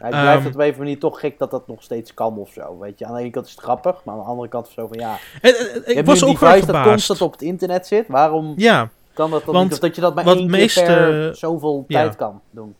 Ja, 0.01 0.05
ik 0.09 0.11
blijf 0.11 0.26
Ehm, 0.36 0.45
het 0.45 0.55
op 0.55 0.61
een 0.61 0.66
of 0.66 0.72
andere 0.72 0.78
manier 0.78 0.99
toch 0.99 1.20
gek 1.20 1.38
dat 1.38 1.51
dat 1.51 1.68
nog 1.68 1.82
steeds 1.82 2.14
kan 2.14 2.38
of 2.38 2.51
zo. 2.53 2.78
Weet 2.78 2.99
je, 2.99 3.07
aan 3.07 3.14
de 3.14 3.20
ene 3.20 3.30
kant 3.30 3.47
is 3.47 3.53
het 3.53 3.61
grappig, 3.61 4.05
maar 4.05 4.14
aan 4.14 4.20
de 4.20 4.26
andere 4.26 4.49
kant 4.49 4.66
is 4.68 4.72
het 4.76 4.80
zo 4.80 4.86
van 4.93 4.99
ja. 5.01 5.18
Eh, 5.43 5.51
eh, 5.51 5.76
eh, 5.76 5.86
Je 5.86 5.95
Ik 5.95 6.07
was 6.07 6.24
ook 6.24 6.38
wel 6.38 6.66
dat 6.66 6.82
constant 6.82 7.20
op 7.20 7.32
het 7.32 7.43
internet 7.43 7.86
zit. 7.86 8.05
Waarom 8.09 8.53
Ja, 8.57 8.90
kan 9.14 9.30
dat 9.30 9.45
dan 9.45 9.55
Want 9.55 9.64
niet? 9.64 9.72
Of 9.74 9.78
dat 9.86 9.95
je 9.95 10.01
dat 10.01 10.14
maar 10.14 10.26
één 10.26 10.51
meeste- 10.51 10.80
keer 10.84 10.97
per 10.97 11.36
zoveel 11.36 11.84
ja. 11.88 12.01
tijd 12.03 12.16
kan 12.16 12.40
doen. 12.51 12.74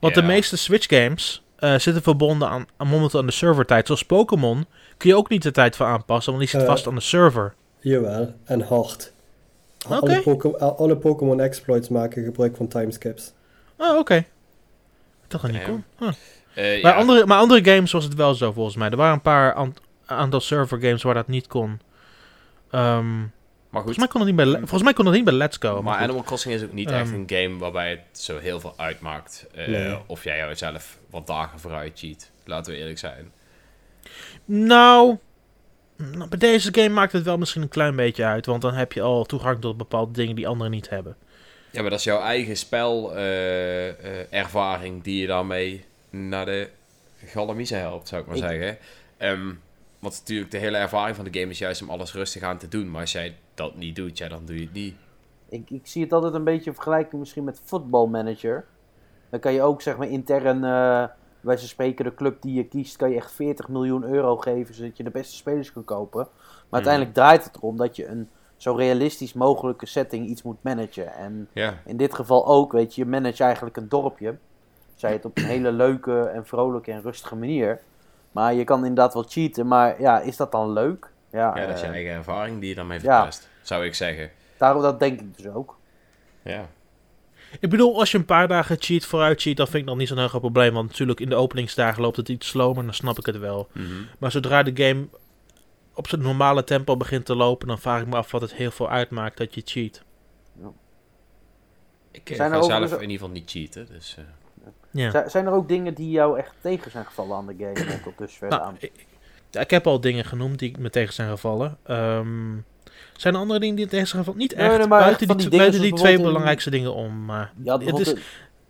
want 0.00 0.14
Ja. 0.14 0.20
de 0.20 0.26
meeste 0.26 0.56
Switch 0.56 0.86
games 0.88 1.42
eh, 1.56 1.78
zitten 1.78 2.02
verbonden 2.02 2.48
aan, 2.48 2.66
aan 2.76 2.86
momenteel 2.88 3.20
aan 3.20 3.26
de 3.26 3.32
servertijd. 3.32 3.86
Zoals 3.86 4.02
Pokémon 4.04 4.66
kun 4.96 5.08
je 5.10 5.16
ook 5.16 5.28
niet 5.28 5.42
de 5.42 5.50
tijd 5.50 5.76
voor 5.76 5.86
aanpassen, 5.86 6.32
want 6.32 6.44
die 6.44 6.52
zit 6.52 6.60
Eh. 6.68 6.72
vast 6.74 6.86
aan 6.86 6.94
de 6.94 7.00
server. 7.00 7.54
Jawel, 7.78 8.34
en 8.44 8.60
hard. 8.60 9.12
Alle, 9.88 10.20
Poke- 10.22 10.58
alle 10.58 10.96
Pokémon 10.96 11.40
exploits 11.40 11.88
maken 11.88 12.24
gebruik 12.24 12.56
van 12.56 12.68
timeskips. 12.68 13.32
Oh, 13.78 13.98
oké. 13.98 14.24
Dat 15.28 15.42
niet. 15.42 15.52
Huh. 15.98 16.08
Eh, 16.54 16.82
Maar, 16.82 16.92
ja, 16.92 16.98
andere, 16.98 17.26
maar 17.26 17.38
andere 17.38 17.64
games 17.74 17.92
was 17.92 18.04
het 18.04 18.14
wel 18.14 18.34
zo, 18.34 18.52
volgens 18.52 18.76
mij. 18.76 18.90
Er 18.90 18.96
waren 18.96 19.14
een 19.14 19.20
paar 19.20 19.54
aan- 19.54 19.74
aantal 20.06 20.40
server 20.40 20.80
games 20.80 21.02
waar 21.02 21.14
dat 21.14 21.28
niet 21.28 21.46
kon. 21.46 21.80
Ehm, 22.70 23.18
maar 23.18 23.82
goed. 23.82 23.94
volgens, 23.94 23.98
mij 23.98 24.06
kon 24.08 24.20
het 24.20 24.28
niet 24.28 24.36
bij, 24.36 24.46
Le- 24.46 24.58
volgens 24.58 24.82
mij 24.82 24.92
kon 24.92 25.04
het 25.06 25.14
niet 25.14 25.24
bij 25.24 25.32
Let's 25.34 25.56
Go. 25.60 25.82
Maar. 25.82 25.98
Animal 25.98 26.22
Crossing 26.22 26.54
is 26.54 26.62
ook 26.64 26.72
niet 26.72 26.90
Ehm. 26.90 27.00
echt 27.00 27.10
een 27.12 27.24
game 27.26 27.58
waarbij 27.58 27.90
het 27.90 28.20
zo 28.20 28.38
heel 28.38 28.60
veel 28.60 28.74
uitmaakt. 28.76 29.46
eh, 29.54 29.66
Nee. 29.68 29.98
Of 30.06 30.24
jij 30.24 30.38
jezelf 30.38 30.98
wat 31.10 31.26
dagen 31.26 31.60
vooruit 31.60 31.92
cheat. 31.98 32.30
Laten 32.44 32.72
we 32.72 32.78
eerlijk 32.78 32.98
zijn. 32.98 33.32
Nou, 34.44 35.16
nou, 35.96 36.28
bij 36.28 36.38
deze 36.38 36.74
game 36.74 36.88
maakt 36.94 37.12
het 37.12 37.22
wel 37.24 37.38
misschien 37.38 37.62
een 37.62 37.68
klein 37.68 37.96
beetje 37.96 38.24
uit. 38.24 38.46
Want 38.46 38.62
dan 38.62 38.74
heb 38.74 38.92
je 38.92 39.00
al 39.02 39.24
toegang 39.24 39.60
tot 39.60 39.76
bepaalde 39.76 40.12
dingen 40.12 40.36
die 40.36 40.48
anderen 40.48 40.72
niet 40.72 40.90
hebben. 40.90 41.16
Ja, 41.70 41.80
maar 41.80 41.90
dat 41.90 41.98
is 41.98 42.04
jouw 42.04 42.20
eigen 42.20 42.56
spelervaring 42.56 45.02
die 45.02 45.20
je 45.20 45.26
daarmee 45.26 45.84
naar 46.10 46.46
de 46.46 46.68
galamiezen 47.24 47.78
helpt, 47.78 48.08
zou 48.08 48.20
ik 48.20 48.26
maar 48.26 48.36
Ik- 48.36 48.42
zeggen. 48.42 48.78
Ehm, 49.16 49.52
want 49.98 50.18
natuurlijk 50.18 50.50
de 50.50 50.58
hele 50.58 50.76
ervaring 50.76 51.16
van 51.16 51.24
de 51.24 51.38
game 51.40 51.50
is 51.50 51.58
juist 51.58 51.82
om 51.82 51.90
alles 51.90 52.12
rustig 52.14 52.42
aan 52.42 52.58
te 52.58 52.68
doen. 52.68 52.90
Maar 52.90 53.00
als 53.00 53.12
jij 53.12 53.36
dat 53.54 53.76
niet 53.76 53.96
doet, 53.96 54.18
ja, 54.18 54.28
dan 54.28 54.42
doe 54.44 54.56
je 54.56 54.62
het 54.64 54.72
niet. 54.72 54.94
Ik, 55.48 55.70
ik 55.70 55.86
zie 55.86 56.02
het 56.02 56.12
altijd 56.12 56.34
een 56.34 56.44
beetje 56.44 56.72
vergelijken 56.74 57.18
misschien 57.18 57.44
met 57.44 57.60
Football 57.64 58.08
Manager. 58.08 58.64
Dan 59.30 59.40
kan 59.40 59.52
je 59.52 59.62
ook 59.62 59.82
zeg 59.82 59.96
maar 59.96 60.08
intern, 60.08 60.64
eh 60.64 61.04
bij 61.44 61.56
ze 61.56 61.68
spreken 61.68 62.04
de 62.04 62.14
club 62.14 62.42
die 62.42 62.54
je 62.54 62.64
kiest, 62.64 62.96
kan 62.96 63.10
je 63.10 63.16
echt 63.16 63.32
40 63.32 63.68
miljoen 63.68 64.04
euro 64.04 64.36
geven 64.36 64.74
zodat 64.74 64.96
je 64.96 65.02
de 65.02 65.10
beste 65.10 65.36
spelers 65.36 65.72
kan 65.72 65.84
kopen. 65.84 66.28
Maar 66.40 66.66
uiteindelijk 66.70 67.14
draait 67.14 67.44
het 67.44 67.56
erom 67.56 67.76
dat 67.76 67.96
je 67.96 68.06
een 68.06 68.28
zo 68.56 68.74
realistisch 68.74 69.32
mogelijke 69.32 69.86
setting 69.86 70.26
iets 70.26 70.42
moet 70.42 70.62
managen. 70.62 71.14
En 71.14 71.48
Ja, 71.52 71.74
in 71.84 71.96
dit 71.96 72.14
geval 72.14 72.46
ook, 72.46 72.72
weet 72.72 72.94
je, 72.94 73.04
je 73.04 73.10
manage 73.10 73.44
eigenlijk 73.44 73.76
een 73.76 73.88
dorpje. 73.88 74.36
Zij 74.94 75.12
het 75.12 75.24
op 75.24 75.38
een 75.38 75.44
hele 75.44 75.72
leuke 75.72 76.22
en 76.22 76.46
vrolijke 76.46 76.92
en 76.92 77.02
rustige 77.02 77.36
manier. 77.36 77.80
Maar 78.32 78.54
je 78.54 78.64
kan 78.64 78.78
inderdaad 78.78 79.14
wel 79.14 79.24
cheaten, 79.28 79.66
maar 79.66 80.00
ja, 80.00 80.20
is 80.20 80.36
dat 80.36 80.52
dan 80.52 80.72
leuk? 80.72 81.10
Ja, 81.30 81.56
ja 81.56 81.66
dat 81.66 81.74
is 81.74 81.80
je 81.80 81.86
eh, 81.86 81.92
eigen 81.92 82.12
ervaring 82.12 82.60
die 82.60 82.68
je 82.68 82.74
daarmee 82.74 83.00
ja. 83.02 83.16
verpest, 83.16 83.48
zou 83.62 83.84
ik 83.84 83.94
zeggen. 83.94 84.30
daarom 84.58 84.82
dat 84.82 85.00
denk 85.00 85.20
ik 85.20 85.36
dus 85.36 85.46
ook. 85.46 85.76
Ja. 86.42 86.66
Ik 87.60 87.70
bedoel, 87.70 87.98
als 87.98 88.10
je 88.10 88.18
een 88.18 88.24
paar 88.24 88.48
dagen 88.48 88.76
cheat 88.80 89.04
vooruit 89.04 89.40
cheat, 89.40 89.56
dan 89.56 89.66
vind 89.66 89.82
ik 89.82 89.86
dat 89.88 89.96
niet 89.96 90.08
zo'n 90.08 90.18
heel 90.18 90.28
groot 90.28 90.40
probleem. 90.40 90.74
Want 90.74 90.88
natuurlijk 90.88 91.20
in 91.20 91.28
de 91.28 91.34
openingsdagen 91.34 92.02
loopt 92.02 92.16
het 92.16 92.28
iets 92.28 92.48
slomer, 92.48 92.84
dan 92.84 92.94
snap 92.94 93.18
ik 93.18 93.26
het 93.26 93.38
wel. 93.38 93.68
Mhm. 93.72 93.86
Maar 94.18 94.30
zodra 94.30 94.62
de 94.62 94.84
game 94.84 95.06
op 95.94 96.08
zijn 96.08 96.20
normale 96.22 96.64
tempo 96.64 96.96
begint 96.96 97.26
te 97.26 97.34
lopen, 97.36 97.68
dan 97.68 97.78
vraag 97.78 98.00
ik 98.00 98.06
me 98.06 98.16
af 98.16 98.30
wat 98.30 98.40
het 98.40 98.54
heel 98.54 98.70
veel 98.70 98.90
uitmaakt 98.90 99.36
dat 99.36 99.54
je 99.54 99.62
cheat. 99.64 100.02
Ik 102.10 102.30
eh, 102.30 102.36
Zijn 102.36 102.52
er 102.52 102.56
ga 102.56 102.62
zelf 102.62 102.72
overigens- 102.74 103.02
in 103.02 103.10
ieder 103.10 103.26
geval 103.26 103.40
niet 103.40 103.50
cheaten, 103.50 103.86
dus... 103.92 104.16
eh, 104.18 104.24
Ja. 104.90 105.10
Zi- 105.10 105.28
Zijn 105.30 105.46
er 105.46 105.52
ook 105.52 105.68
dingen 105.68 105.94
die 105.94 106.10
jou 106.10 106.38
echt 106.38 106.52
tegen 106.60 106.90
zijn 106.90 107.04
gevallen 107.04 107.36
aan 107.36 107.46
de 107.46 107.54
game 107.58 108.00
tot 108.02 108.18
dusver 108.18 108.48
Nou, 108.48 108.62
aan? 108.62 108.76
ik, 108.78 109.06
ik 109.50 109.70
heb 109.70 109.86
al 109.86 110.00
dingen 110.00 110.24
genoemd 110.24 110.58
die 110.58 110.78
me 110.78 110.90
tegen 110.90 111.14
zijn 111.14 111.28
gevallen. 111.30 111.78
Ehm, 111.82 112.56
zijn 113.16 113.34
er 113.34 113.40
andere 113.40 113.60
dingen 113.60 113.74
die 113.74 113.86
tegen 113.86 114.06
zijn 114.06 114.18
gevallen? 114.18 114.40
Niet 114.40 114.52
echt. 114.52 114.78
nee, 114.78 114.88
buiten 114.88 115.26
die, 115.26 115.36
die 115.36 115.44
dingen 115.48 115.58
buiten 115.58 115.80
die 115.80 115.88
zoals 115.88 116.02
twee 116.02 116.16
in- 116.16 116.22
belangrijkste 116.22 116.70
dingen 116.70 116.94
om. 116.94 117.24
Maar 117.24 117.52
Je 117.62 117.70
had 117.70 117.84
het 117.84 117.98
is, 117.98 118.14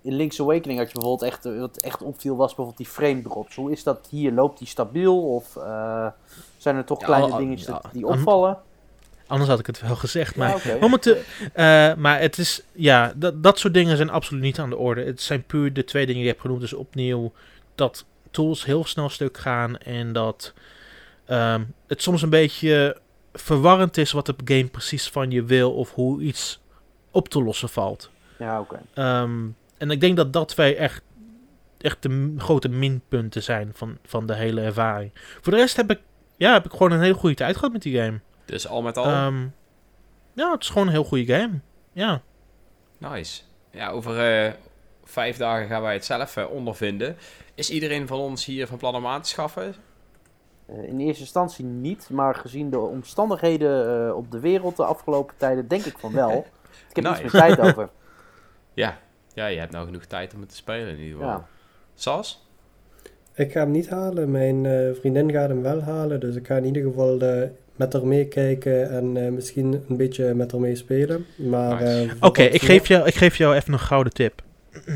in 0.03 0.15
Link's 0.17 0.41
Awakening 0.41 0.79
had 0.79 0.89
je 0.89 0.95
bijvoorbeeld 0.95 1.31
echt, 1.33 1.45
eh, 1.47 1.59
wat 1.59 1.77
echt 1.77 2.03
opviel 2.03 2.37
was 2.37 2.47
bijvoorbeeld 2.47 2.77
die 2.77 2.87
frame 2.87 3.23
drops. 3.23 3.55
Hoe 3.55 3.73
is 3.73 3.83
dat 3.83 4.07
hier? 4.11 4.33
Loopt 4.33 4.59
die 4.59 4.69
stabiel 4.69 5.23
of 5.35 5.57
eh, 5.57 6.07
zijn 6.59 6.77
er 6.77 6.85
toch 6.85 7.01
Ja, 7.01 7.07
kleine 7.07 7.57
ja, 7.57 7.81
die 7.93 8.05
an- 8.07 8.13
opvallen? 8.19 8.59
anders 9.27 9.51
had 9.51 9.59
ik 9.59 9.67
het 9.67 9.81
wel 9.81 9.97
gezegd. 9.97 10.37
Maar, 10.37 10.79
Ja, 10.83 10.99
eh, 11.53 11.97
maar 11.97 12.21
het 12.21 12.39
is, 12.39 12.63
ja, 12.73 13.13
dat, 13.17 13.43
dat 13.43 13.59
soort 13.59 13.75
dingen 13.75 13.97
zijn 13.97 14.11
absoluut 14.11 14.43
niet 14.43 14.59
aan 14.59 14.71
de 14.71 14.77
orde. 14.77 15.05
Het 15.05 15.21
zijn 15.21 15.43
puur 15.45 15.73
de 15.73 15.85
twee 15.85 16.03
dingen 16.07 16.15
die 16.21 16.25
je 16.25 16.31
hebt 16.31 16.41
genoemd. 16.41 16.61
Dus 16.61 16.73
opnieuw 16.73 17.33
dat 17.75 18.05
tools 18.31 18.65
heel 18.65 18.85
snel 18.85 19.09
stuk 19.09 19.39
gaan 19.39 19.79
en 19.79 20.13
dat 20.13 20.53
ehm, 21.27 21.63
het 21.87 22.03
soms 22.03 22.23
een 22.23 22.31
beetje 22.31 22.97
verwarrend 23.35 23.97
is 23.97 24.13
wat 24.13 24.27
de 24.27 24.35
game 24.45 24.67
precies 24.67 25.11
van 25.11 25.31
je 25.31 25.45
wil 25.45 25.75
of 25.75 25.93
hoe 25.95 26.23
iets 26.23 26.61
op 27.11 27.29
te 27.29 27.43
lossen 27.43 27.69
valt. 27.69 28.11
Ja, 28.39 28.61
oké. 28.61 28.81
Ehm, 28.95 29.47
en 29.79 29.91
ik 29.91 30.01
denk 30.01 30.17
dat 30.17 30.33
dat 30.33 30.49
twee 30.49 30.77
echt, 30.77 31.03
echt 31.79 32.03
de 32.03 32.35
grote 32.37 32.69
minpunten 32.69 33.43
zijn 33.43 33.71
van, 33.75 33.99
van 34.05 34.27
de 34.27 34.35
hele 34.35 34.61
ervaring. 34.61 35.11
Voor 35.41 35.53
de 35.53 35.59
rest 35.59 35.77
heb 35.77 35.91
ik, 35.91 36.01
ja, 36.37 36.53
heb 36.53 36.65
ik 36.65 36.71
gewoon 36.71 36.93
een 36.93 37.01
hele 37.01 37.15
goede 37.15 37.35
tijd 37.35 37.57
gehad 37.57 37.73
met 37.73 37.83
die 37.83 37.99
game. 38.01 38.21
Dus 38.45 38.67
al 38.69 38.83
met 38.83 38.97
al, 38.97 39.05
Ehm, 39.05 39.47
ja, 40.33 40.51
het 40.53 40.63
is 40.63 40.69
gewoon 40.69 40.87
een 40.87 40.93
heel 40.93 41.05
goede 41.05 41.35
game. 41.35 41.61
Ja. 41.93 42.23
nice. 42.99 43.43
Ja, 43.71 43.91
over 43.91 44.45
eh, 44.45 44.53
vijf 45.05 45.37
dagen 45.37 45.69
gaan 45.69 45.83
wij 45.83 45.93
het 45.93 46.05
zelf 46.05 46.37
eh, 46.37 46.51
ondervinden. 46.51 47.17
Is 47.55 47.71
iedereen 47.71 48.07
van 48.07 48.19
ons 48.19 48.45
hier 48.45 48.67
van 48.67 48.79
plan 48.79 48.95
om 48.95 49.07
aan 49.07 49.23
te 49.23 49.29
schaffen? 49.29 49.75
Eh, 50.67 50.89
in 50.89 51.01
eerste 51.01 51.23
instantie 51.23 51.65
niet, 51.65 52.09
maar 52.11 52.35
gezien 52.35 52.71
de 52.71 52.79
omstandigheden 52.79 54.07
eh, 54.09 54.17
op 54.17 54.31
de 54.31 54.41
wereld 54.41 54.77
de 54.77 54.85
afgelopen 54.85 55.35
tijden 55.37 55.69
denk 55.69 55.85
ik 55.85 55.99
van 55.99 56.13
wel. 56.13 56.31
Ik 56.91 56.97
heb 56.97 57.05
Nice. 57.05 57.23
iets 57.25 57.33
meer 57.33 57.43
tijd 57.43 57.61
over. 57.61 57.89
Ja. 58.75 58.99
Ja, 59.35 59.47
je 59.47 59.59
hebt 59.59 59.73
nou 59.73 59.85
genoeg 59.87 60.05
tijd 60.05 60.35
om 60.35 60.41
het 60.41 60.49
te 60.49 60.57
spelen 60.57 60.89
in 60.89 60.99
ieder 60.99 61.17
geval. 61.19 61.29
Ja. 61.33 61.47
Sas? 61.95 62.47
Ik 63.35 63.53
ga 63.53 63.61
hem 63.61 63.71
niet 63.71 63.89
halen, 63.89 64.31
mijn 64.31 64.67
eh, 64.67 64.95
vriendin 64.95 65.31
gaat 65.33 65.49
hem 65.49 65.63
wel 65.63 65.83
halen. 65.83 66.21
Dus 66.21 66.37
ik 66.37 66.47
ga 66.47 66.57
in 66.57 66.65
ieder 66.65 66.83
geval 66.83 67.19
met 67.77 67.93
haar 67.93 68.07
meekijken 68.07 68.91
en 68.91 69.17
eh, 69.17 69.33
misschien 69.33 69.85
een 69.89 69.97
beetje 69.97 70.35
met 70.35 70.51
haar 70.53 70.61
meespelen. 70.61 71.27
Maar, 71.37 71.83
Nice. 71.83 72.09
eh, 72.09 72.17
Oké, 72.21 72.43
ik, 72.43 72.63
geef 72.63 72.89
jou, 72.89 73.07
ik 73.07 73.15
geef 73.15 73.37
jou 73.37 73.55
even 73.55 73.73
een 73.73 73.79
gouden 73.79 74.13
tip. 74.13 74.43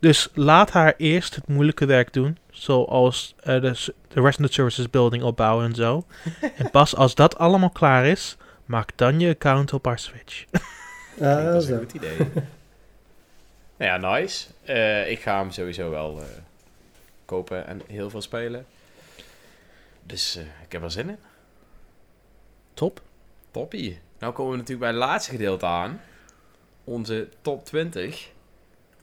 Dus 0.00 0.28
laat 0.34 0.70
haar 0.70 0.94
eerst 0.96 1.34
het 1.34 1.48
moeilijke 1.48 1.84
werk 1.86 2.12
doen. 2.12 2.38
Zoals 2.50 3.34
eh, 3.40 3.60
de, 3.60 3.74
s- 3.74 3.90
de 4.14 4.20
Resident 4.20 4.52
Services 4.52 4.90
building 4.90 5.22
opbouwen 5.22 5.64
en 5.64 5.74
zo. 5.74 6.04
en 6.58 6.70
pas 6.70 6.96
als 6.96 7.14
dat 7.14 7.38
allemaal 7.38 7.70
klaar 7.70 8.06
is, 8.06 8.36
maak 8.64 8.96
dan 8.96 9.20
je 9.20 9.28
account 9.28 9.72
op 9.72 9.84
haar 9.84 9.98
Switch. 9.98 10.44
Ah, 11.20 11.44
dat 11.44 11.62
is 11.62 11.68
een 11.68 11.78
goed 11.78 11.92
idee. 11.92 12.18
nou 13.76 13.90
ja, 13.90 13.96
nice. 13.96 14.48
Eh, 14.64 15.10
ik 15.10 15.20
ga 15.20 15.38
hem 15.38 15.50
sowieso 15.50 15.90
wel 15.90 16.20
eh, 16.20 16.26
kopen 17.24 17.66
en 17.66 17.82
heel 17.86 18.10
veel 18.10 18.22
spelen. 18.22 18.66
Dus 20.02 20.36
eh, 20.36 20.42
ik 20.42 20.72
heb 20.72 20.82
er 20.82 20.90
zin 20.90 21.08
in. 21.08 21.18
Top. 22.74 23.00
Toppie. 23.50 24.00
Nou 24.18 24.32
komen 24.32 24.52
we 24.52 24.58
natuurlijk 24.58 24.90
bij 24.90 25.00
het 25.00 25.08
laatste 25.08 25.30
gedeelte 25.30 25.66
aan. 25.66 26.00
Onze 26.84 27.28
top 27.42 27.64
20. 27.64 28.30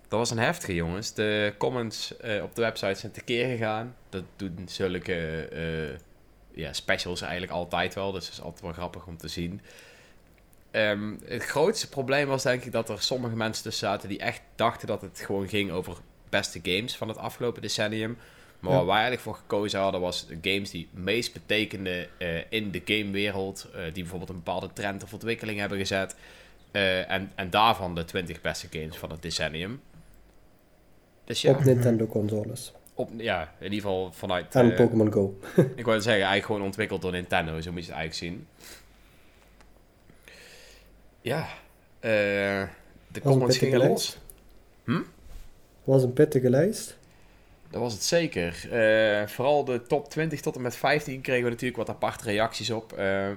Dat 0.09 0.19
was 0.19 0.31
een 0.31 0.37
heftige, 0.39 0.73
jongens. 0.75 1.13
De 1.13 1.53
comments 1.57 2.17
eh, 2.17 2.43
op 2.43 2.55
de 2.55 2.61
website 2.61 2.99
zijn 2.99 3.11
tekeer 3.11 3.47
gegaan. 3.47 3.95
Dat 4.09 4.23
doen 4.35 4.59
zulke 4.65 5.13
eh, 5.47 5.99
ja, 6.51 6.73
specials 6.73 7.21
eigenlijk 7.21 7.51
altijd 7.51 7.95
wel. 7.95 8.11
Dus 8.11 8.23
dat 8.25 8.33
is 8.33 8.41
altijd 8.41 8.61
wel 8.61 8.73
grappig 8.73 9.05
om 9.07 9.17
te 9.17 9.27
zien. 9.27 9.61
Ehm, 10.71 11.13
het 11.25 11.43
grootste 11.43 11.89
probleem 11.89 12.27
was 12.27 12.43
denk 12.43 12.63
ik 12.63 12.71
dat 12.71 12.89
er 12.89 13.01
sommige 13.01 13.35
mensen 13.35 13.63
tussen 13.63 13.87
zaten 13.87 14.09
die 14.09 14.19
echt 14.19 14.41
dachten 14.55 14.87
dat 14.87 15.01
het 15.01 15.19
gewoon 15.25 15.47
ging 15.47 15.71
over 15.71 15.97
beste 16.29 16.59
games 16.63 16.97
van 16.97 17.07
het 17.07 17.17
afgelopen 17.17 17.61
decennium. 17.61 18.17
Maar 18.59 18.71
Ja. 18.71 18.77
waar 18.77 18.85
wij 18.85 18.93
eigenlijk 18.93 19.23
voor 19.23 19.35
gekozen 19.35 19.79
hadden 19.79 20.01
was 20.01 20.27
de 20.27 20.37
games 20.41 20.69
die 20.69 20.87
meest 20.91 21.33
betekenden 21.33 22.07
eh, 22.19 22.51
in 22.51 22.71
de 22.71 22.81
gamewereld. 22.85 23.67
eh, 23.73 23.83
die 23.83 23.93
bijvoorbeeld 24.03 24.29
een 24.29 24.35
bepaalde 24.43 24.69
trend 24.73 25.03
of 25.03 25.13
ontwikkeling 25.13 25.59
hebben 25.59 25.77
gezet. 25.77 26.15
en, 26.71 27.31
en 27.35 27.49
daarvan 27.49 27.95
de 27.95 28.05
20 28.05 28.41
beste 28.41 28.67
games 28.69 28.97
van 28.97 29.11
het 29.11 29.21
decennium. 29.21 29.81
Dus 31.29 31.41
ja, 31.41 31.51
Op 31.51 31.63
Nintendo 31.63 32.05
consoles. 32.05 32.73
op, 32.93 33.09
ja 33.17 33.53
in 33.59 33.63
ieder 33.63 33.79
geval 33.79 34.11
vanuit... 34.11 34.55
En 34.55 34.71
eh, 34.71 34.77
Pokémon 34.77 35.11
Go. 35.11 35.39
ik 35.75 35.85
wou 35.85 36.01
zeggen, 36.01 36.13
eigenlijk 36.13 36.45
gewoon 36.45 36.61
ontwikkeld 36.61 37.01
door 37.01 37.11
Nintendo. 37.11 37.61
Zo 37.61 37.71
moet 37.71 37.85
je 37.85 37.91
het 37.91 37.99
eigenlijk 37.99 38.13
zien. 38.13 38.47
Ja, 41.21 41.47
eh, 41.99 42.67
de 43.07 43.21
comments 43.23 43.57
gingen 43.57 43.87
los. 43.87 44.17
Was 45.83 46.03
een 46.03 46.13
pittige 46.13 46.49
lijst. 46.49 46.97
Dat 47.69 47.81
was 47.81 47.93
het 47.93 48.03
zeker. 48.03 48.67
Eh, 48.71 49.27
vooral 49.27 49.65
de 49.65 49.81
top 49.81 50.09
20 50.09 50.41
tot 50.41 50.55
en 50.55 50.61
met 50.61 50.75
15 50.75 51.21
kregen 51.21 51.43
we 51.43 51.49
natuurlijk 51.49 51.77
wat 51.77 51.89
aparte 51.89 52.23
reacties 52.23 52.69
op. 52.69 52.93
Eh, 52.93 53.27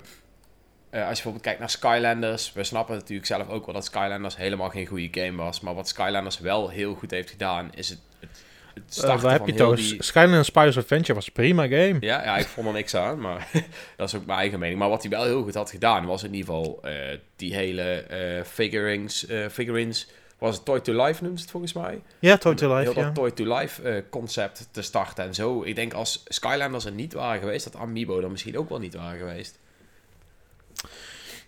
eh, 0.92 1.00
als 1.00 1.18
je 1.18 1.22
bijvoorbeeld 1.22 1.44
kijkt 1.44 1.58
naar 1.58 1.70
Skylanders, 1.70 2.52
we 2.52 2.64
snappen 2.64 2.94
natuurlijk 2.94 3.26
zelf 3.26 3.48
ook 3.48 3.64
wel 3.64 3.74
dat 3.74 3.84
Skylanders 3.84 4.36
helemaal 4.36 4.70
geen 4.70 4.86
goede 4.86 5.20
game 5.20 5.36
was. 5.36 5.60
Maar 5.60 5.74
wat 5.74 5.88
Skylanders 5.88 6.38
wel 6.38 6.68
heel 6.68 6.94
goed 6.94 7.10
heeft 7.10 7.30
gedaan, 7.30 7.70
is 7.74 7.88
het, 7.88 7.98
het 8.20 8.44
het 8.74 8.84
Uh, 8.84 8.92
starten 8.92 9.22
waar 9.22 9.32
heb 9.32 9.46
je 9.46 9.52
heel 9.52 9.66
toch? 9.66 9.76
die... 9.76 10.02
Skyline 10.02 10.42
Spiders 10.42 10.76
Adventure 10.76 11.14
was 11.14 11.26
een 11.26 11.32
prima 11.32 11.62
game. 11.62 11.96
Ja, 12.00 12.22
ja, 12.22 12.36
ik 12.36 12.46
vond 12.46 12.66
er 12.66 12.72
niks 12.72 12.96
aan, 12.96 13.20
maar 13.20 13.48
dat 13.96 14.08
is 14.08 14.14
ook 14.14 14.26
mijn 14.26 14.38
eigen 14.38 14.58
mening. 14.58 14.78
Maar 14.78 14.88
wat 14.88 15.02
hij 15.02 15.10
wel 15.10 15.24
heel 15.24 15.42
goed 15.42 15.54
had 15.54 15.70
gedaan, 15.70 16.06
was 16.06 16.22
in 16.22 16.34
ieder 16.34 16.54
geval 16.54 16.78
eh, 16.82 17.18
die 17.36 17.54
hele 17.54 17.82
eh 17.82 18.44
figurines, 18.44 19.26
eh, 19.26 19.48
figurines, 19.48 20.08
was 20.38 20.54
het 20.54 20.64
Toy 20.64 20.80
to 20.80 21.04
Life 21.04 21.24
noemt 21.24 21.40
het 21.40 21.50
volgens 21.50 21.72
mij? 21.72 22.02
Ja, 22.18 22.36
Toy 22.36 22.54
to 22.54 22.66
Heel 22.68 22.76
Life, 22.76 22.94
dat 22.94 23.04
ja. 23.04 23.12
Toy 23.12 23.30
to 23.30 23.58
Life 23.58 23.82
eh, 23.82 24.02
concept 24.10 24.68
te 24.70 24.82
starten 24.82 25.24
en 25.24 25.34
zo. 25.34 25.62
Ik 25.62 25.74
denk 25.74 25.92
als 25.92 26.22
Skylanders 26.24 26.84
er 26.84 26.92
niet 26.92 27.12
waren 27.12 27.40
geweest, 27.40 27.64
dat 27.64 27.76
Amiibo 27.76 28.20
er 28.20 28.30
misschien 28.30 28.58
ook 28.58 28.68
wel 28.68 28.78
niet 28.78 28.94
waren 28.94 29.18
geweest. 29.18 29.58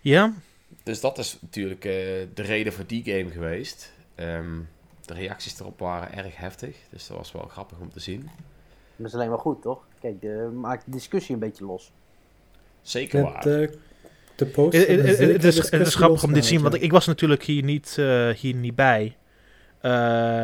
Ja, 0.05 0.33
Dus 0.83 1.01
dat 1.01 1.17
is 1.17 1.37
natuurlijk 1.41 1.85
eh, 1.85 1.91
de 2.33 2.41
reden 2.41 2.73
voor 2.73 2.85
die 2.87 3.03
game 3.03 3.31
geweest. 3.31 3.93
Ehm, 4.15 4.59
de 5.05 5.13
reacties 5.13 5.59
erop 5.59 5.79
waren 5.79 6.13
erg 6.13 6.37
heftig, 6.37 6.77
dus 6.89 7.07
dat 7.07 7.17
was 7.17 7.31
wel 7.31 7.47
grappig 7.47 7.79
om 7.79 7.91
te 7.91 7.99
zien. 7.99 8.29
Dat 8.95 9.07
is 9.07 9.13
alleen 9.13 9.29
maar 9.29 9.39
goed, 9.39 9.61
toch? 9.61 9.85
Kijk, 9.99 10.21
de, 10.21 10.49
maakt 10.53 10.85
de 10.85 10.91
discussie 10.91 11.33
een 11.33 11.39
beetje 11.39 11.65
los. 11.65 11.91
Zeker 12.81 13.21
waar. 13.21 13.47
Met, 13.47 13.69
eh, 13.69 13.77
de 14.35 14.45
post 14.45 14.77
Het, 14.77 14.87
de 14.87 15.47
is, 15.47 15.71
het 15.71 15.87
is 15.87 15.95
grappig 15.95 16.23
om 16.23 16.33
dit 16.33 16.41
te 16.41 16.47
zien, 16.47 16.61
want 16.61 16.73
ik, 16.73 16.81
ik 16.81 16.91
was 16.91 17.05
natuurlijk 17.05 17.43
hier 17.43 17.63
niet, 17.63 17.95
eh, 17.97 18.29
hier 18.29 18.55
niet 18.55 18.75
bij. 18.75 19.15
Eh, 19.81 19.91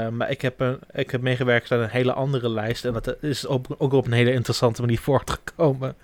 maar 0.09 0.29
ik 0.29 0.41
heb, 0.41 0.59
een, 0.59 0.79
ik 0.91 1.11
heb 1.11 1.21
meegewerkt 1.21 1.71
aan 1.71 1.79
een 1.79 1.89
hele 1.89 2.13
andere 2.13 2.49
lijst. 2.49 2.85
En 2.85 2.93
dat 2.93 3.15
is 3.21 3.47
ook, 3.47 3.65
ook 3.77 3.93
op 3.93 4.05
een 4.05 4.11
hele 4.11 4.33
interessante 4.33 4.81
manier 4.81 4.99
voortgekomen. 5.09 5.95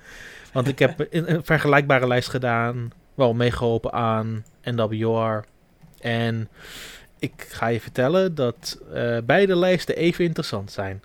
Want 0.53 0.68
ik 0.68 0.80
heb 0.80 0.99
een, 1.10 1.34
een 1.34 1.45
vergelijkbare 1.45 2.08
lijst 2.08 2.30
gedaan. 2.30 2.91
Wel 3.18 3.34
meegeholpen 3.34 3.91
aan 3.93 4.45
NWR. 4.63 5.45
En 5.99 6.49
ik 7.20 7.45
ga 7.49 7.68
je 7.68 7.82
vertellen 7.82 8.36
dat 8.36 8.80
eh, 8.93 9.18
beide 9.24 9.55
lijsten 9.55 9.95
even 9.95 10.26
interessant 10.26 10.72
zijn. 10.72 11.01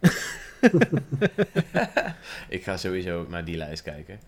Ik 2.49 2.63
ga 2.65 2.77
sowieso 2.77 3.27
naar 3.29 3.45
die 3.45 3.57
lijst 3.57 3.83
kijken. 3.83 4.21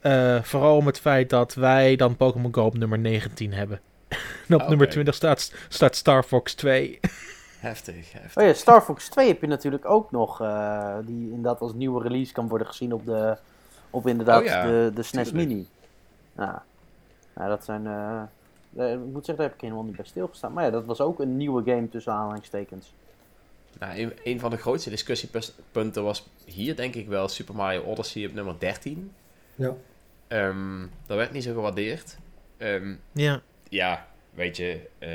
Eh, 0.00 0.42
vooral 0.42 0.76
om 0.76 0.86
het 0.86 1.00
feit 1.00 1.30
dat 1.30 1.54
wij 1.54 1.96
dan 1.96 2.16
Pokémon 2.16 2.54
Go 2.54 2.64
op 2.64 2.78
nummer 2.78 2.98
19 2.98 3.52
hebben. 3.52 3.80
en 4.48 4.54
op 4.54 4.60
Oké. 4.60 4.68
nummer 4.68 4.88
20 4.88 5.14
staat, 5.14 5.54
staat 5.68 5.96
Star 5.96 6.22
Fox 6.22 6.54
2. 6.54 7.00
Heftig, 7.58 8.12
heftig. 8.12 8.36
Oh 8.42 8.48
ja, 8.48 8.52
Star 8.52 8.82
Fox 8.82 9.08
2 9.08 9.26
heb 9.28 9.40
je 9.40 9.46
natuurlijk 9.46 9.84
ook 9.84 10.10
nog. 10.10 10.40
eh, 10.40 10.96
die 11.04 11.28
inderdaad 11.28 11.60
als 11.60 11.72
nieuwe 11.74 12.02
release 12.02 12.32
kan 12.32 12.48
worden 12.48 12.66
gezien 12.66 12.92
op, 12.92 13.06
de, 13.06 13.36
op 13.90 14.06
inderdaad 14.06 14.40
Oh 14.40 14.46
ja, 14.46 14.62
de, 14.66 14.90
de 14.94 15.02
SNES 15.02 15.28
tuurlijk. 15.28 15.48
Mini. 15.48 15.66
Ja. 16.46 16.64
ja, 17.36 17.48
dat 17.48 17.64
zijn... 17.64 17.86
eh, 17.86 18.22
ik 18.92 18.98
moet 18.98 19.24
zeggen, 19.24 19.36
daar 19.36 19.46
heb 19.46 19.54
ik 19.54 19.60
helemaal 19.60 19.84
niet 19.84 19.96
bij 19.96 20.04
stilgestaan. 20.04 20.52
Maar 20.52 20.64
ja, 20.64 20.70
dat 20.70 20.84
was 20.84 21.00
ook 21.00 21.20
een 21.20 21.36
nieuwe 21.36 21.62
game 21.70 21.88
tussen 21.88 22.12
aanhalingstekens. 22.12 22.92
Nou, 23.78 23.98
een, 24.00 24.12
een 24.24 24.40
van 24.40 24.50
de 24.50 24.56
grootste 24.56 24.90
discussiepunten 24.90 26.02
was 26.04 26.28
hier 26.44 26.76
denk 26.76 26.94
ik 26.94 27.08
wel 27.08 27.28
Super 27.28 27.54
Mario 27.54 27.82
Odyssey 27.82 28.26
op 28.26 28.32
nummer 28.32 28.54
13. 28.58 29.12
Ja. 29.54 29.74
Ehm, 30.28 30.80
dat 31.06 31.16
werd 31.16 31.32
niet 31.32 31.42
zo 31.44 31.52
gewaardeerd. 31.54 32.16
Ehm, 32.56 32.94
Ja. 33.12 33.40
ja, 33.68 34.06
weet 34.34 34.56
je... 34.56 34.88
eh, 34.98 35.08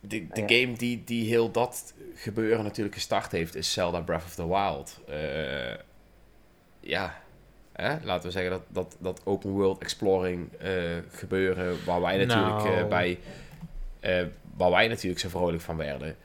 de 0.00 0.26
de 0.28 0.40
Ja. 0.46 0.46
game 0.60 0.72
die, 0.76 1.02
die 1.04 1.28
heel 1.28 1.50
dat 1.50 1.94
gebeuren 2.14 2.64
natuurlijk 2.64 2.94
gestart 2.94 3.32
heeft, 3.32 3.54
is 3.54 3.72
Zelda 3.72 4.00
Breath 4.00 4.24
of 4.24 4.34
the 4.34 4.48
Wild. 4.48 5.00
Eh, 5.08 5.74
ja, 6.80 7.22
hè? 7.74 7.96
laten 8.02 8.26
we 8.26 8.30
zeggen 8.32 8.50
dat, 8.50 8.62
dat, 8.68 8.96
dat 8.98 9.20
open 9.24 9.50
world 9.50 9.78
exploring 9.78 10.52
eh, 10.52 10.70
gebeuren, 11.10 11.76
waar 11.86 12.00
wij 12.00 12.16
natuurlijk 12.16 12.64
Nou. 12.64 12.76
eh, 12.76 12.86
bij... 12.88 13.18
eh, 14.00 14.26
waar 14.56 14.70
wij 14.70 14.88
natuurlijk 14.88 15.20
zo 15.20 15.28
vrolijk 15.28 15.62
van 15.62 15.76
werden, 15.76 16.16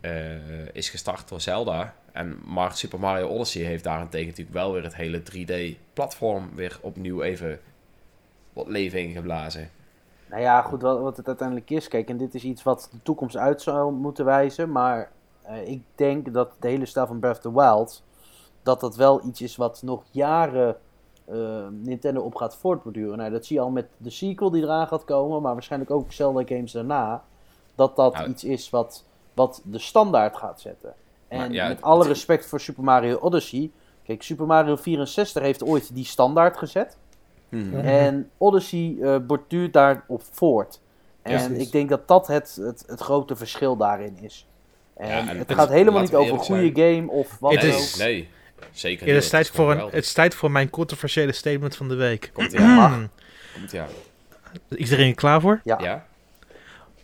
eh, 0.00 0.66
is 0.72 0.90
gestart 0.90 1.28
door 1.28 1.40
Zelda. 1.40 1.94
En 2.12 2.38
maar 2.46 2.76
Super 2.76 2.98
Mario 3.00 3.28
Odyssey 3.28 3.62
heeft 3.62 3.84
daarentegen 3.84 4.26
natuurlijk 4.26 4.56
wel 4.56 4.72
weer 4.72 4.82
het 4.82 4.94
hele 4.96 5.22
3D-platform 5.32 6.50
weer 6.54 6.78
opnieuw 6.80 7.22
even 7.22 7.60
wat 8.52 8.68
leven 8.68 9.00
ingeblazen. 9.00 9.70
Nou 10.30 10.42
ja, 10.42 10.62
goed, 10.62 10.82
wat, 10.82 11.00
wat 11.00 11.16
het 11.16 11.26
uiteindelijk 11.26 11.70
is. 11.70 11.88
Kijk, 11.88 12.08
en 12.08 12.16
dit 12.16 12.34
is 12.34 12.44
iets 12.44 12.62
wat 12.62 12.88
de 12.92 12.98
toekomst 13.02 13.36
uit 13.36 13.62
zou 13.62 13.92
moeten 13.92 14.24
wijzen. 14.24 14.72
Maar 14.72 15.10
eh, 15.42 15.68
ik 15.68 15.82
denk 15.94 16.32
dat 16.32 16.52
de 16.60 16.68
hele 16.68 16.86
stijl 16.86 17.06
van 17.06 17.18
Breath 17.18 17.36
of 17.36 17.42
the 17.52 17.60
Wild... 17.60 18.02
dat 18.66 18.80
dat 18.80 18.96
wel 18.96 19.20
iets 19.26 19.40
is 19.42 19.56
wat 19.56 19.82
nog 19.84 20.02
jaren 20.10 20.76
eh, 21.24 21.36
Nintendo 21.70 22.20
op 22.20 22.34
gaat 22.34 22.56
voortborduren. 22.56 23.18
Nou, 23.18 23.30
dat 23.30 23.46
zie 23.46 23.56
je 23.56 23.62
al 23.62 23.70
met 23.70 23.86
de 23.96 24.10
sequel 24.10 24.50
die 24.50 24.62
eraan 24.62 24.86
gaat 24.88 25.04
komen. 25.04 25.42
Maar 25.42 25.52
waarschijnlijk 25.52 25.90
ook 25.90 26.12
Zelda 26.12 26.42
games 26.46 26.72
daarna. 26.72 27.24
Dat 27.74 27.96
dat 27.96 28.14
Nou, 28.14 28.28
iets 28.28 28.44
is 28.44 28.70
wat, 28.70 29.04
wat 29.34 29.60
de 29.64 29.78
standaard 29.78 30.36
gaat 30.36 30.60
zetten. 30.60 30.94
En 31.28 31.52
ja, 31.52 31.68
met 31.68 31.82
alle 31.82 32.06
respect 32.06 32.46
voor 32.46 32.60
Super 32.60 32.84
Mario 32.84 33.16
Odyssey... 33.16 33.70
Kijk, 34.04 34.22
Super 34.22 34.46
Mario 34.46 34.76
64 34.76 35.42
heeft 35.42 35.64
ooit 35.64 35.94
die 35.94 36.04
standaard 36.04 36.56
gezet. 36.56 36.96
Ja. 37.48 37.80
En 37.80 38.30
Odyssey 38.38 38.96
eh 39.00 39.16
borduurt 39.26 39.72
daarop 39.72 40.22
voort. 40.30 40.80
En 41.22 41.60
ik 41.60 41.72
denk 41.72 41.88
dat 41.88 42.08
dat 42.08 42.26
het, 42.26 42.58
het, 42.60 42.84
het 42.86 43.00
grote 43.00 43.36
verschil 43.36 43.76
daarin 43.76 44.16
is. 44.20 44.46
En, 44.94 45.08
Ja, 45.08 45.18
en 45.18 45.26
het 45.28 45.48
het- 45.48 45.58
gaat 45.58 45.68
helemaal 45.68 46.00
niet 46.00 46.14
over 46.14 46.32
een 46.32 46.38
goede 46.38 46.70
game 46.82 47.10
of 47.10 47.36
wat 47.40 47.52
Het 47.52 47.60
dan 47.60 47.70
nee, 47.70 47.78
is- 47.78 47.94
ook. 47.94 48.00
nee, 48.06 48.28
zeker 48.72 49.04
Het 49.06 49.14
niet. 49.14 49.22
is, 49.24 49.30
tijd 49.30 49.50
voor 49.50 49.70
een, 49.70 49.78
het 49.78 50.04
is 50.04 50.12
tijd 50.12 50.34
voor 50.34 50.50
mijn 50.50 50.70
controversiële 50.70 51.32
statement 51.32 51.76
van 51.76 51.88
de 51.88 51.94
week. 51.94 52.30
Komt 52.32 52.56
aan. 52.56 52.74
Mag. 52.74 53.08
Komt. 53.54 53.72
Is 54.68 54.76
iedereen 54.76 55.08
er 55.08 55.14
klaar 55.14 55.40
voor? 55.40 55.60
Ja. 55.64 55.78
Ja? 55.82 56.06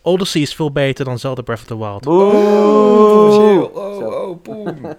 Odyssey 0.01 0.41
is 0.41 0.55
veel 0.55 0.71
beter 0.71 1.05
dan 1.05 1.19
Zelda 1.19 1.41
Breath 1.41 1.59
of 1.61 1.65
the 1.65 1.77
Wild. 1.77 2.01
Boe! 2.03 2.33
Oh, 3.73 3.97
Zo. 3.97 4.05
oh, 4.05 4.41
boem. 4.43 4.81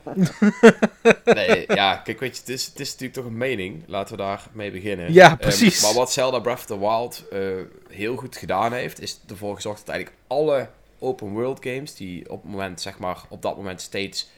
nee, 1.25 1.65
ja, 1.69 1.97
kijk, 1.97 2.21
weet 2.21 2.35
je, 2.35 2.41
het 2.41 2.49
is, 2.51 2.67
het 2.67 2.81
is 2.81 2.87
natuurlijk 2.91 3.15
toch 3.15 3.25
een 3.25 3.37
mening. 3.37 3.83
Laten 3.87 4.17
we 4.17 4.23
daar 4.23 4.47
mee 4.53 4.71
beginnen. 4.71 5.13
Ja, 5.13 5.27
Ehm, 5.29 5.37
precies. 5.37 5.83
maar 5.83 5.95
wat 5.95 6.13
Zelda 6.13 6.39
Breath 6.39 6.59
of 6.59 6.65
the 6.65 6.79
Wild 6.79 7.25
eh, 7.31 7.41
heel 7.97 8.17
goed 8.17 8.37
gedaan 8.37 8.73
heeft, 8.73 9.01
is 9.01 9.21
ervoor 9.29 9.55
gezorgd 9.55 9.79
dat 9.87 9.95
eigenlijk 9.95 10.19
alle 10.27 10.69
open 10.99 11.29
world 11.29 11.59
games, 11.65 11.95
die 11.95 12.31
op, 12.31 12.43
het 12.43 12.51
moment, 12.51 12.81
zeg 12.81 12.99
maar, 12.99 13.19
op 13.29 13.43
dat 13.43 13.57
moment 13.57 13.81
steeds 13.81 14.31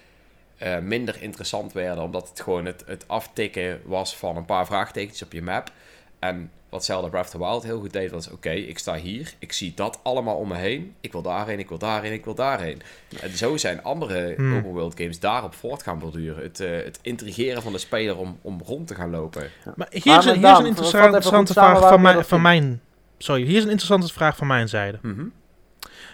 eh, 0.58 0.78
minder 0.78 1.22
interessant 1.22 1.72
werden, 1.72 2.04
omdat 2.04 2.28
het 2.28 2.40
gewoon 2.40 2.64
het, 2.64 2.82
het 2.86 3.04
aftikken 3.08 3.80
was 3.84 4.16
van 4.16 4.36
een 4.36 4.44
paar 4.44 4.66
vraagtekens 4.66 5.22
op 5.22 5.32
je 5.32 5.42
map. 5.42 5.70
En 6.18 6.50
wat 6.68 6.84
Zelda 6.84 7.08
Breath 7.08 7.24
of 7.24 7.30
the 7.30 7.38
Wild 7.38 7.62
heel 7.62 7.80
goed 7.80 7.92
deed, 7.92 8.10
was 8.10 8.30
oké, 8.30 8.50
ik 8.50 8.78
sta 8.78 8.94
hier, 8.94 9.32
ik 9.38 9.52
zie 9.52 9.72
dat 9.74 9.98
allemaal 10.02 10.36
om 10.36 10.48
me 10.48 10.54
heen, 10.56 10.94
ik 11.00 11.12
wil 11.12 11.22
daarheen, 11.22 11.58
ik 11.58 11.68
wil 11.68 11.78
daarheen, 11.78 12.12
ik 12.12 12.24
wil 12.24 12.34
daarheen. 12.34 12.82
En 13.20 13.36
zo 13.36 13.56
zijn 13.56 13.82
andere 13.82 14.32
Hmm. 14.36 14.56
open 14.56 14.70
world 14.70 14.98
games 15.00 15.20
daarop 15.20 15.54
voort 15.54 15.82
gaan 15.82 15.98
borduren. 15.98 16.42
Het, 16.42 16.60
eh, 16.60 16.70
het 16.84 16.98
intrigeren 17.02 17.62
van 17.62 17.72
de 17.72 17.78
speler 17.78 18.16
om, 18.16 18.38
om 18.42 18.60
rond 18.64 18.86
te 18.86 18.94
gaan 18.94 19.10
lopen. 19.10 19.50
Maar 19.76 19.86
hier 19.90 20.18
is, 20.18 20.24
een- 20.24 20.34
hier 20.38 20.50
is 20.52 20.58
een 20.58 20.66
interessante, 20.66 21.20
vraag 21.52 21.78
van, 21.88 22.24
van 22.24 22.42
mijn... 22.42 22.80
Sorry, 23.18 23.42
hier 23.42 23.56
is 23.56 23.62
een 23.62 23.70
interessante 23.70 24.12
vraag 24.12 24.36
van 24.36 24.46
mijn 24.46 24.68
zijde. 24.68 24.98
Mhm. 25.02 25.24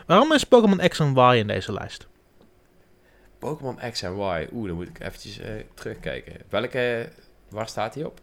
Waarom 0.06 0.32
is 0.32 0.44
Pokémon 0.44 0.88
X 0.88 0.98
en 0.98 1.14
Y 1.16 1.36
in 1.38 1.46
deze 1.46 1.72
lijst? 1.72 2.06
Pokémon 3.42 3.78
X 3.90 4.02
en 4.02 4.16
Y. 4.16 4.46
Oeh, 4.52 4.66
dan 4.66 4.76
moet 4.76 4.88
ik 4.88 5.00
eventjes 5.00 5.38
eh, 5.38 5.54
terugkijken. 5.74 6.32
Welke, 6.48 7.08
waar 7.48 7.68
staat 7.68 7.94
hij 7.94 8.04
op? 8.04 8.20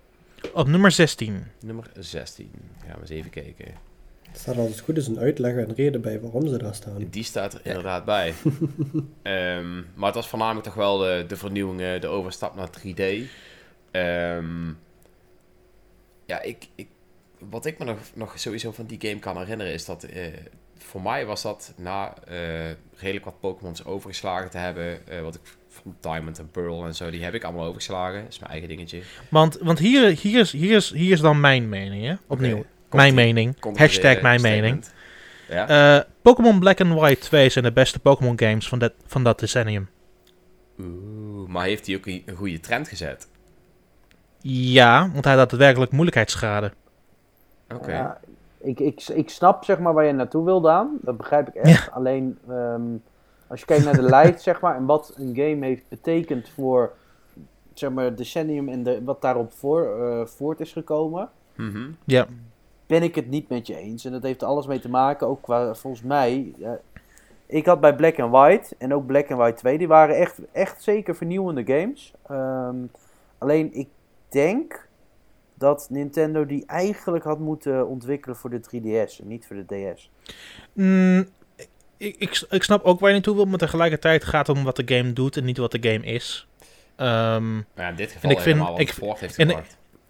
Op 0.53 0.67
nummer 0.67 0.91
16. 0.91 1.43
Nummer 1.59 1.91
16. 1.97 2.51
Gaan 2.85 2.95
we 2.95 3.01
eens 3.01 3.09
even 3.09 3.29
kijken. 3.29 3.65
Er 3.65 4.39
staat 4.39 4.57
als 4.57 4.69
het 4.69 4.79
goed 4.79 4.97
is 4.97 5.07
een 5.07 5.19
uitleg 5.19 5.55
en 5.55 5.75
reden 5.75 6.01
bij 6.01 6.19
waarom 6.19 6.47
ze 6.47 6.57
daar 6.57 6.75
staan. 6.75 7.07
Die 7.09 7.23
staat 7.23 7.53
er 7.53 7.59
inderdaad 7.63 8.05
bij. 8.05 8.33
Ehm, 9.21 9.75
maar 9.95 10.05
het 10.05 10.15
was 10.15 10.29
voornamelijk 10.29 10.65
toch 10.65 10.75
wel 10.75 10.97
de, 10.97 11.25
de 11.27 11.35
vernieuwingen, 11.35 12.01
de 12.01 12.07
overstap 12.07 12.55
naar 12.55 12.69
3D. 12.69 13.03
Ehm, 13.91 14.67
ja, 16.25 16.41
ik, 16.41 16.67
ik, 16.75 16.87
wat 17.49 17.65
ik 17.65 17.79
me 17.79 17.85
nog, 17.85 17.99
nog 18.13 18.39
sowieso 18.39 18.71
van 18.71 18.85
die 18.85 19.01
game 19.01 19.19
kan 19.19 19.37
herinneren 19.37 19.73
is 19.73 19.85
dat... 19.85 20.03
eh, 20.03 20.27
voor 20.83 21.01
mij 21.01 21.25
was 21.25 21.41
dat 21.41 21.73
na 21.77 22.13
eh, 22.27 22.35
redelijk 22.95 23.25
wat 23.25 23.39
Pokémons 23.39 23.85
overgeslagen 23.85 24.49
te 24.49 24.57
hebben... 24.57 25.07
eh, 25.07 25.21
wat 25.21 25.35
ik 25.35 25.41
van 25.69 25.95
Diamond 25.99 26.39
en 26.39 26.49
Pearl 26.51 26.85
en 26.85 26.95
zo, 26.95 27.09
die 27.09 27.23
heb 27.23 27.33
ik 27.33 27.43
allemaal 27.43 27.65
overgeslagen. 27.65 28.21
Dat 28.21 28.31
is 28.31 28.39
mijn 28.39 28.51
eigen 28.51 28.69
dingetje. 28.69 29.01
Want, 29.29 29.57
want 29.61 29.79
hier, 29.79 30.17
hier, 30.17 30.39
is, 30.39 30.51
hier, 30.51 30.75
is, 30.75 30.91
hier 30.91 31.11
is 31.11 31.19
dan 31.19 31.39
mijn 31.39 31.69
mening, 31.69 32.05
hè? 32.05 32.15
Opnieuw. 32.27 32.65
Mijn 32.91 33.13
mening. 33.13 33.55
Hashtag 33.75 34.15
er, 34.15 34.21
mijn 34.21 34.35
eh, 34.35 34.51
mening. 34.51 34.85
Ja? 35.49 35.97
Eh, 35.97 36.05
Pokémon 36.21 36.59
Black 36.59 36.81
and 36.81 36.93
White 36.93 37.21
2 37.21 37.49
zijn 37.49 37.63
de 37.65 37.71
beste 37.71 37.99
Pokémon 37.99 38.39
games 38.39 38.67
van 38.67 38.79
dat, 38.79 38.93
van 39.05 39.23
dat 39.23 39.39
decennium. 39.39 39.89
Oeh, 40.79 41.49
maar 41.49 41.65
heeft 41.65 41.85
hij 41.87 41.95
ook 41.95 42.05
een 42.05 42.23
een 42.25 42.35
goede 42.35 42.59
trend 42.59 42.87
gezet? 42.87 43.27
Ja, 44.41 45.09
want 45.11 45.25
hij 45.25 45.35
had 45.35 45.49
daadwerkelijk 45.49 45.91
moeilijkheidsgraden. 45.91 46.73
Oké. 47.75 47.91
Ja, 47.91 48.19
ik, 48.59 48.79
ik, 48.79 49.07
ik 49.07 49.29
snap 49.29 49.63
zeg 49.63 49.79
maar 49.79 49.93
waar 49.93 50.05
je 50.05 50.13
naartoe 50.13 50.45
wil, 50.45 50.61
Daan. 50.61 50.97
Dat 51.01 51.17
begrijp 51.17 51.47
ik 51.47 51.55
echt. 51.55 51.91
Alleen 51.91 52.37
ehm, 52.47 52.81
als 53.47 53.59
je 53.59 53.65
kijkt 53.65 53.85
naar 53.85 53.95
de 53.95 54.09
lijst 54.17 54.41
zeg 54.41 54.61
maar, 54.61 54.75
en 54.75 54.85
wat 54.85 55.13
een 55.17 55.35
game 55.35 55.65
heeft 55.65 55.87
betekend 55.87 56.49
voor 56.49 56.91
zeg 57.73 57.91
maar, 57.91 58.05
het 58.05 58.17
decennium 58.17 58.69
en 58.69 58.83
de, 58.83 59.03
wat 59.03 59.21
daarop 59.21 59.53
voor, 59.53 60.01
eh, 60.01 60.25
voort 60.25 60.59
is 60.59 60.71
gekomen. 60.71 61.29
Ja. 62.05 62.27
ben 62.85 63.03
ik 63.03 63.15
het 63.15 63.29
niet 63.29 63.49
met 63.49 63.67
je 63.67 63.75
eens. 63.75 64.05
En 64.05 64.11
dat 64.11 64.23
heeft 64.23 64.41
er 64.41 64.47
alles 64.47 64.67
mee 64.67 64.79
te 64.79 64.89
maken, 64.89 65.27
ook 65.27 65.41
qua 65.41 65.75
volgens 65.75 66.03
mij. 66.03 66.53
ik 67.45 67.65
had 67.65 67.79
bij 67.79 67.95
Black 67.95 68.19
and 68.19 68.31
White 68.31 68.75
en 68.77 68.93
ook 68.93 69.05
Black 69.05 69.31
and 69.31 69.39
White 69.39 69.57
2, 69.57 69.77
die 69.77 69.87
waren 69.87 70.15
echt, 70.15 70.39
echt 70.51 70.83
zeker 70.83 71.15
vernieuwende 71.15 71.63
games. 71.65 72.13
Ehm, 72.27 72.75
alleen 73.37 73.73
ik 73.73 73.87
denk 74.29 74.88
dat 75.59 75.87
Nintendo 75.89 76.45
die 76.45 76.63
eigenlijk 76.65 77.23
had 77.23 77.39
moeten 77.39 77.87
ontwikkelen 77.87 78.35
voor 78.35 78.49
de 78.49 78.59
3DS 78.59 79.21
en 79.21 79.27
niet 79.27 79.47
voor 79.47 79.55
de 79.55 79.93
DS. 79.93 80.09
Mm, 80.73 81.27
ik, 81.97 82.15
ik, 82.17 82.45
ik 82.49 82.63
snap 82.63 82.83
ook 82.83 82.99
waar 82.99 83.09
je 83.09 83.15
naartoe 83.15 83.35
wil, 83.35 83.45
maar 83.45 83.57
tegelijkertijd 83.57 84.23
gaat 84.23 84.47
het 84.47 84.57
om 84.57 84.63
wat 84.63 84.75
de 84.75 84.95
game 84.95 85.13
doet 85.13 85.37
en 85.37 85.45
niet 85.45 85.57
wat 85.57 85.71
de 85.71 85.89
game 85.91 86.05
is. 86.05 86.47
Um, 86.97 87.65
ja, 87.75 87.89
in 87.89 87.95
dit 87.95 88.11
geval 88.11 88.31
ik 88.31 88.39
vind, 88.39 88.79
ik, 88.79 88.93
voort 88.93 89.19
heeft. 89.19 89.37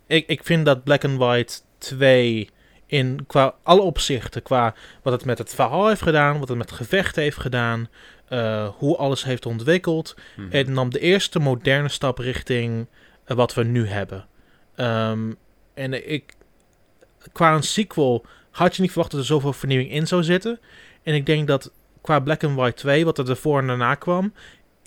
Ik, 0.08 0.28
ik 0.28 0.44
vind 0.44 0.66
dat 0.66 0.84
Black 0.84 1.06
and 1.06 1.18
White 1.18 1.60
2 1.78 2.50
in 2.86 3.26
qua 3.28 3.56
alle 3.64 3.82
opzichten, 3.82 4.42
qua 4.42 4.74
wat 5.04 5.14
het 5.14 5.26
met 5.26 5.38
het 5.38 5.54
verhaal 5.54 5.88
heeft 5.88 6.02
gedaan, 6.02 6.40
wat 6.40 6.48
het 6.48 6.58
met 6.58 6.72
gevechten 6.72 7.24
heeft 7.24 7.40
gedaan, 7.40 7.90
uh, 8.30 8.68
hoe 8.68 8.98
alles 8.98 9.24
heeft 9.24 9.46
ontwikkeld. 9.46 10.16
Mm 10.36 10.48
Het 10.52 10.68
nam 10.68 10.90
de 10.90 11.00
eerste 11.00 11.40
moderne 11.40 11.90
stap 11.90 12.18
richting 12.18 12.88
uh, 13.28 13.38
wat 13.38 13.54
we 13.54 13.64
nu 13.64 13.88
hebben. 13.88 14.26
Um, 14.82 15.38
en 15.74 16.12
ik, 16.12 16.34
qua 17.32 17.56
een 17.56 17.64
sequel 17.64 18.26
had 18.52 18.76
je 18.76 18.82
niet 18.82 18.92
verwacht 18.92 19.12
dat 19.12 19.20
er 19.20 19.26
zoveel 19.26 19.54
vernieuwing 19.54 19.92
in 19.92 20.08
zou 20.08 20.24
zitten. 20.24 20.60
En 21.04 21.14
ik 21.14 21.26
denk 21.26 21.48
dat 21.48 21.72
qua 22.02 22.20
Black 22.20 22.44
and 22.44 22.56
White 22.56 22.76
2, 22.76 23.06
wat 23.06 23.18
er 23.18 23.30
ervoor 23.30 23.60
en 23.60 23.68
daarna 23.68 23.96
kwam, 23.96 24.34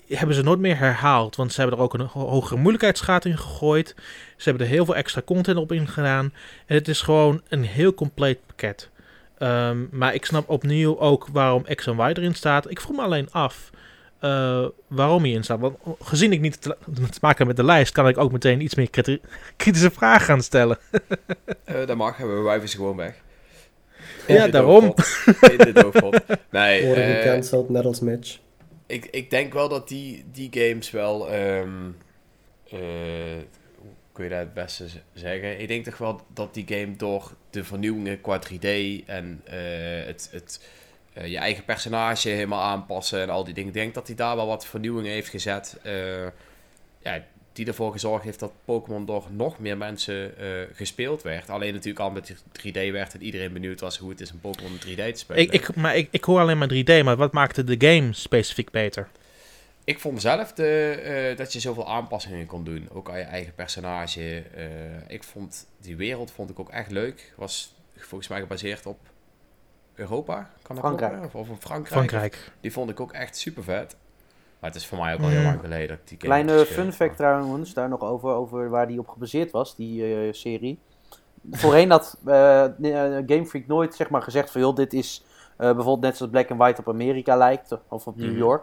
hebben 0.07 0.35
ze 0.35 0.43
nooit 0.43 0.59
meer 0.59 0.77
herhaald. 0.77 1.35
Want 1.35 1.53
ze 1.53 1.59
hebben 1.61 1.77
er 1.77 1.83
ook 1.83 1.93
een 1.93 2.05
hogere 2.05 2.59
moeilijkheidsgraad 2.59 3.25
in 3.25 3.37
gegooid. 3.37 3.93
Ze 4.37 4.49
hebben 4.49 4.67
er 4.67 4.73
heel 4.73 4.85
veel 4.85 4.95
extra 4.95 5.21
content 5.25 5.57
op 5.57 5.71
ingedaan. 5.71 6.33
En 6.65 6.75
het 6.75 6.87
is 6.87 7.01
gewoon 7.01 7.41
een 7.49 7.63
heel 7.63 7.93
compleet 7.93 8.45
pakket. 8.45 8.89
Um, 9.39 9.89
maar 9.91 10.13
ik 10.13 10.25
snap 10.25 10.49
opnieuw 10.49 10.99
ook 10.99 11.27
waarom 11.31 11.63
X 11.75 11.87
en 11.87 11.97
Y 11.97 11.99
erin 11.99 12.33
staat. 12.33 12.69
Ik 12.69 12.81
vroeg 12.81 12.95
me 12.95 13.01
alleen 13.01 13.31
af 13.31 13.69
uh, 14.23 14.65
waarom 14.87 15.23
hij 15.23 15.31
in 15.31 15.43
staat. 15.43 15.59
Want 15.59 15.77
gezien 15.99 16.31
ik 16.31 16.39
niet 16.39 16.61
te, 16.61 16.77
te, 16.93 17.17
maken 17.21 17.47
met 17.47 17.55
de 17.55 17.63
lijst, 17.63 17.91
kan 17.91 18.07
ik 18.07 18.17
ook 18.17 18.31
meteen 18.31 18.61
iets 18.61 18.75
meer 18.75 18.89
kritische 19.57 19.91
vragen 19.91 20.25
gaan 20.25 20.41
stellen. 20.41 20.77
uh, 21.65 21.85
dat 21.87 21.97
mag, 21.97 22.17
hebben 22.17 22.37
we 22.37 22.43
wijven 22.43 22.69
gewoon 22.69 22.95
weg. 22.95 23.15
ja, 24.27 24.47
daarom. 24.47 24.83
In 25.25 25.57
de 25.57 25.71
doofpot. 25.73 26.19
Nee, 26.51 26.85
Worden 26.85 27.09
uh, 27.09 27.15
gecanceld, 27.15 27.69
net 27.69 27.85
als 27.85 27.99
Mitch. 27.99 28.39
Ik, 28.87 29.05
ik 29.05 29.29
denk 29.29 29.53
wel 29.53 29.69
dat 29.69 29.87
die, 29.87 30.25
die 30.31 30.49
games 30.51 30.91
wel... 30.91 31.33
Um, 31.33 31.97
kun 34.11 34.23
je 34.23 34.29
dat 34.29 34.39
het 34.39 34.53
beste 34.53 34.85
zeggen? 35.13 35.59
Ik 35.59 35.67
denk 35.67 35.85
toch 35.85 35.97
wel 35.97 36.21
dat 36.33 36.53
die 36.53 36.65
game 36.67 36.95
door 36.95 37.31
de 37.49 37.63
vernieuwingen 37.63 38.21
qua 38.21 38.41
3D 38.47 38.67
en 39.05 39.41
het... 40.05 40.29
het 40.31 40.59
uh, 41.17 41.27
je 41.27 41.37
eigen 41.37 41.65
personage 41.65 42.29
helemaal 42.29 42.61
aanpassen 42.61 43.21
en 43.21 43.29
al 43.29 43.43
die 43.43 43.53
dingen. 43.53 43.69
Ik 43.69 43.75
denk 43.75 43.93
dat 43.93 44.07
hij 44.07 44.15
daar 44.15 44.35
wel 44.35 44.47
wat 44.47 44.65
vernieuwing 44.65 45.07
heeft 45.07 45.29
gezet. 45.29 45.79
Uh, 45.85 45.93
ja, 46.99 47.23
die 47.53 47.65
ervoor 47.65 47.91
gezorgd 47.91 48.23
heeft 48.23 48.39
dat 48.39 48.51
Pokémon 48.65 49.05
door 49.05 49.23
nog 49.31 49.59
meer 49.59 49.77
mensen 49.77 50.33
uh, 50.41 50.47
gespeeld 50.73 51.21
werd. 51.21 51.49
Alleen 51.49 51.73
natuurlijk 51.73 51.99
al 51.99 52.11
met 52.11 52.35
3D 52.35 52.91
werd 52.91 53.13
en 53.13 53.21
iedereen 53.23 53.53
benieuwd 53.53 53.79
was 53.79 53.97
hoe 53.97 54.09
het 54.09 54.21
is 54.21 54.31
om 54.31 54.39
Pokémon 54.39 54.77
3D 54.77 54.95
te 54.95 55.11
spelen. 55.13 55.41
Ik, 55.43 55.51
ik, 55.51 55.75
maar 55.75 55.95
ik, 55.95 56.07
ik 56.11 56.23
hoor 56.23 56.39
alleen 56.39 56.57
maar 56.57 56.73
3D, 56.73 57.03
maar 57.03 57.15
wat 57.15 57.31
maakte 57.31 57.63
de 57.63 57.87
game 57.87 58.13
specifiek 58.13 58.71
beter? 58.71 59.07
Ik 59.83 59.99
vond 59.99 60.21
zelf 60.21 60.53
de, 60.53 61.33
dat 61.37 61.53
je 61.53 61.59
zoveel 61.59 61.87
aanpassingen 61.87 62.45
kon 62.45 62.63
doen. 62.63 62.89
Ook 62.91 63.09
aan 63.09 63.17
je 63.17 63.23
eigen 63.23 63.55
personage. 63.55 64.43
ik 65.07 65.23
vond 65.23 65.67
die 65.81 65.95
wereld 65.95 66.31
vond 66.31 66.49
ik 66.49 66.59
ook 66.59 66.69
echt 66.69 66.91
leuk. 66.91 67.33
Was 67.35 67.73
volgens 67.97 68.29
mij 68.29 68.39
gebaseerd 68.39 68.85
op 68.85 68.99
Europa, 69.95 70.49
kan 70.61 70.75
dat 70.75 70.85
Frankrijk. 70.85 71.23
Of, 71.23 71.33
of 71.33 71.47
Frankrijk. 71.59 71.87
Frankrijk. 71.87 72.51
Die 72.59 72.71
vond 72.71 72.89
ik 72.89 72.99
ook 72.99 73.11
echt 73.11 73.37
super 73.37 73.63
vet. 73.63 73.95
Maar 74.59 74.71
het 74.71 74.81
is 74.81 74.87
voor 74.87 74.97
mij 74.97 75.13
ook 75.13 75.19
al 75.19 75.27
heel 75.27 75.43
lang 75.43 75.59
geleden. 75.59 75.99
Die 76.05 76.17
Kleine 76.17 76.65
fun 76.65 76.93
fact 76.93 77.15
trouwens, 77.15 77.73
daar 77.73 77.89
nog 77.89 78.01
over, 78.01 78.29
over 78.29 78.69
waar 78.69 78.87
die 78.87 78.99
op 78.99 79.07
gebaseerd 79.07 79.51
was, 79.51 79.75
die 79.75 80.25
uh, 80.27 80.33
serie. 80.33 80.79
Voorheen 81.51 81.91
had 81.91 82.17
uh, 82.25 82.33
Game 83.27 83.45
Freak 83.45 83.67
nooit 83.67 83.95
zeg 83.95 84.09
maar, 84.09 84.21
gezegd 84.21 84.51
van 84.51 84.61
joh, 84.61 84.75
dit 84.75 84.93
is 84.93 85.23
uh, 85.23 85.57
bijvoorbeeld 85.57 86.01
net 86.01 86.17
zoals 86.17 86.31
Black 86.31 86.51
and 86.51 86.59
White 86.59 86.79
op 86.81 86.89
Amerika 86.89 87.35
lijkt, 87.35 87.77
of 87.87 88.07
op 88.07 88.15
New 88.15 88.25
mm 88.25 88.31
-hmm. 88.31 88.61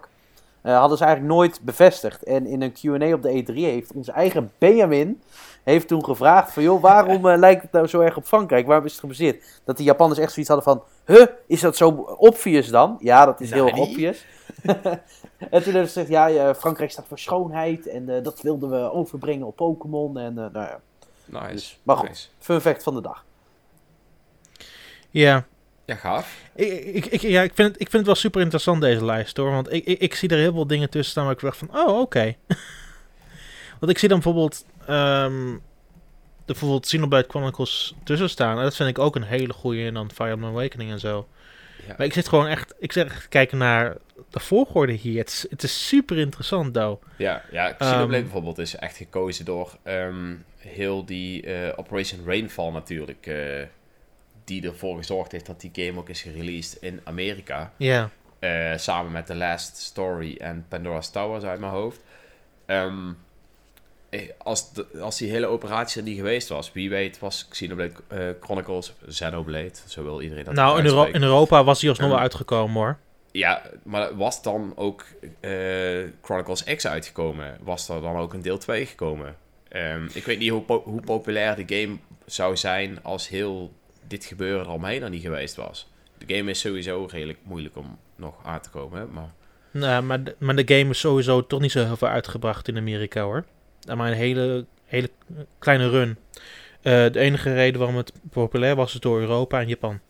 York. 0.63 0.79
hadden 0.79 0.99
ze 0.99 1.05
eigenlijk 1.05 1.35
nooit 1.35 1.61
bevestigd. 1.63 2.23
En 2.23 2.47
in 2.47 2.63
een 2.63 2.73
Q&A 2.73 3.13
op 3.13 3.23
de 3.23 3.45
E3 3.45 3.55
heeft 3.55 3.93
onze 3.93 4.13
eigen 4.13 4.53
Benjamin 4.59 5.23
heeft 5.63 5.89
toen 5.89 6.05
gevraagd 6.05 6.53
van, 6.53 6.63
joh, 6.63 6.83
waarom 6.83 7.27
uh, 7.27 7.39
lijkt 7.39 7.63
het 7.63 7.73
nou 7.73 7.87
zo 7.87 8.01
erg 8.01 8.17
op 8.17 8.27
Frankrijk? 8.27 8.67
Waarom 8.67 8.85
is 8.85 8.93
het 8.93 9.01
gebaseerd? 9.01 9.61
Dat 9.65 9.77
de 9.77 9.83
Japanners 9.83 10.21
echt 10.21 10.33
zoiets 10.33 10.53
hadden 10.53 10.73
van, 10.73 10.83
huh, 11.17 11.27
is 11.47 11.61
dat 11.61 11.77
zo 11.77 11.89
obvious 12.19 12.69
dan? 12.69 12.97
Ja, 13.01 13.25
dat 13.25 13.41
is 13.41 13.51
heel 13.51 13.65
nee. 13.65 13.81
obvious. 13.81 14.25
en 14.65 15.63
toen 15.63 15.73
hebben 15.73 15.73
ze 15.73 15.81
gezegd, 15.81 16.09
ja, 16.09 16.27
ja, 16.27 16.55
Frankrijk 16.55 16.91
staat 16.91 17.07
voor 17.07 17.19
schoonheid 17.19 17.87
en 17.87 18.09
uh, 18.09 18.23
dat 18.23 18.41
wilden 18.41 18.71
we 18.71 18.93
overbrengen 18.93 19.47
op 19.47 19.57
Pokémon. 19.57 20.19
En 20.19 20.33
uh, 20.33 20.47
nou 20.53 20.53
ja. 20.53 20.81
Nice. 21.25 21.53
Dus, 21.53 21.81
maar 21.83 21.97
goed, 21.97 22.09
nice. 22.09 22.29
fun 22.39 22.61
fact 22.61 22.83
van 22.83 22.95
de 22.95 23.01
dag. 23.01 23.25
Ja. 25.11 25.45
Ja, 25.91 25.97
gaaf. 25.97 26.37
Ik, 26.55 26.85
ik, 26.85 27.07
ik, 27.07 27.21
ja, 27.21 27.43
ik, 27.43 27.53
vind 27.55 27.69
het, 27.69 27.81
ik 27.81 27.91
vind 27.91 27.93
het 27.93 28.07
wel 28.07 28.15
super 28.15 28.41
interessant 28.41 28.81
deze 28.81 29.05
lijst 29.05 29.37
hoor. 29.37 29.51
Want 29.51 29.73
ik, 29.73 29.85
ik, 29.85 29.99
ik 29.99 30.15
zie 30.15 30.29
er 30.29 30.39
heel 30.39 30.53
veel 30.53 30.67
dingen 30.67 30.91
tussen 30.91 31.11
staan 31.11 31.25
waar 31.25 31.33
ik 31.33 31.41
dacht 31.41 31.57
van, 31.57 31.69
oh 31.73 31.89
oké. 31.89 32.01
Okay. 32.01 32.37
want 33.81 33.93
ik 33.93 33.99
zie 33.99 34.09
dan 34.09 34.21
bijvoorbeeld 34.21 34.65
um, 34.91 35.53
de 35.53 35.61
bijvoorbeeld 36.47 36.87
Xenoblade 36.87 37.29
Chronicles 37.29 37.95
tussen 38.05 38.31
staan. 38.31 38.57
En 38.57 38.63
dat 38.63 38.77
vind 38.77 38.89
ik 38.89 38.99
ook 38.99 39.17
een 39.17 39.23
hele 39.23 39.53
goede. 39.53 39.85
En 39.85 39.95
dan 39.95 40.11
Fire 40.11 40.31
Emblem 40.31 40.51
Awakening 40.51 40.91
en 40.91 41.01
zo. 41.01 41.29
Ja. 41.87 41.95
Maar 41.97 42.07
ik 42.07 42.13
zit 42.13 42.29
gewoon 42.29 42.47
echt... 42.47 42.75
Ik 42.79 42.93
zeg 42.93 43.29
kijken 43.29 43.59
naar 43.59 43.97
de 44.31 44.41
volgorde 44.41 44.93
hier. 44.93 45.19
Het 45.19 45.29
is, 45.29 45.47
het 45.51 45.63
is 45.63 45.89
super 45.89 46.19
interessant, 46.19 46.75
though. 46.75 47.03
Ja, 47.17 47.43
ja 47.51 47.73
Xenoblade 47.73 48.17
um, 48.17 48.23
bijvoorbeeld 48.23 48.59
is 48.59 48.77
echt 48.77 48.97
gekozen 48.97 49.45
door 49.45 49.77
um, 49.85 50.45
heel 50.57 51.05
die 51.05 51.47
uh, 51.47 51.73
Operation 51.77 52.21
Rainfall 52.27 52.73
natuurlijk. 52.73 53.27
Uh, 53.27 53.63
die 54.51 54.67
ervoor 54.67 54.97
gezorgd 54.97 55.33
heeft 55.33 55.47
dat 55.47 55.61
die 55.61 55.71
game 55.73 55.99
ook 55.99 56.09
is 56.09 56.23
gereleased 56.23 56.83
in 56.83 57.01
Amerika. 57.05 57.73
Ja. 57.77 58.11
Uh, 58.41 58.77
samen 58.77 59.13
met 59.13 59.27
The 59.27 59.35
Last 59.35 59.77
Story 59.77 60.37
en 60.37 60.65
Pandora's 60.69 61.11
Towers 61.11 61.45
uit 61.45 61.61
mijn 61.61 61.73
hoofd. 61.73 62.01
Um, 62.67 63.17
als, 64.39 64.73
de, 64.73 64.87
als 65.01 65.19
die 65.19 65.31
hele 65.31 65.47
operatie 65.47 66.01
er 66.01 66.09
niet 66.09 66.17
geweest 66.17 66.49
was, 66.49 66.73
wie 66.73 66.91
weet 66.91 67.19
was 67.19 67.47
Xenoblade 67.49 67.93
uh, 68.13 68.29
Chronicles 68.41 68.93
Xenoblade, 69.09 69.73
zo 69.87 70.03
wil 70.03 70.21
iedereen 70.21 70.45
dat 70.45 70.55
Nou, 70.55 70.79
in, 70.79 70.85
Euro 70.85 71.05
in, 71.05 71.23
Europa 71.23 71.65
was 71.65 71.81
hij 71.81 71.89
alsnog 71.89 72.09
um, 72.09 72.15
wel 72.15 72.23
uitgekomen 72.23 72.75
hoor. 72.75 72.99
Ja, 73.33 73.63
maar 73.83 74.17
was 74.17 74.43
dan 74.43 74.73
ook 74.77 75.07
uh, 75.41 76.09
Chronicles 76.23 76.65
X 76.65 76.87
uitgekomen? 76.87 77.59
Was 77.63 77.89
er 77.89 78.01
dan 78.01 78.17
ook 78.17 78.33
een 78.33 78.43
deel 78.43 78.59
2 78.59 78.87
gekomen? 78.87 79.37
Um, 79.73 80.09
ik 80.13 80.25
weet 80.25 80.39
niet 80.39 80.51
hoe, 80.51 80.63
po 80.63 80.83
hoe 80.85 81.01
populair 81.01 81.67
de 81.67 81.77
game 81.77 81.97
zou 82.27 82.57
zijn 82.57 83.03
als 83.03 83.29
heel 83.29 83.73
dit 84.11 84.25
gebeuren 84.25 84.67
er 84.67 84.73
omheen 84.73 85.03
er 85.03 85.11
niet 85.11 85.23
geweest 85.23 85.57
was. 85.57 85.91
De 86.19 86.35
game 86.35 86.51
is 86.51 86.61
sowieso 86.61 87.09
redelijk 87.11 87.39
moeilijk 87.43 87.77
om 87.77 87.99
nog 88.17 88.35
aan 88.45 88.61
te 88.61 88.71
komen, 88.71 89.01
hè? 89.01 89.07
maar... 89.07 89.33
Nou, 89.73 90.03
maar 90.03 90.25
de, 90.25 90.37
maar 90.39 90.57
de 90.57 90.77
game 90.77 90.91
is 90.91 90.99
sowieso 90.99 91.47
toch 91.47 91.61
niet 91.61 91.71
zo 91.71 91.85
heel 91.85 91.97
veel 91.97 92.09
uitgebracht 92.09 92.69
in 92.69 92.77
Amerika 92.77 93.23
hoor 93.23 93.45
maar 93.87 94.11
een 94.11 94.17
hele, 94.17 94.67
hele 94.85 95.11
kleine 95.59 95.89
run. 95.89 96.17
Uh, 96.83 97.13
de 97.13 97.19
enige 97.19 97.55
reden 97.55 97.79
waarom 97.79 97.97
het 97.97 98.13
populair 98.31 98.77
was, 98.77 98.95
is 98.95 99.01
door 99.01 99.21
Europa 99.21 99.61
en 99.61 99.69
Japan. 99.69 100.01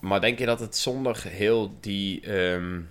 Maar 0.00 0.20
denk 0.20 0.38
je 0.38 0.46
dat 0.46 0.60
het 0.60 0.76
zonder 0.76 1.22
heel 1.28 1.76
die, 1.80 2.34
um, 2.36 2.90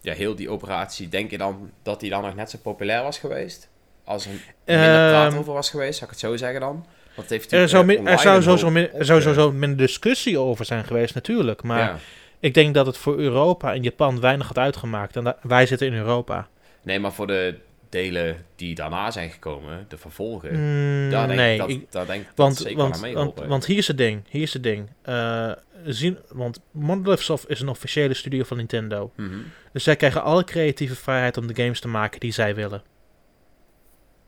ja, 0.00 0.14
heel 0.14 0.34
die 0.34 0.50
operatie, 0.50 1.08
denk 1.08 1.30
je 1.30 1.38
dan 1.38 1.70
dat 1.82 2.00
die 2.00 2.10
dan 2.10 2.22
nog 2.22 2.34
net 2.34 2.50
zo 2.50 2.58
populair 2.62 3.02
was 3.02 3.18
geweest? 3.18 3.68
Als 4.04 4.24
er 4.24 4.30
minder 4.64 5.04
uh, 5.04 5.10
praat 5.10 5.34
over 5.34 5.52
was 5.52 5.70
geweest, 5.70 5.98
zou 5.98 6.04
ik 6.04 6.10
het 6.10 6.18
zo 6.18 6.36
zeggen 6.36 6.60
dan? 6.60 6.86
Want 7.14 7.28
heeft 7.28 7.52
er 7.52 7.68
zou, 7.68 7.84
min, 7.84 8.06
er 8.06 8.18
zou 8.18 8.42
sowieso 8.42 8.70
min, 8.70 8.88
sowieso 8.98 9.52
minder 9.52 9.78
discussie 9.78 10.38
over 10.38 10.64
zijn 10.64 10.84
geweest 10.84 11.14
natuurlijk. 11.14 11.62
Maar 11.62 11.78
ja. 11.78 11.98
ik 12.40 12.54
denk 12.54 12.74
dat 12.74 12.86
het 12.86 12.96
voor 12.96 13.18
Europa 13.18 13.74
en 13.74 13.82
Japan 13.82 14.20
weinig 14.20 14.46
had 14.46 14.58
uitgemaakt. 14.58 15.16
En 15.16 15.36
wij 15.42 15.66
zitten 15.66 15.86
in 15.86 15.94
Europa. 15.94 16.48
Nee, 16.82 16.98
maar 16.98 17.12
voor 17.12 17.26
de 17.26 17.58
delen 17.94 18.44
die 18.56 18.74
daarna 18.74 19.10
zijn 19.10 19.30
gekomen, 19.30 19.84
de 19.88 19.98
vervolgen, 19.98 20.50
mm, 20.50 21.10
daar 21.10 21.26
denk 21.26 21.38
nee, 21.38 21.52
ik 21.52 21.58
dat, 21.58 21.68
ik, 21.68 21.92
daar 21.92 22.06
denk 22.06 22.26
want, 22.34 22.56
zeker 22.56 22.76
want, 22.76 22.94
aan 22.94 23.00
mee 23.00 23.14
want, 23.14 23.40
want, 23.46 23.66
hier 23.66 23.76
is 23.76 23.88
het 23.88 23.98
ding, 23.98 24.22
hier 24.28 24.42
is 24.42 24.52
het 24.52 24.62
ding. 24.62 24.88
Uh, 25.08 25.52
zien, 25.84 26.18
want 26.28 26.60
Monolith 26.70 27.20
Soft 27.20 27.50
is 27.50 27.60
een 27.60 27.68
officiële 27.68 28.14
studio 28.14 28.42
van 28.44 28.56
Nintendo. 28.56 29.12
Mm 29.16 29.28
-hmm. 29.28 29.44
Dus 29.72 29.84
zij 29.84 29.96
krijgen 29.96 30.22
alle 30.22 30.44
creatieve 30.44 30.94
vrijheid 30.94 31.36
om 31.36 31.46
de 31.46 31.62
games 31.62 31.80
te 31.80 31.88
maken 31.88 32.20
die 32.20 32.32
zij 32.32 32.54
willen. 32.54 32.82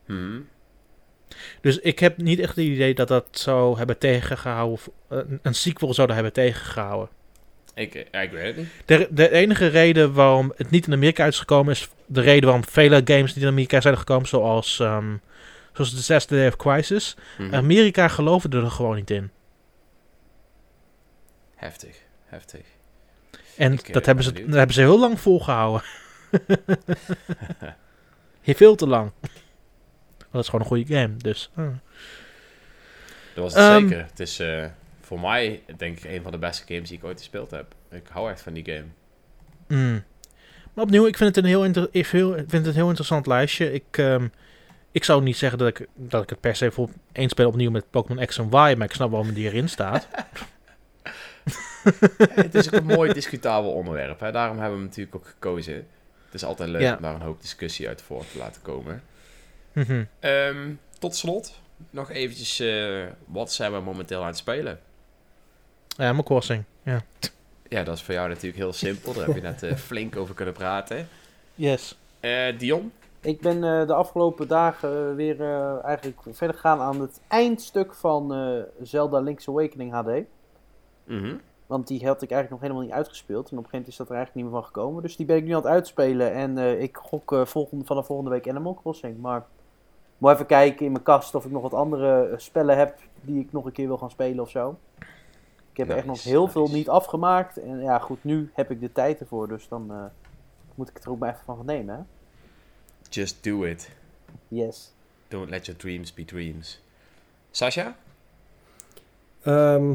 Mm 0.05 0.17
-hmm. 0.17 0.47
Dus 1.61 1.79
ik 1.79 1.99
heb 1.99 2.17
niet 2.17 2.39
echt 2.39 2.55
het 2.55 2.65
idee 2.65 2.93
dat 2.93 3.07
dat 3.07 3.27
zou 3.31 3.77
hebben 3.77 3.97
tegengehouden, 3.97 4.73
of 4.73 4.89
uh, 5.11 5.19
een 5.41 5.55
sequel 5.55 5.93
zouden 5.93 6.15
hebben 6.15 6.33
tegengehouden. 6.33 7.09
Ik, 7.73 8.07
ja, 8.11 8.21
ik 8.21 8.31
weet 8.31 8.45
het 8.45 8.57
niet. 8.57 8.67
De, 8.85 9.07
de 9.11 9.31
enige 9.31 9.67
reden 9.67 10.13
waarom 10.13 10.53
het 10.55 10.69
niet 10.69 10.87
in 10.87 10.93
Amerika 10.93 11.25
is 11.25 11.39
gekomen 11.39 11.71
is 11.71 11.89
de 12.05 12.21
reden 12.21 12.43
waarom 12.43 12.65
vele 12.65 13.01
games 13.05 13.33
niet 13.33 13.43
in 13.43 13.49
Amerika 13.49 13.81
zijn 13.81 13.97
gekomen, 13.97 14.27
zoals, 14.27 14.79
um, 14.79 15.21
zoals 15.73 15.89
The 15.89 16.01
Zesde 16.01 16.35
Day 16.35 16.47
of 16.47 16.55
Crisis. 16.55 17.15
Mhm. 17.15 17.43
Mm 17.43 17.49
-hmm. 17.49 17.57
Amerika 17.57 18.07
geloofde 18.07 18.57
er 18.57 18.71
gewoon 18.71 18.95
niet 18.95 19.09
in. 19.09 19.31
Heftig, 21.55 21.95
heftig. 22.25 22.61
En 23.57 23.73
Ik, 23.73 23.87
eh, 23.87 23.93
dat, 23.93 24.05
hebben 24.05 24.23
ze, 24.23 24.33
dat 24.33 24.53
hebben 24.53 24.75
ze 24.75 24.81
heel 24.81 24.99
lang 24.99 25.19
volgehouden. 25.19 25.81
Heel 28.41 28.55
veel 28.55 28.75
te 28.75 28.87
lang. 28.87 29.11
Dat 30.37 30.43
is 30.43 30.49
gewoon 30.51 30.61
een 30.61 30.71
goede 30.85 30.93
game, 30.95 31.17
dus... 31.17 31.49
Dat 33.33 33.43
was 33.43 33.53
het 33.53 33.63
Ehm, 33.63 33.87
zeker. 33.87 34.05
Het 34.09 34.19
is 34.19 34.39
eh, 34.39 34.65
voor 35.01 35.19
mij, 35.19 35.61
denk 35.77 35.97
ik, 35.97 36.03
een 36.03 36.21
van 36.21 36.31
de 36.31 36.37
beste 36.37 36.63
games 36.73 36.89
die 36.89 36.97
ik 36.97 37.03
ooit 37.03 37.17
gespeeld 37.19 37.51
heb. 37.51 37.65
Ik 37.91 38.07
hou 38.11 38.29
echt 38.31 38.41
van 38.41 38.53
die 38.53 38.65
game. 38.65 38.85
Mm. 39.67 40.03
Maar 40.73 40.83
opnieuw, 40.85 41.05
ik 41.07 41.17
vind 41.17 41.35
het 41.35 41.43
een 41.43 41.49
heel, 41.49 41.65
inter- 41.65 41.87
ik 41.91 42.05
vind 42.05 42.51
het 42.51 42.65
een 42.65 42.73
heel 42.73 42.87
interessant 42.87 43.27
lijstje. 43.27 43.73
Ik, 43.73 43.83
ehm, 43.91 44.27
ik 44.91 45.03
zou 45.03 45.23
niet 45.23 45.37
zeggen 45.37 45.57
dat 45.59 45.67
ik, 45.67 45.87
dat 45.95 46.23
ik 46.23 46.29
het 46.29 46.39
per 46.39 46.55
se 46.55 46.71
voor 46.71 46.89
één 47.11 47.29
speel 47.29 47.47
opnieuw 47.47 47.71
met 47.71 47.89
Pokémon 47.89 48.25
X 48.25 48.37
en 48.37 48.45
Y, 48.45 48.49
maar 48.51 48.81
ik 48.83 48.91
snap 48.93 49.11
waarom 49.11 49.33
die 49.33 49.45
erin 49.47 49.69
staat. 49.69 50.07
het 52.29 52.55
is 52.55 52.67
ook 52.67 52.73
een 52.79 52.85
mooi 52.85 53.13
discutabel 53.13 53.71
onderwerp. 53.71 54.19
Hè? 54.19 54.31
Daarom 54.31 54.57
hebben 54.57 54.73
we 54.75 54.79
hem 54.79 54.87
natuurlijk 54.89 55.15
ook 55.15 55.27
gekozen. 55.27 55.73
Het 56.25 56.33
is 56.33 56.43
altijd 56.43 56.69
leuk 56.69 56.81
Ja. 56.81 56.95
om 56.95 57.01
daar 57.01 57.15
een 57.15 57.21
hoop 57.21 57.41
discussie 57.41 57.87
uit 57.87 58.01
voort 58.01 58.31
te 58.31 58.37
laten 58.37 58.61
komen. 58.61 59.03
Mhm. 59.77 60.03
Ehm, 60.19 60.73
tot 60.99 61.15
slot, 61.15 61.59
nog 61.89 62.09
eventjes, 62.11 62.59
eh, 62.59 63.03
wat 63.25 63.51
zijn 63.51 63.71
we 63.71 63.79
momenteel 63.79 64.21
aan 64.21 64.27
het 64.27 64.37
spelen? 64.37 64.79
Ja, 65.87 66.11
mijn 66.11 66.23
crossing. 66.23 66.63
Ja. 66.83 67.01
Ja, 67.69 67.83
dat 67.83 67.95
is 67.95 68.03
voor 68.03 68.13
jou 68.13 68.27
natuurlijk 68.27 68.55
heel 68.57 68.73
simpel. 68.73 69.13
Daar 69.13 69.25
heb 69.25 69.35
je 69.35 69.41
net 69.41 69.63
eh, 69.63 69.75
flink 69.89 70.15
over 70.15 70.35
kunnen 70.35 70.53
praten. 70.53 71.07
Yes. 71.55 71.97
Eh, 72.19 72.59
Dion? 72.59 72.91
Ik 73.21 73.41
ben 73.41 73.55
eh, 73.63 73.87
de 73.87 73.93
afgelopen 73.93 74.47
dagen 74.47 75.15
weer 75.15 75.41
eh, 75.41 75.83
eigenlijk 75.83 76.17
verder 76.31 76.55
gegaan 76.55 76.79
aan 76.79 77.01
het 77.01 77.21
eindstuk 77.27 77.93
van 77.93 78.33
eh, 78.33 78.85
Zelda 78.85 79.19
Link's 79.19 79.47
Awakening 79.47 79.91
HD. 79.91 80.09
Mhm. 81.03 81.35
Want 81.65 81.87
die 81.87 82.05
had 82.05 82.21
ik 82.21 82.31
eigenlijk 82.31 82.49
nog 82.49 82.61
helemaal 82.61 82.81
niet 82.81 82.91
uitgespeeld. 82.91 83.51
En 83.51 83.57
op 83.57 83.63
een 83.63 83.69
gegeven 83.69 83.77
moment 83.77 83.91
is 83.91 83.97
dat 83.97 84.09
er 84.09 84.15
eigenlijk 84.15 84.45
niet 84.45 84.53
meer 84.53 84.61
van 84.63 84.73
gekomen. 84.73 85.01
Dus 85.03 85.15
die 85.15 85.25
ben 85.25 85.37
ik 85.37 85.43
nu 85.43 85.49
aan 85.49 85.61
het 85.61 85.65
uitspelen. 85.71 86.33
En 86.33 86.57
eh, 86.57 86.81
ik 86.81 86.97
gok 86.97 87.41
volgende, 87.43 87.85
vanaf 87.85 88.05
volgende 88.05 88.31
week 88.31 88.49
Animal 88.49 88.73
Crossing. 88.81 89.17
Maar 89.19 89.45
moet 90.17 90.31
even 90.31 90.45
kijken 90.45 90.85
in 90.85 90.91
mijn 90.91 91.03
kast 91.03 91.35
of 91.35 91.45
ik 91.45 91.51
nog 91.51 91.61
wat 91.61 91.73
andere 91.73 92.27
eh, 92.27 92.37
spellen 92.37 92.77
heb 92.77 92.99
die 93.21 93.39
ik 93.39 93.51
nog 93.51 93.65
een 93.65 93.71
keer 93.71 93.87
wil 93.87 93.97
gaan 93.97 94.09
spelen 94.09 94.43
of 94.43 94.49
zo. 94.49 94.79
Ik 95.71 95.77
heb 95.77 95.89
echt 95.89 96.05
nog 96.05 96.15
Nice, 96.15 96.29
heel 96.29 96.47
veel 96.47 96.67
niet 96.67 96.89
afgemaakt. 96.89 97.57
En 97.57 97.81
ja, 97.81 97.99
goed, 97.99 98.23
nu 98.23 98.49
heb 98.53 98.71
ik 98.71 98.79
de 98.79 98.91
tijd 98.91 99.19
ervoor. 99.19 99.47
Dus 99.47 99.67
dan 99.67 99.91
eh, 99.91 100.03
moet 100.75 100.89
ik 100.89 100.95
het 100.95 101.05
er 101.05 101.11
ook 101.11 101.19
maar 101.19 101.29
even 101.29 101.45
van 101.45 101.55
gaan 101.55 101.65
nemen. 101.65 101.95
Hè? 101.95 102.01
Just 103.09 103.43
do 103.43 103.63
it. 103.63 103.89
Yes. 104.47 104.93
Don't 105.27 105.49
let 105.49 105.65
your 105.65 105.79
dreams 105.79 106.13
be 106.13 106.25
dreams. 106.25 106.81
Sasha? 107.51 107.95
Ehm, 109.41 109.93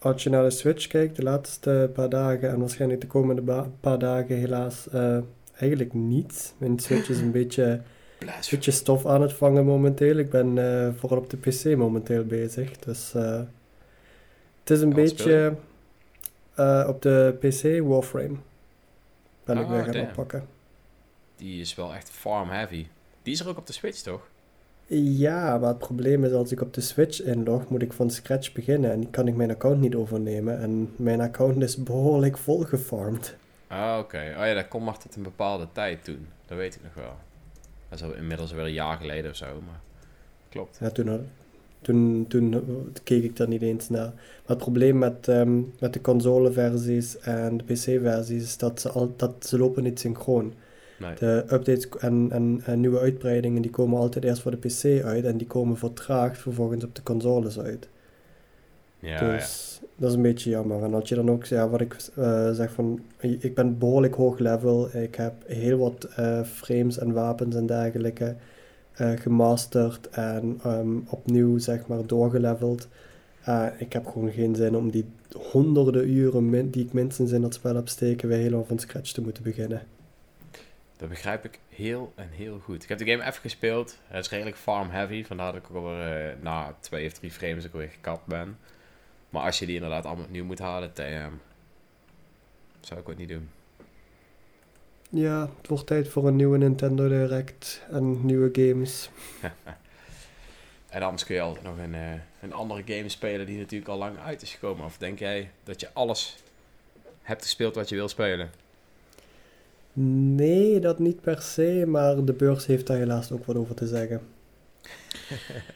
als 0.00 0.22
je 0.22 0.30
naar 0.30 0.42
de 0.42 0.50
Switch 0.50 0.86
kijkt, 0.86 1.16
de 1.16 1.22
laatste 1.22 1.90
paar 1.94 2.08
dagen 2.08 2.50
en 2.50 2.58
waarschijnlijk 2.58 3.00
de 3.00 3.06
komende 3.06 3.66
paar 3.80 3.98
dagen 3.98 4.36
helaas 4.36 4.88
eh, 4.88 5.18
eigenlijk 5.56 5.92
niet. 5.92 6.54
Mijn 6.58 6.78
Switch 6.78 7.08
is 7.08 7.20
een 7.20 7.32
beetje, 7.40 7.80
een 8.20 8.26
Blasphemy. 8.26 8.56
beetje 8.60 8.70
stof 8.70 9.06
aan 9.06 9.22
het 9.22 9.32
vangen 9.32 9.64
momenteel. 9.64 10.16
Ik 10.16 10.30
ben 10.30 10.58
eh, 10.58 10.88
vooral 10.96 11.18
op 11.18 11.30
de 11.30 11.36
PC 11.36 11.76
momenteel 11.76 12.24
bezig. 12.24 12.78
Dus 12.78 13.14
eh, 13.14 13.40
het 14.60 14.70
is 14.70 14.80
een 14.80 14.92
beetje 14.94 15.54
eh, 16.54 16.84
op 16.88 17.02
de 17.02 17.36
PC 17.40 17.86
Warframe. 17.88 18.36
Ben 19.44 19.58
ik 19.58 19.64
Ah, 19.64 19.70
weer 19.70 19.82
gaan 19.84 19.92
damn. 19.92 20.06
oppakken. 20.08 20.46
Die 21.36 21.60
is 21.60 21.74
wel 21.74 21.94
echt 21.94 22.10
farm 22.10 22.48
heavy. 22.48 22.86
Die 23.22 23.32
is 23.32 23.40
er 23.40 23.48
ook 23.48 23.58
op 23.58 23.66
de 23.66 23.72
Switch, 23.72 24.00
toch? 24.00 24.28
Ja, 24.92 25.58
maar 25.58 25.68
het 25.68 25.78
probleem 25.78 26.24
is 26.24 26.32
als 26.32 26.52
ik 26.52 26.60
op 26.60 26.74
de 26.74 26.80
Switch 26.80 27.22
inlog, 27.22 27.68
moet 27.68 27.82
ik 27.82 27.92
van 27.92 28.10
scratch 28.10 28.52
beginnen 28.52 28.90
en 28.92 29.10
kan 29.10 29.28
ik 29.28 29.34
mijn 29.36 29.50
account 29.50 29.80
niet 29.80 29.94
overnemen. 29.94 30.60
En 30.60 30.92
mijn 30.96 31.20
account 31.20 31.62
is 31.62 31.76
behoorlijk 31.82 32.38
vol 32.38 32.60
gefarmd. 32.64 33.36
Ah, 33.66 33.98
oké. 33.98 34.16
Oh 34.38 34.46
ja, 34.46 34.54
dat 34.54 34.68
kon 34.68 34.84
maar 34.84 34.98
tot 34.98 35.16
een 35.16 35.22
bepaalde 35.22 35.66
tijd 35.72 36.04
toen. 36.04 36.26
Dat 36.46 36.58
weet 36.58 36.74
ik 36.74 36.82
nog 36.82 36.94
wel. 36.94 37.14
Dat 37.90 37.98
is 37.98 38.04
al 38.04 38.14
inmiddels 38.14 38.52
weer 38.52 38.64
een 38.64 38.72
jaar 38.72 38.96
geleden 38.96 39.30
of 39.30 39.36
zo, 39.36 39.46
maar... 39.46 39.80
Klopt. 40.48 40.78
Ja, 40.80 40.90
toen, 40.90 41.26
toen, 41.82 42.24
toen 42.28 42.92
keek 43.02 43.22
ik 43.22 43.36
daar 43.36 43.48
niet 43.48 43.62
eens 43.62 43.88
naar. 43.88 44.12
Maar 44.14 44.42
het 44.46 44.58
probleem 44.58 44.98
met, 44.98 45.28
ehm, 45.28 45.60
met 45.78 45.92
de 45.92 46.00
consoleversies 46.00 47.18
en 47.18 47.56
de 47.56 47.64
PC-versies 47.64 48.42
is 48.42 48.56
dat 48.56 48.80
ze, 48.80 48.90
al, 48.90 49.14
dat 49.16 49.46
ze 49.46 49.58
lopen 49.58 49.82
niet 49.82 50.00
synchroon. 50.00 50.54
Nee. 50.98 51.14
De 51.14 51.44
updates 51.52 51.88
en, 51.88 52.28
en, 52.30 52.60
en 52.64 52.80
nieuwe 52.80 52.98
uitbreidingen 52.98 53.62
die 53.62 53.70
komen 53.70 53.98
altijd 53.98 54.24
eerst 54.24 54.42
voor 54.42 54.50
de 54.50 54.56
PC 54.56 55.04
uit 55.04 55.24
en 55.24 55.36
die 55.36 55.46
komen 55.46 55.76
vertraagd 55.76 56.38
vervolgens 56.38 56.84
op 56.84 56.94
de 56.94 57.02
consoles 57.02 57.58
uit. 57.58 57.88
Ja, 59.00 59.18
dus 59.18 59.80
dat 59.96 60.08
is 60.08 60.14
een 60.14 60.22
beetje 60.22 60.50
jammer. 60.50 60.82
En 60.82 60.94
als 60.94 61.08
je 61.08 61.14
dan 61.14 61.30
ook, 61.30 61.44
ja, 61.44 61.68
wat 61.68 61.80
ik 61.80 61.96
eh, 62.16 62.50
zeg 62.50 62.72
van, 62.72 63.00
ik 63.18 63.54
ben 63.54 63.78
behoorlijk 63.78 64.14
hoog 64.14 64.38
level. 64.38 64.96
Ik 64.96 65.14
heb 65.14 65.34
heel 65.46 65.78
wat 65.78 66.04
eh, 66.04 66.42
frames 66.42 66.98
en 66.98 67.12
wapens 67.12 67.56
en 67.56 67.66
dergelijke 67.66 68.36
eh, 68.92 69.10
gemasterd 69.10 70.08
en 70.08 70.60
ehm, 70.62 70.96
opnieuw 71.06 71.58
zeg 71.58 71.86
maar 71.86 72.06
doorgeleveld. 72.06 72.88
Ik 73.78 73.92
heb 73.92 74.06
gewoon 74.06 74.32
geen 74.32 74.54
zin 74.54 74.76
om 74.76 74.90
die 74.90 75.04
honderden 75.36 76.08
uren 76.08 76.70
die 76.70 76.84
ik 76.84 76.92
minstens 76.92 77.32
in 77.32 77.40
dat 77.40 77.54
spel 77.54 77.74
heb 77.74 77.88
steken 77.88 78.28
weer 78.28 78.38
helemaal 78.38 78.64
van 78.64 78.78
scratch 78.78 79.12
te 79.12 79.20
moeten 79.20 79.42
beginnen. 79.42 79.82
Dat 80.96 81.08
begrijp 81.08 81.44
ik 81.44 81.58
heel 81.68 82.12
en 82.14 82.28
heel 82.30 82.58
goed. 82.58 82.82
Ik 82.82 82.88
heb 82.88 82.98
de 82.98 83.06
game 83.06 83.22
even 83.22 83.40
gespeeld. 83.40 83.98
Het 84.06 84.24
is 84.24 84.30
redelijk 84.30 84.56
farm 84.56 84.90
heavy. 84.90 85.24
Vandaar 85.24 85.52
dat 85.52 85.62
ik 85.62 85.76
alweer 85.76 86.36
na 86.42 86.74
twee 86.80 87.06
of 87.06 87.12
drie 87.12 87.30
frames 87.30 87.66
ook 87.66 87.72
weer 87.72 87.88
gekapt 87.88 88.26
ben. 88.26 88.56
Maar 89.30 89.42
als 89.42 89.58
je 89.58 89.66
die 89.66 89.74
inderdaad 89.74 90.04
allemaal 90.04 90.24
opnieuw 90.24 90.44
moet 90.44 90.58
halen, 90.58 90.90
damn. 90.94 91.40
Zou 92.80 93.00
ik 93.00 93.08
ook 93.08 93.16
niet 93.16 93.28
doen. 93.28 93.48
Ja, 95.10 95.50
het 95.58 95.68
wordt 95.68 95.86
tijd 95.86 96.08
voor 96.08 96.26
een 96.26 96.36
nieuwe 96.36 96.58
Nintendo 96.58 97.08
Direct 97.08 97.82
en 97.90 98.26
nieuwe 98.26 98.50
games. 98.52 99.10
En 100.90 101.02
anders 101.02 101.24
kun 101.24 101.34
je 101.34 101.40
altijd 101.40 101.64
nog 101.64 101.78
een, 101.78 101.94
eh, 101.94 102.12
een 102.40 102.52
andere 102.52 102.82
game 102.86 103.08
spelen 103.08 103.46
die 103.46 103.58
natuurlijk 103.58 103.90
al 103.90 103.98
lang 103.98 104.18
uit 104.18 104.42
is 104.42 104.52
gekomen. 104.52 104.84
Of 104.84 104.98
denk 104.98 105.18
jij 105.18 105.50
dat 105.64 105.80
je 105.80 105.88
alles 105.92 106.36
hebt 107.22 107.42
gespeeld 107.42 107.74
wat 107.74 107.88
je 107.88 107.94
wil 107.94 108.08
spelen? 108.08 108.50
Nee, 110.34 110.78
dat 110.80 110.98
niet 110.98 111.20
per 111.20 111.42
se, 111.42 111.84
maar 111.86 112.24
de 112.24 112.32
beurs 112.32 112.66
heeft 112.66 112.86
daar 112.86 112.96
helaas 112.96 113.32
ook 113.32 113.44
wat 113.44 113.56
over 113.56 113.74
te 113.74 113.86
zeggen. 113.86 114.20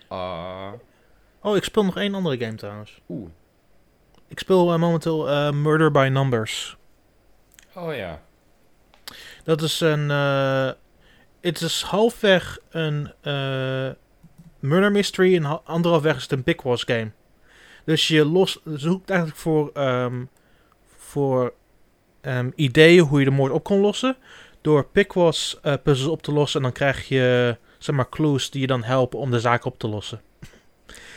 Ah, 0.08 0.72
Oh, 1.40 1.56
ik 1.56 1.64
speel 1.64 1.84
nog 1.84 1.96
één 1.96 2.14
andere 2.14 2.38
game 2.38 2.54
trouwens. 2.54 3.00
Oeh. 3.08 3.28
Ik 4.34 4.40
speel 4.40 4.72
eh, 4.72 4.78
momenteel 4.78 5.28
eh, 5.30 5.50
Murder 5.52 5.90
by 5.90 6.08
Numbers. 6.12 6.76
oh 7.74 7.94
ja. 7.96 8.20
Dat 9.44 9.62
is 9.62 9.80
een. 9.80 10.10
eh, 10.10 10.70
Het 11.40 11.60
is 11.60 11.82
halfweg 11.82 12.58
een 12.70 13.12
murder 14.58 14.92
mystery 14.92 15.36
en 15.36 15.42
ha- 15.42 15.60
anderhalfweg 15.64 16.16
is 16.16 16.22
het 16.22 16.32
een 16.32 16.42
Big 16.42 16.56
game. 16.62 17.10
Dus 17.84 18.08
je 18.08 18.24
los, 18.24 18.60
zoekt 18.64 19.10
eigenlijk 19.10 19.40
voor, 19.40 19.70
ehm, 19.74 20.24
voor 20.96 21.52
ehm, 22.20 22.50
ideeën 22.54 23.02
hoe 23.04 23.18
je 23.18 23.24
de 23.24 23.30
moord 23.30 23.52
op 23.52 23.64
kan 23.64 23.78
lossen. 23.80 24.16
Door 24.60 24.84
Picwas 24.84 25.58
eh 25.62 25.74
puzzels 25.82 26.10
op 26.10 26.22
te 26.22 26.32
lossen. 26.32 26.56
En 26.60 26.62
dan 26.66 26.72
krijg 26.74 27.08
je 27.08 27.56
zeg 27.78 27.94
maar, 27.94 28.08
clues 28.08 28.50
die 28.50 28.60
je 28.60 28.66
dan 28.66 28.82
helpen 28.82 29.18
om 29.18 29.30
de 29.30 29.40
zaak 29.40 29.64
op 29.64 29.78
te 29.78 29.88
lossen. 29.88 30.20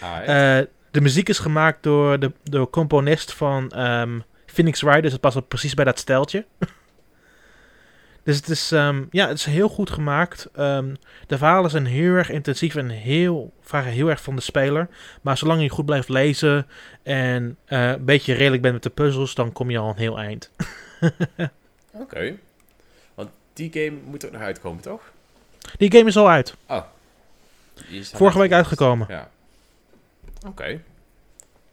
Ah, 0.01 0.57
Eh, 0.57 0.65
de 0.98 1.04
muziek 1.04 1.30
is 1.30 1.39
gemaakt 1.39 1.84
door 1.84 2.20
de, 2.20 2.32
de 2.43 2.70
componist 2.70 3.34
van 3.34 3.72
ehm, 3.72 4.20
Phoenix 4.45 4.80
dus 4.80 5.12
het 5.12 5.22
past 5.22 5.38
ook 5.38 5.48
precies 5.48 5.74
bij 5.74 5.86
dat 5.86 6.00
steltje. 6.00 6.45
dus 8.24 8.36
het 8.36 8.50
is, 8.50 8.72
ehm, 8.72 9.04
ja, 9.12 9.28
het 9.28 9.38
is 9.38 9.45
heel 9.45 9.70
goed 9.70 9.89
gemaakt. 9.89 10.50
Ehm, 10.56 10.95
de 11.28 11.38
verhalen 11.38 11.70
zijn 11.70 11.86
heel 11.86 12.14
erg 12.14 12.30
intensief 12.30 12.76
en 12.76 12.89
heel, 12.89 13.54
vragen 13.62 13.91
heel 13.91 14.10
erg 14.10 14.22
van 14.22 14.36
de 14.36 14.41
speler. 14.41 14.88
Maar 15.22 15.38
zolang 15.38 15.62
je 15.62 15.70
goed 15.70 15.86
blijft 15.86 16.10
lezen 16.10 16.68
en 17.04 17.58
eh, 17.66 17.89
een 17.89 18.06
beetje 18.06 18.34
redelijk 18.34 18.62
bent 18.62 18.74
met 18.74 18.84
de 18.84 18.89
puzzels, 18.89 19.36
dan 19.36 19.52
kom 19.52 19.70
je 19.70 19.78
al 19.78 19.89
een 19.89 19.98
heel 19.98 20.20
eind. 20.20 20.52
Oké. 21.91 22.36
Want 23.16 23.30
die 23.54 23.72
game 23.74 23.98
moet 24.06 24.26
ook 24.26 24.32
nog 24.32 24.41
uitkomen, 24.41 24.82
toch? 24.82 25.02
Die 25.78 25.91
game 25.91 26.08
is 26.08 26.18
al 26.18 26.30
uit. 26.30 26.56
Is 27.89 28.10
Vorige 28.10 28.39
week 28.39 28.52
uitgekomen. 28.52 29.08
Ja. 29.10 29.30
Oké. 30.48 30.82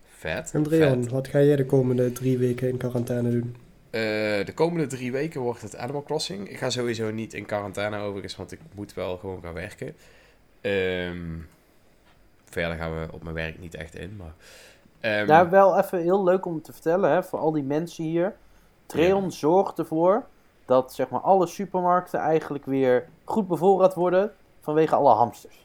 Vet. 0.05 0.51
En 0.55 0.63
Dreon, 0.63 1.03
vet. 1.03 1.13
wat 1.13 1.29
ga 1.29 1.41
jij 1.41 1.57
de 1.57 1.67
komende 1.67 2.13
drie 2.13 2.39
weken 2.39 2.69
in 2.69 2.77
quarantaine 2.77 3.31
doen? 3.31 3.57
Eh, 3.91 4.01
de 4.47 4.53
komende 4.55 4.87
drie 4.87 5.13
weken 5.13 5.41
wordt 5.41 5.63
het 5.63 5.77
Animal 5.77 6.03
Crossing. 6.03 6.49
Ik 6.49 6.57
ga 6.59 6.71
sowieso 6.71 7.11
niet 7.11 7.35
in 7.35 7.47
quarantaine 7.47 7.99
overigens, 7.99 8.37
want 8.37 8.53
ik 8.53 8.61
moet 8.75 8.95
wel 8.95 9.17
gewoon 9.17 9.43
gaan 9.43 9.55
werken. 9.55 9.95
Ehm, 10.61 11.37
verder 12.45 12.77
gaan 12.77 12.95
we 13.01 13.07
op 13.11 13.23
mijn 13.23 13.35
werk 13.35 13.59
niet 13.59 13.75
echt 13.75 13.95
in, 13.95 14.17
maar... 14.17 14.35
ehm, 15.01 15.27
Daar 15.27 15.51
wel 15.51 15.79
even 15.79 16.01
heel 16.01 16.25
leuk 16.25 16.47
om 16.47 16.63
te 16.63 16.73
vertellen, 16.73 17.11
hè, 17.11 17.23
voor 17.23 17.39
al 17.39 17.53
die 17.53 17.63
mensen 17.63 18.05
hier. 18.05 18.35
Treon 18.87 19.23
Ja. 19.23 19.31
zorgt 19.31 19.79
ervoor 19.79 20.25
dat 20.65 20.95
zeg 20.95 21.09
maar, 21.09 21.21
alle 21.21 21.47
supermarkten 21.47 22.21
eigenlijk 22.21 22.65
weer 22.65 23.09
goed 23.25 23.49
bevoorraad 23.49 23.95
worden 23.95 24.33
vanwege 24.61 24.95
alle 24.95 25.15
hamsters. 25.15 25.64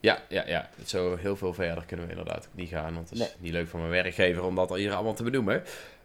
Ja, 0.00 0.22
ja, 0.28 0.44
ja. 0.46 0.68
Zo 0.84 1.16
heel 1.16 1.36
veel 1.36 1.54
verder 1.54 1.84
kunnen 1.86 2.06
we 2.06 2.12
inderdaad 2.12 2.46
ook 2.48 2.54
niet 2.56 2.68
gaan, 2.68 2.94
want 2.94 3.10
het 3.10 3.18
is 3.18 3.24
Nee. 3.24 3.34
niet 3.38 3.52
leuk 3.52 3.68
voor 3.68 3.80
mijn 3.80 3.92
werkgever 3.92 4.42
om 4.44 4.54
dat 4.54 4.74
hier 4.74 4.94
allemaal 4.94 5.14
te 5.14 5.22
benoemen. 5.22 5.62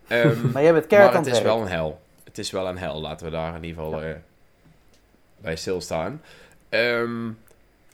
Ehm, 0.07 0.51
Maar 0.53 0.63
jij 0.63 0.73
bent 0.73 0.87
keihard 0.87 1.13
maar 1.13 1.21
het 1.23 1.29
het 1.31 1.39
is 1.39 1.43
wel 1.43 1.61
een 1.61 1.67
hel. 1.67 1.99
Het 2.23 2.37
is 2.37 2.51
wel 2.51 2.67
een 2.67 2.77
hel. 2.77 3.01
Laten 3.01 3.25
we 3.25 3.31
daar 3.31 3.55
in 3.55 3.63
ieder 3.63 3.83
geval 3.83 4.01
eh, 4.01 4.15
bij 5.37 5.55
stilstaan. 5.55 6.21
Ehm, 6.69 7.29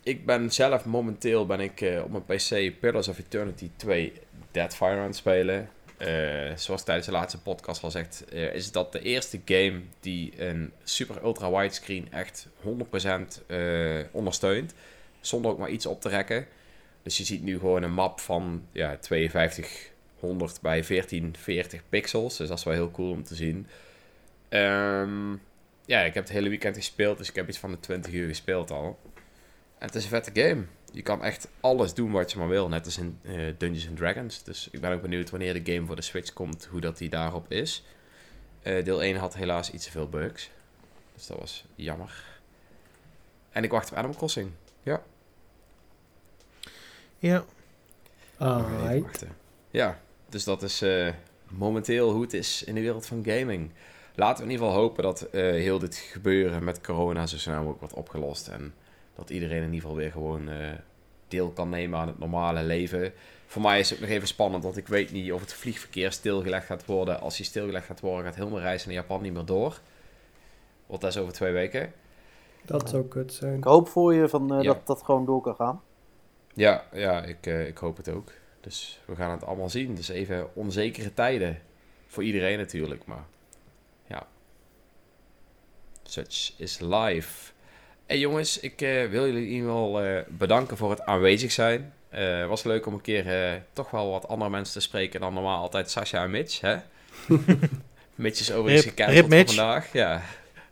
ik 0.03 0.25
ben 0.25 0.51
zelf 0.51 0.85
momenteel 0.85 1.45
ben 1.45 1.59
ik, 1.59 1.81
eh, 1.81 2.03
op 2.03 2.11
mijn 2.11 2.25
PC 2.25 2.79
Pillars 2.79 3.07
of 3.07 3.17
Eternity 3.19 3.69
2 3.75 4.13
Deadfire 4.51 4.95
aan 4.95 5.05
het 5.05 5.15
spelen. 5.15 5.69
Eh, 5.97 6.55
zoals 6.55 6.83
tijdens 6.83 7.05
de 7.07 7.11
laatste 7.13 7.41
podcast 7.41 7.83
al 7.83 7.91
zegt, 7.91 8.25
eh, 8.31 8.53
is 8.53 8.71
dat 8.71 8.91
de 8.91 9.01
eerste 9.01 9.39
game 9.45 9.81
die 9.99 10.33
een 10.37 10.71
super 10.83 11.23
ultra 11.23 11.51
widescreen 11.51 12.07
echt 12.11 12.47
100% 12.61 13.41
eh, 13.47 13.99
ondersteunt. 14.11 14.73
Zonder 15.21 15.51
ook 15.51 15.57
maar 15.57 15.69
iets 15.69 15.85
op 15.85 16.01
te 16.01 16.09
rekken. 16.09 16.47
Dus 17.03 17.17
je 17.17 17.23
ziet 17.23 17.43
nu 17.43 17.59
gewoon 17.59 17.83
een 17.83 17.93
map 17.93 18.19
van 18.19 18.65
ja, 18.71 18.97
5200 19.01 20.61
bij 20.61 20.83
1440 20.87 21.81
pixels. 21.89 22.37
Dus 22.37 22.47
dat 22.47 22.57
is 22.57 22.63
wel 22.63 22.73
heel 22.73 22.91
cool 22.91 23.11
om 23.11 23.23
te 23.23 23.35
zien. 23.35 23.67
Ehm, 24.49 25.31
ja, 25.85 26.01
ik 26.01 26.13
heb 26.13 26.23
het 26.23 26.33
hele 26.33 26.49
weekend 26.49 26.75
gespeeld, 26.75 27.17
dus 27.17 27.29
ik 27.29 27.35
heb 27.35 27.49
iets 27.49 27.57
van 27.57 27.71
de 27.71 27.79
20 27.79 28.13
uur 28.13 28.27
gespeeld 28.27 28.71
al. 28.71 28.99
En 29.77 29.85
het 29.85 29.95
is 29.95 30.03
een 30.03 30.09
vette 30.09 30.41
game. 30.41 30.65
Je 30.91 31.01
kan 31.01 31.23
echt 31.23 31.47
alles 31.59 31.93
doen 31.93 32.11
wat 32.11 32.31
je 32.31 32.37
maar 32.37 32.47
wil, 32.47 32.67
net 32.67 32.85
als 32.85 32.97
in 32.97 33.19
eh, 33.21 33.33
Dungeons 33.57 33.87
and 33.87 33.97
Dragons. 33.97 34.43
Dus 34.43 34.69
ik 34.71 34.81
ben 34.81 34.91
ook 34.91 35.01
benieuwd 35.01 35.29
wanneer 35.29 35.63
de 35.63 35.73
game 35.73 35.85
voor 35.85 35.95
de 35.95 36.01
Switch 36.01 36.33
komt, 36.33 36.67
hoe 36.71 36.81
dat 36.81 36.97
die 36.97 37.09
daarop 37.09 37.51
is. 37.51 37.83
Eh, 38.61 38.83
deel 38.83 39.03
1 39.03 39.15
had 39.15 39.35
helaas 39.35 39.71
iets 39.71 39.85
te 39.85 39.91
veel 39.91 40.09
bugs. 40.09 40.49
Dus 41.15 41.27
dat 41.27 41.37
was 41.37 41.65
jammer. 41.75 42.23
En 43.51 43.63
ik 43.63 43.71
wacht 43.71 43.91
op 43.91 43.97
Animal 43.97 44.15
Crossing. 44.15 44.51
Ja. 44.89 45.03
Ja, 47.17 47.45
wachten. 49.01 49.35
Ja, 49.71 49.99
dus 50.29 50.43
dat 50.43 50.63
is 50.63 50.81
eh, 50.81 51.13
momenteel 51.47 52.11
hoe 52.11 52.21
het 52.21 52.33
is 52.33 52.63
in 52.63 52.75
de 52.75 52.81
wereld 52.81 53.05
van 53.05 53.23
gaming. 53.25 53.71
Laten 54.15 54.37
we 54.37 54.43
in 54.43 54.51
ieder 54.51 54.65
geval 54.65 54.81
hopen 54.81 55.03
dat 55.03 55.21
eh, 55.21 55.41
heel 55.41 55.79
dit 55.79 55.95
gebeuren 55.95 56.63
met 56.63 56.81
corona 56.81 57.27
zo 57.27 57.37
snel 57.37 57.55
mogelijk 57.55 57.79
wordt 57.79 57.93
opgelost. 57.93 58.47
En 58.47 58.73
dat 59.15 59.29
iedereen 59.29 59.63
in 59.63 59.73
ieder 59.73 59.79
geval 59.79 59.95
weer 59.95 60.11
gewoon 60.11 60.49
eh, 60.49 60.71
deel 61.27 61.49
kan 61.49 61.69
nemen 61.69 61.99
aan 61.99 62.07
het 62.07 62.19
normale 62.19 62.63
leven. 62.63 63.13
Voor 63.45 63.61
mij 63.61 63.79
is 63.79 63.89
het 63.89 63.97
ook 63.99 64.05
nog 64.05 64.13
even 64.13 64.27
spannend, 64.27 64.63
want 64.63 64.77
ik 64.77 64.87
weet 64.87 65.11
niet 65.11 65.31
of 65.31 65.41
het 65.41 65.53
vliegverkeer 65.53 66.11
stilgelegd 66.11 66.65
gaat 66.65 66.85
worden. 66.85 67.21
Als 67.21 67.37
die 67.37 67.45
stilgelegd 67.45 67.85
gaat 67.85 67.99
worden, 67.99 68.25
gaat 68.25 68.35
heel 68.35 68.49
mijn 68.49 68.63
reis 68.63 68.85
naar 68.85 68.93
Japan 68.93 69.21
niet 69.21 69.33
meer 69.33 69.45
door. 69.45 69.79
Want 70.85 71.01
dat 71.01 71.11
is 71.11 71.17
over 71.17 71.33
twee 71.33 71.51
weken. 71.51 71.93
Dat 72.65 72.89
zou 72.89 73.07
kut 73.07 73.33
zijn. 73.33 73.57
Ik 73.57 73.63
hoop 73.63 73.87
voor 73.87 74.13
je 74.13 74.29
van, 74.29 74.53
eh, 74.53 74.61
Ja. 74.61 74.73
dat 74.73 74.87
dat 74.87 75.03
gewoon 75.03 75.25
door 75.25 75.41
kan 75.41 75.55
gaan. 75.55 75.81
Ja, 76.53 76.83
ja 76.93 77.23
ik, 77.23 77.45
eh, 77.45 77.67
ik 77.67 77.77
hoop 77.77 77.97
het 77.97 78.09
ook. 78.09 78.31
Dus 78.61 78.99
we 79.05 79.15
gaan 79.15 79.31
het 79.31 79.43
allemaal 79.45 79.69
zien. 79.69 79.95
Dus 79.95 80.09
even 80.09 80.55
onzekere 80.55 81.13
tijden. 81.13 81.59
Voor 82.07 82.23
iedereen 82.23 82.57
natuurlijk, 82.57 83.05
maar 83.05 83.23
ja. 84.07 84.27
Such 86.03 86.53
is 86.57 86.79
life. 86.79 87.51
Hey 88.05 88.19
jongens, 88.19 88.59
ik 88.59 88.81
eh, 88.81 89.05
wil 89.09 89.25
jullie 89.25 89.43
in 89.45 89.49
ieder 89.51 89.67
geval 89.69 90.01
eh, 90.01 90.21
bedanken 90.27 90.77
voor 90.77 90.89
het 90.89 91.01
aanwezig 91.05 91.51
zijn. 91.51 91.93
Eh 92.09 92.47
was 92.47 92.63
leuk 92.63 92.85
om 92.85 92.93
een 92.93 93.01
keer 93.01 93.27
eh, 93.51 93.59
toch 93.73 93.91
wel 93.91 94.09
wat 94.11 94.27
andere 94.27 94.49
mensen 94.49 94.73
te 94.73 94.79
spreken 94.79 95.19
dan 95.19 95.33
normaal 95.33 95.61
altijd 95.61 95.91
Sascha 95.91 96.23
en 96.23 96.31
Mitch, 96.31 96.61
hè? 96.61 96.77
Mitch 98.15 98.39
is 98.39 98.51
overigens 98.51 99.27
Mitch. 99.27 99.55
vandaag. 99.55 99.93
Ja, 99.93 100.21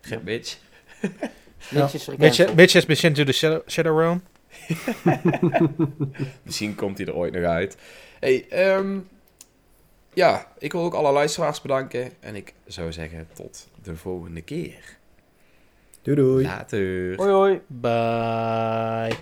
Rip 0.02 0.22
Mitch. 0.22 0.56
Netjes 1.70 2.06
Mitch, 2.06 2.36
gecanceld. 2.36 2.88
Mitch 2.88 3.00
to 3.14 3.24
the 3.24 3.32
shadow, 3.32 3.62
shadow 3.66 3.98
realm. 3.98 4.22
Misschien 6.42 6.74
komt 6.74 6.98
hij 6.98 7.06
er 7.06 7.14
ooit 7.14 7.32
nog 7.32 7.44
uit. 7.44 7.76
Hey, 8.20 8.46
ehm, 8.48 8.98
ja, 10.12 10.46
ik 10.58 10.72
wil 10.72 10.82
ook 10.82 10.94
alle 10.94 11.12
luisteraars 11.12 11.60
bedanken. 11.60 12.12
En 12.20 12.34
ik 12.34 12.54
zou 12.66 12.92
zeggen 12.92 13.28
tot 13.32 13.68
de 13.82 13.96
volgende 13.96 14.42
keer. 14.42 14.96
Doei 16.02 16.16
doei. 16.16 16.44
Later. 16.44 17.16
Hoi 17.16 17.30
hoi. 17.30 17.60
Bye. 17.66 19.16